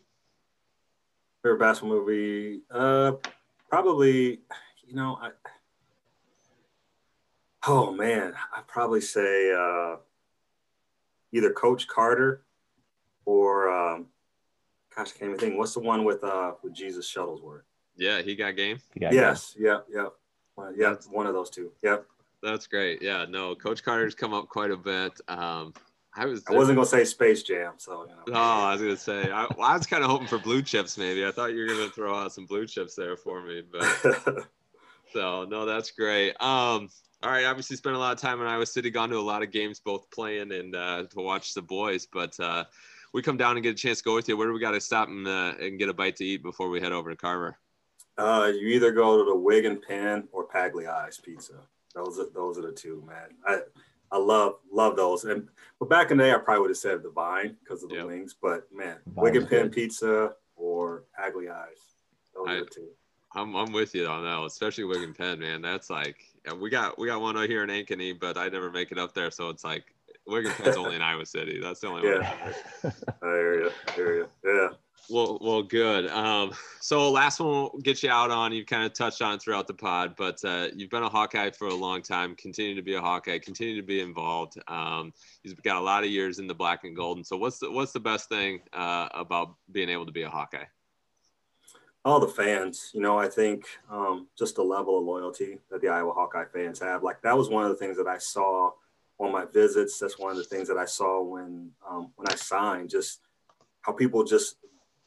Favorite 1.42 1.58
basketball 1.58 1.98
movie? 1.98 2.61
Uh, 2.70 3.12
probably. 3.68 4.40
You 4.86 4.94
know, 4.94 5.18
I. 5.20 5.30
Oh 7.66 7.92
man, 7.92 8.34
I'd 8.56 8.66
probably 8.66 9.00
say 9.00 9.52
uh, 9.52 9.96
either 11.32 11.52
Coach 11.52 11.86
Carter 11.88 12.44
or 13.24 13.70
um, 13.70 14.06
gosh, 14.94 15.11
I 15.14 15.18
can't 15.18 15.28
even 15.30 15.38
think. 15.38 15.58
What's 15.58 15.74
the 15.74 15.80
one 15.80 16.04
with 16.04 16.22
uh 16.22 16.52
with 16.62 16.72
Jesus 16.72 17.12
Shuttlesworth? 17.12 17.62
Yeah, 18.01 18.22
he 18.22 18.34
got 18.34 18.57
game. 18.57 18.78
He 18.94 19.01
got 19.01 19.12
yes, 19.12 19.53
game. 19.53 19.66
yeah, 19.66 19.78
yeah, 19.92 20.07
well, 20.57 20.72
yeah. 20.74 20.88
That's, 20.88 21.07
one 21.07 21.26
of 21.26 21.34
those 21.34 21.51
two. 21.51 21.70
Yep. 21.82 22.07
That's 22.42 22.66
great. 22.66 23.03
Yeah, 23.03 23.26
no, 23.28 23.55
Coach 23.55 23.84
Carter's 23.84 24.14
come 24.14 24.32
up 24.32 24.48
quite 24.48 24.70
a 24.70 24.76
bit. 24.76 25.12
Um, 25.28 25.74
I 26.16 26.24
was. 26.24 26.42
I 26.48 26.55
wasn't 26.55 26.76
gonna 26.76 26.86
say 26.86 27.05
Space 27.05 27.42
Jam, 27.42 27.74
so. 27.76 28.07
You 28.09 28.32
know. 28.32 28.38
Oh, 28.40 28.64
I 28.64 28.72
was 28.72 28.80
gonna 28.80 28.96
say. 28.96 29.30
I, 29.30 29.46
well, 29.57 29.68
I 29.68 29.76
was 29.76 29.86
kind 29.86 30.03
of 30.03 30.11
hoping 30.11 30.26
for 30.26 30.38
blue 30.38 30.62
chips. 30.62 30.96
Maybe 30.96 31.26
I 31.26 31.30
thought 31.30 31.53
you 31.53 31.61
were 31.61 31.66
gonna 31.66 31.90
throw 31.90 32.14
out 32.14 32.32
some 32.32 32.46
blue 32.46 32.66
chips 32.66 32.94
there 32.94 33.16
for 33.16 33.42
me, 33.42 33.62
but. 33.70 34.46
so 35.12 35.44
no, 35.44 35.66
that's 35.66 35.90
great. 35.90 36.30
Um, 36.40 36.88
all 37.22 37.30
right, 37.30 37.44
obviously 37.44 37.76
spent 37.76 37.96
a 37.96 37.98
lot 37.98 38.14
of 38.14 38.18
time 38.18 38.40
in 38.40 38.46
Iowa 38.46 38.64
City, 38.64 38.88
gone 38.88 39.11
to 39.11 39.18
a 39.18 39.20
lot 39.20 39.42
of 39.42 39.51
games, 39.51 39.78
both 39.78 40.11
playing 40.11 40.53
and 40.53 40.74
uh, 40.74 41.05
to 41.11 41.20
watch 41.20 41.53
the 41.53 41.61
boys. 41.61 42.07
But 42.11 42.40
uh, 42.40 42.64
we 43.12 43.20
come 43.20 43.36
down 43.36 43.57
and 43.57 43.62
get 43.62 43.72
a 43.72 43.78
chance 43.78 43.98
to 43.98 44.05
go 44.05 44.14
with 44.14 44.26
you. 44.26 44.38
Where 44.38 44.46
do 44.46 44.55
we 44.55 44.61
got 44.61 44.70
to 44.70 44.80
stop 44.80 45.09
and, 45.09 45.28
uh, 45.28 45.53
and 45.61 45.78
get 45.78 45.90
a 45.90 45.94
bite 45.94 46.16
to 46.16 46.24
eat 46.24 46.42
before 46.42 46.70
we 46.70 46.80
head 46.80 46.92
over 46.92 47.11
to 47.11 47.16
Carver? 47.16 47.59
Uh, 48.18 48.52
you 48.52 48.68
either 48.68 48.92
go 48.92 49.18
to 49.18 49.24
the 49.24 49.36
Wig 49.36 49.64
and 49.64 49.80
Pen 49.80 50.28
or 50.32 50.46
Pagliai's 50.46 51.18
Pizza. 51.18 51.54
Those 51.94 52.18
are 52.18 52.28
those 52.34 52.58
are 52.58 52.62
the 52.62 52.72
two, 52.72 53.02
man. 53.06 53.36
I 53.46 53.61
I 54.12 54.18
love 54.18 54.56
love 54.72 54.96
those. 54.96 55.24
And 55.24 55.48
but 55.78 55.88
back 55.88 56.11
in 56.11 56.18
the 56.18 56.24
day, 56.24 56.32
I 56.32 56.38
probably 56.38 56.62
would 56.62 56.70
have 56.70 56.76
said 56.76 57.02
the 57.02 57.11
Vine 57.11 57.56
because 57.62 57.82
of 57.82 57.90
the 57.90 57.96
yep. 57.96 58.06
wings. 58.06 58.34
But 58.40 58.66
man, 58.72 58.98
Wig 59.14 59.36
and 59.36 59.48
Pen 59.48 59.70
Pizza 59.70 60.34
or 60.56 61.04
Pagliai's. 61.18 61.96
Those 62.34 62.46
I, 62.48 62.54
are 62.54 62.61
the 62.61 62.66
two. 62.66 62.88
I'm 63.34 63.54
I'm 63.54 63.72
with 63.72 63.94
you 63.94 64.06
on 64.06 64.24
that, 64.24 64.44
especially 64.44 64.84
Wig 64.84 65.02
and 65.02 65.16
Pen, 65.16 65.38
man. 65.38 65.62
That's 65.62 65.90
like 65.90 66.16
we 66.58 66.70
got 66.70 66.98
we 66.98 67.06
got 67.06 67.20
one 67.20 67.36
out 67.36 67.48
here 67.48 67.62
in 67.62 67.70
Ankeny, 67.70 68.18
but 68.18 68.36
I 68.36 68.48
never 68.48 68.70
make 68.70 68.92
it 68.92 68.98
up 68.98 69.14
there, 69.14 69.30
so 69.30 69.48
it's 69.48 69.64
like 69.64 69.84
Wig 70.26 70.46
and 70.46 70.54
Pen's 70.54 70.76
only 70.76 70.96
in 70.96 71.02
Iowa 71.11 71.26
City. 71.26 71.61
That's 71.61 71.80
the 71.80 71.88
only 71.88 72.08
yeah. 72.08 72.34
one. 72.82 72.92
I 73.22 73.26
hear 73.26 73.62
you. 73.62 73.70
I 73.88 73.92
hear 73.92 74.14
you. 74.16 74.28
Yeah. 74.44 74.68
Well, 75.11 75.38
well, 75.40 75.62
good. 75.62 76.06
Um, 76.08 76.52
so 76.80 77.11
last 77.11 77.40
one 77.40 77.48
we'll 77.48 77.82
get 77.82 78.02
you 78.02 78.11
out 78.11 78.30
on. 78.30 78.52
You've 78.52 78.66
kind 78.66 78.84
of 78.84 78.92
touched 78.92 79.22
on 79.22 79.38
throughout 79.38 79.66
the 79.66 79.74
pod, 79.74 80.14
but 80.16 80.42
uh, 80.44 80.68
you've 80.74 80.90
been 80.90 81.02
a 81.02 81.08
Hawkeye 81.08 81.50
for 81.50 81.68
a 81.68 81.74
long 81.74 82.00
time. 82.00 82.36
Continue 82.36 82.76
to 82.76 82.82
be 82.82 82.94
a 82.94 83.00
Hawkeye. 83.00 83.38
Continue 83.38 83.74
to 83.80 83.86
be 83.86 84.00
involved. 84.00 84.58
Um, 84.68 85.12
you've 85.42 85.61
got 85.62 85.76
a 85.76 85.80
lot 85.80 86.04
of 86.04 86.11
years 86.11 86.38
in 86.38 86.46
the 86.46 86.54
black 86.54 86.84
and 86.84 86.94
golden. 86.94 87.24
So 87.24 87.36
what's 87.36 87.58
the 87.58 87.70
what's 87.70 87.92
the 87.92 88.00
best 88.00 88.28
thing 88.28 88.61
uh, 88.72 89.08
about 89.12 89.56
being 89.72 89.88
able 89.88 90.06
to 90.06 90.12
be 90.12 90.22
a 90.22 90.30
Hawkeye? 90.30 90.66
all 92.04 92.18
the 92.18 92.28
fans, 92.28 92.90
you 92.94 93.00
know, 93.00 93.18
I 93.18 93.28
think 93.28 93.66
um, 93.90 94.28
just 94.38 94.56
the 94.56 94.62
level 94.62 94.98
of 94.98 95.04
loyalty 95.04 95.58
that 95.70 95.82
the 95.82 95.88
Iowa 95.88 96.12
Hawkeye 96.12 96.46
fans 96.46 96.80
have. 96.80 97.02
Like 97.02 97.20
that 97.22 97.36
was 97.36 97.50
one 97.50 97.64
of 97.64 97.70
the 97.70 97.76
things 97.76 97.98
that 97.98 98.06
I 98.06 98.16
saw 98.16 98.70
on 99.18 99.32
my 99.32 99.44
visits. 99.44 99.98
That's 99.98 100.18
one 100.18 100.30
of 100.30 100.38
the 100.38 100.44
things 100.44 100.66
that 100.68 100.78
I 100.78 100.86
saw 100.86 101.22
when 101.22 101.70
um, 101.88 102.11
when 102.16 102.26
I 102.28 102.36
signed. 102.36 102.88
Just 102.88 103.20
how 103.82 103.92
people 103.92 104.24
just 104.24 104.56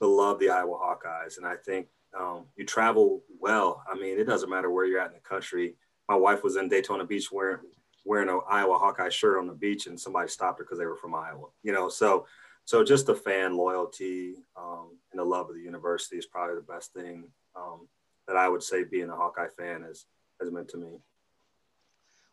love 0.01 0.39
the 0.39 0.49
Iowa 0.49 0.77
Hawkeyes, 0.77 1.37
and 1.37 1.45
I 1.45 1.55
think 1.55 1.87
um, 2.17 2.45
you 2.55 2.65
travel 2.65 3.23
well. 3.39 3.83
I 3.91 3.95
mean, 3.95 4.19
it 4.19 4.25
doesn't 4.25 4.49
matter 4.49 4.69
where 4.69 4.85
you're 4.85 4.99
at 4.99 5.07
in 5.07 5.13
the 5.13 5.19
country. 5.19 5.75
My 6.09 6.15
wife 6.15 6.43
was 6.43 6.57
in 6.57 6.67
Daytona 6.67 7.05
Beach 7.05 7.31
wearing 7.31 7.59
wearing 8.05 8.29
an 8.29 8.41
Iowa 8.49 8.77
Hawkeye 8.77 9.09
shirt 9.09 9.39
on 9.39 9.47
the 9.47 9.53
beach, 9.53 9.87
and 9.87 9.99
somebody 9.99 10.27
stopped 10.27 10.59
her 10.59 10.65
because 10.65 10.77
they 10.77 10.85
were 10.85 10.97
from 10.97 11.15
Iowa. 11.15 11.47
You 11.63 11.73
know, 11.73 11.89
so 11.89 12.25
so 12.65 12.83
just 12.83 13.05
the 13.05 13.15
fan 13.15 13.57
loyalty 13.57 14.35
um, 14.57 14.97
and 15.11 15.19
the 15.19 15.23
love 15.23 15.49
of 15.49 15.55
the 15.55 15.61
university 15.61 16.17
is 16.17 16.25
probably 16.25 16.55
the 16.55 16.61
best 16.61 16.93
thing 16.93 17.25
um, 17.55 17.87
that 18.27 18.37
I 18.37 18.47
would 18.47 18.63
say 18.63 18.83
being 18.83 19.09
a 19.09 19.15
Hawkeye 19.15 19.49
fan 19.57 19.83
has 19.83 20.05
has 20.41 20.51
meant 20.51 20.69
to 20.69 20.77
me. 20.77 20.99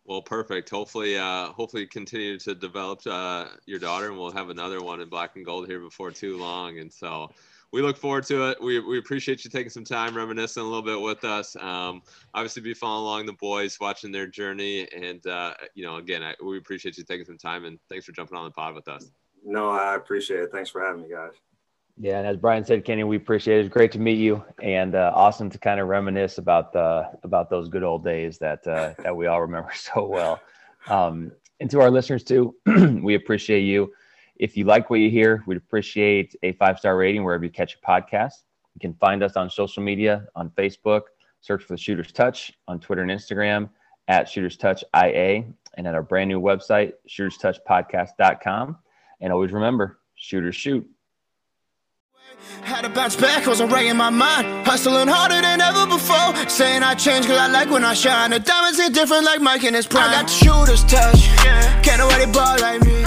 Well, 0.04 0.22
perfect. 0.22 0.70
Hopefully, 0.70 1.16
uh, 1.16 1.46
hopefully 1.52 1.86
continue 1.86 2.38
to 2.38 2.54
develop 2.54 3.06
uh, 3.06 3.46
your 3.66 3.78
daughter, 3.78 4.08
and 4.08 4.18
we'll 4.18 4.32
have 4.32 4.48
another 4.48 4.82
one 4.82 5.00
in 5.00 5.08
black 5.08 5.36
and 5.36 5.44
gold 5.44 5.68
here 5.68 5.80
before 5.80 6.10
too 6.10 6.36
long. 6.36 6.78
And 6.78 6.92
so, 6.92 7.30
we 7.72 7.82
look 7.82 7.96
forward 7.96 8.24
to 8.26 8.48
it. 8.48 8.60
We, 8.60 8.80
we 8.80 8.98
appreciate 8.98 9.44
you 9.44 9.50
taking 9.50 9.70
some 9.70 9.84
time 9.84 10.16
reminiscing 10.16 10.62
a 10.62 10.66
little 10.66 10.82
bit 10.82 11.00
with 11.00 11.24
us. 11.24 11.54
Um, 11.56 12.02
obviously, 12.34 12.62
be 12.62 12.74
following 12.74 13.04
along 13.04 13.26
the 13.26 13.34
boys, 13.34 13.78
watching 13.80 14.10
their 14.10 14.26
journey, 14.26 14.88
and 14.92 15.24
uh, 15.26 15.54
you 15.74 15.84
know, 15.84 15.96
again, 15.96 16.22
I, 16.22 16.34
we 16.44 16.58
appreciate 16.58 16.98
you 16.98 17.04
taking 17.04 17.26
some 17.26 17.38
time 17.38 17.64
and 17.64 17.78
thanks 17.88 18.04
for 18.06 18.12
jumping 18.12 18.36
on 18.36 18.44
the 18.44 18.50
pod 18.50 18.74
with 18.74 18.88
us. 18.88 19.10
No, 19.44 19.70
I 19.70 19.94
appreciate 19.94 20.40
it. 20.40 20.50
Thanks 20.52 20.70
for 20.70 20.84
having 20.84 21.02
me, 21.02 21.10
guys. 21.10 21.32
Yeah, 22.02 22.16
and 22.16 22.26
as 22.26 22.38
Brian 22.38 22.64
said, 22.64 22.86
Kenny, 22.86 23.04
we 23.04 23.16
appreciate 23.16 23.58
it. 23.58 23.66
It's 23.66 23.72
great 23.72 23.92
to 23.92 23.98
meet 23.98 24.18
you, 24.18 24.42
and 24.62 24.94
uh, 24.94 25.12
awesome 25.14 25.50
to 25.50 25.58
kind 25.58 25.78
of 25.78 25.88
reminisce 25.88 26.38
about 26.38 26.72
the 26.72 27.10
about 27.24 27.50
those 27.50 27.68
good 27.68 27.82
old 27.82 28.02
days 28.02 28.38
that 28.38 28.66
uh, 28.66 28.94
that 29.02 29.14
we 29.14 29.26
all 29.26 29.42
remember 29.42 29.70
so 29.74 30.06
well. 30.06 30.40
Um, 30.88 31.30
and 31.60 31.70
to 31.70 31.80
our 31.82 31.90
listeners 31.90 32.24
too, 32.24 32.54
we 33.02 33.16
appreciate 33.16 33.60
you. 33.64 33.92
If 34.36 34.56
you 34.56 34.64
like 34.64 34.88
what 34.88 35.00
you 35.00 35.10
hear, 35.10 35.44
we'd 35.46 35.58
appreciate 35.58 36.34
a 36.42 36.52
five 36.52 36.78
star 36.78 36.96
rating 36.96 37.22
wherever 37.22 37.44
you 37.44 37.50
catch 37.50 37.76
your 37.76 37.82
podcast. 37.86 38.32
You 38.74 38.80
can 38.80 38.94
find 38.94 39.22
us 39.22 39.36
on 39.36 39.50
social 39.50 39.82
media 39.82 40.24
on 40.34 40.48
Facebook, 40.56 41.02
search 41.42 41.64
for 41.64 41.74
the 41.74 41.78
Shooters 41.78 42.12
Touch 42.12 42.50
on 42.66 42.80
Twitter 42.80 43.02
and 43.02 43.10
Instagram 43.10 43.68
at 44.08 44.26
Shooters 44.26 44.56
Touch 44.56 44.82
IA, 44.96 45.44
and 45.74 45.86
at 45.86 45.94
our 45.94 46.02
brand 46.02 46.28
new 46.28 46.40
website, 46.40 46.94
shooterstouchpodcast.com. 47.10 48.78
And 49.20 49.32
always 49.34 49.52
remember, 49.52 49.98
shooters 50.14 50.56
shoot. 50.56 50.88
Had 52.62 52.82
to 52.82 52.88
bounce 52.88 53.16
back, 53.16 53.46
wasn't 53.46 53.72
right 53.72 53.86
in 53.86 53.96
my 53.96 54.10
mind. 54.10 54.66
Hustling 54.66 55.08
harder 55.08 55.40
than 55.40 55.60
ever 55.60 55.86
before. 55.86 56.34
Saying 56.48 56.82
I 56.82 56.94
change 56.94 57.26
cause 57.26 57.38
I 57.38 57.48
like 57.48 57.70
when 57.70 57.84
I 57.84 57.94
shine. 57.94 58.30
The 58.30 58.38
diamonds 58.38 58.78
hit 58.78 58.92
different 58.92 59.24
like 59.24 59.40
Mike 59.40 59.64
and 59.64 59.74
his 59.74 59.86
prime. 59.86 60.10
I 60.10 60.12
got 60.12 60.26
the 60.26 60.32
shooter's 60.32 60.84
touch. 60.84 61.20
Can't 61.82 61.98
nobody 61.98 62.30
ball 62.30 62.58
like 62.60 62.82
me. 62.84 62.99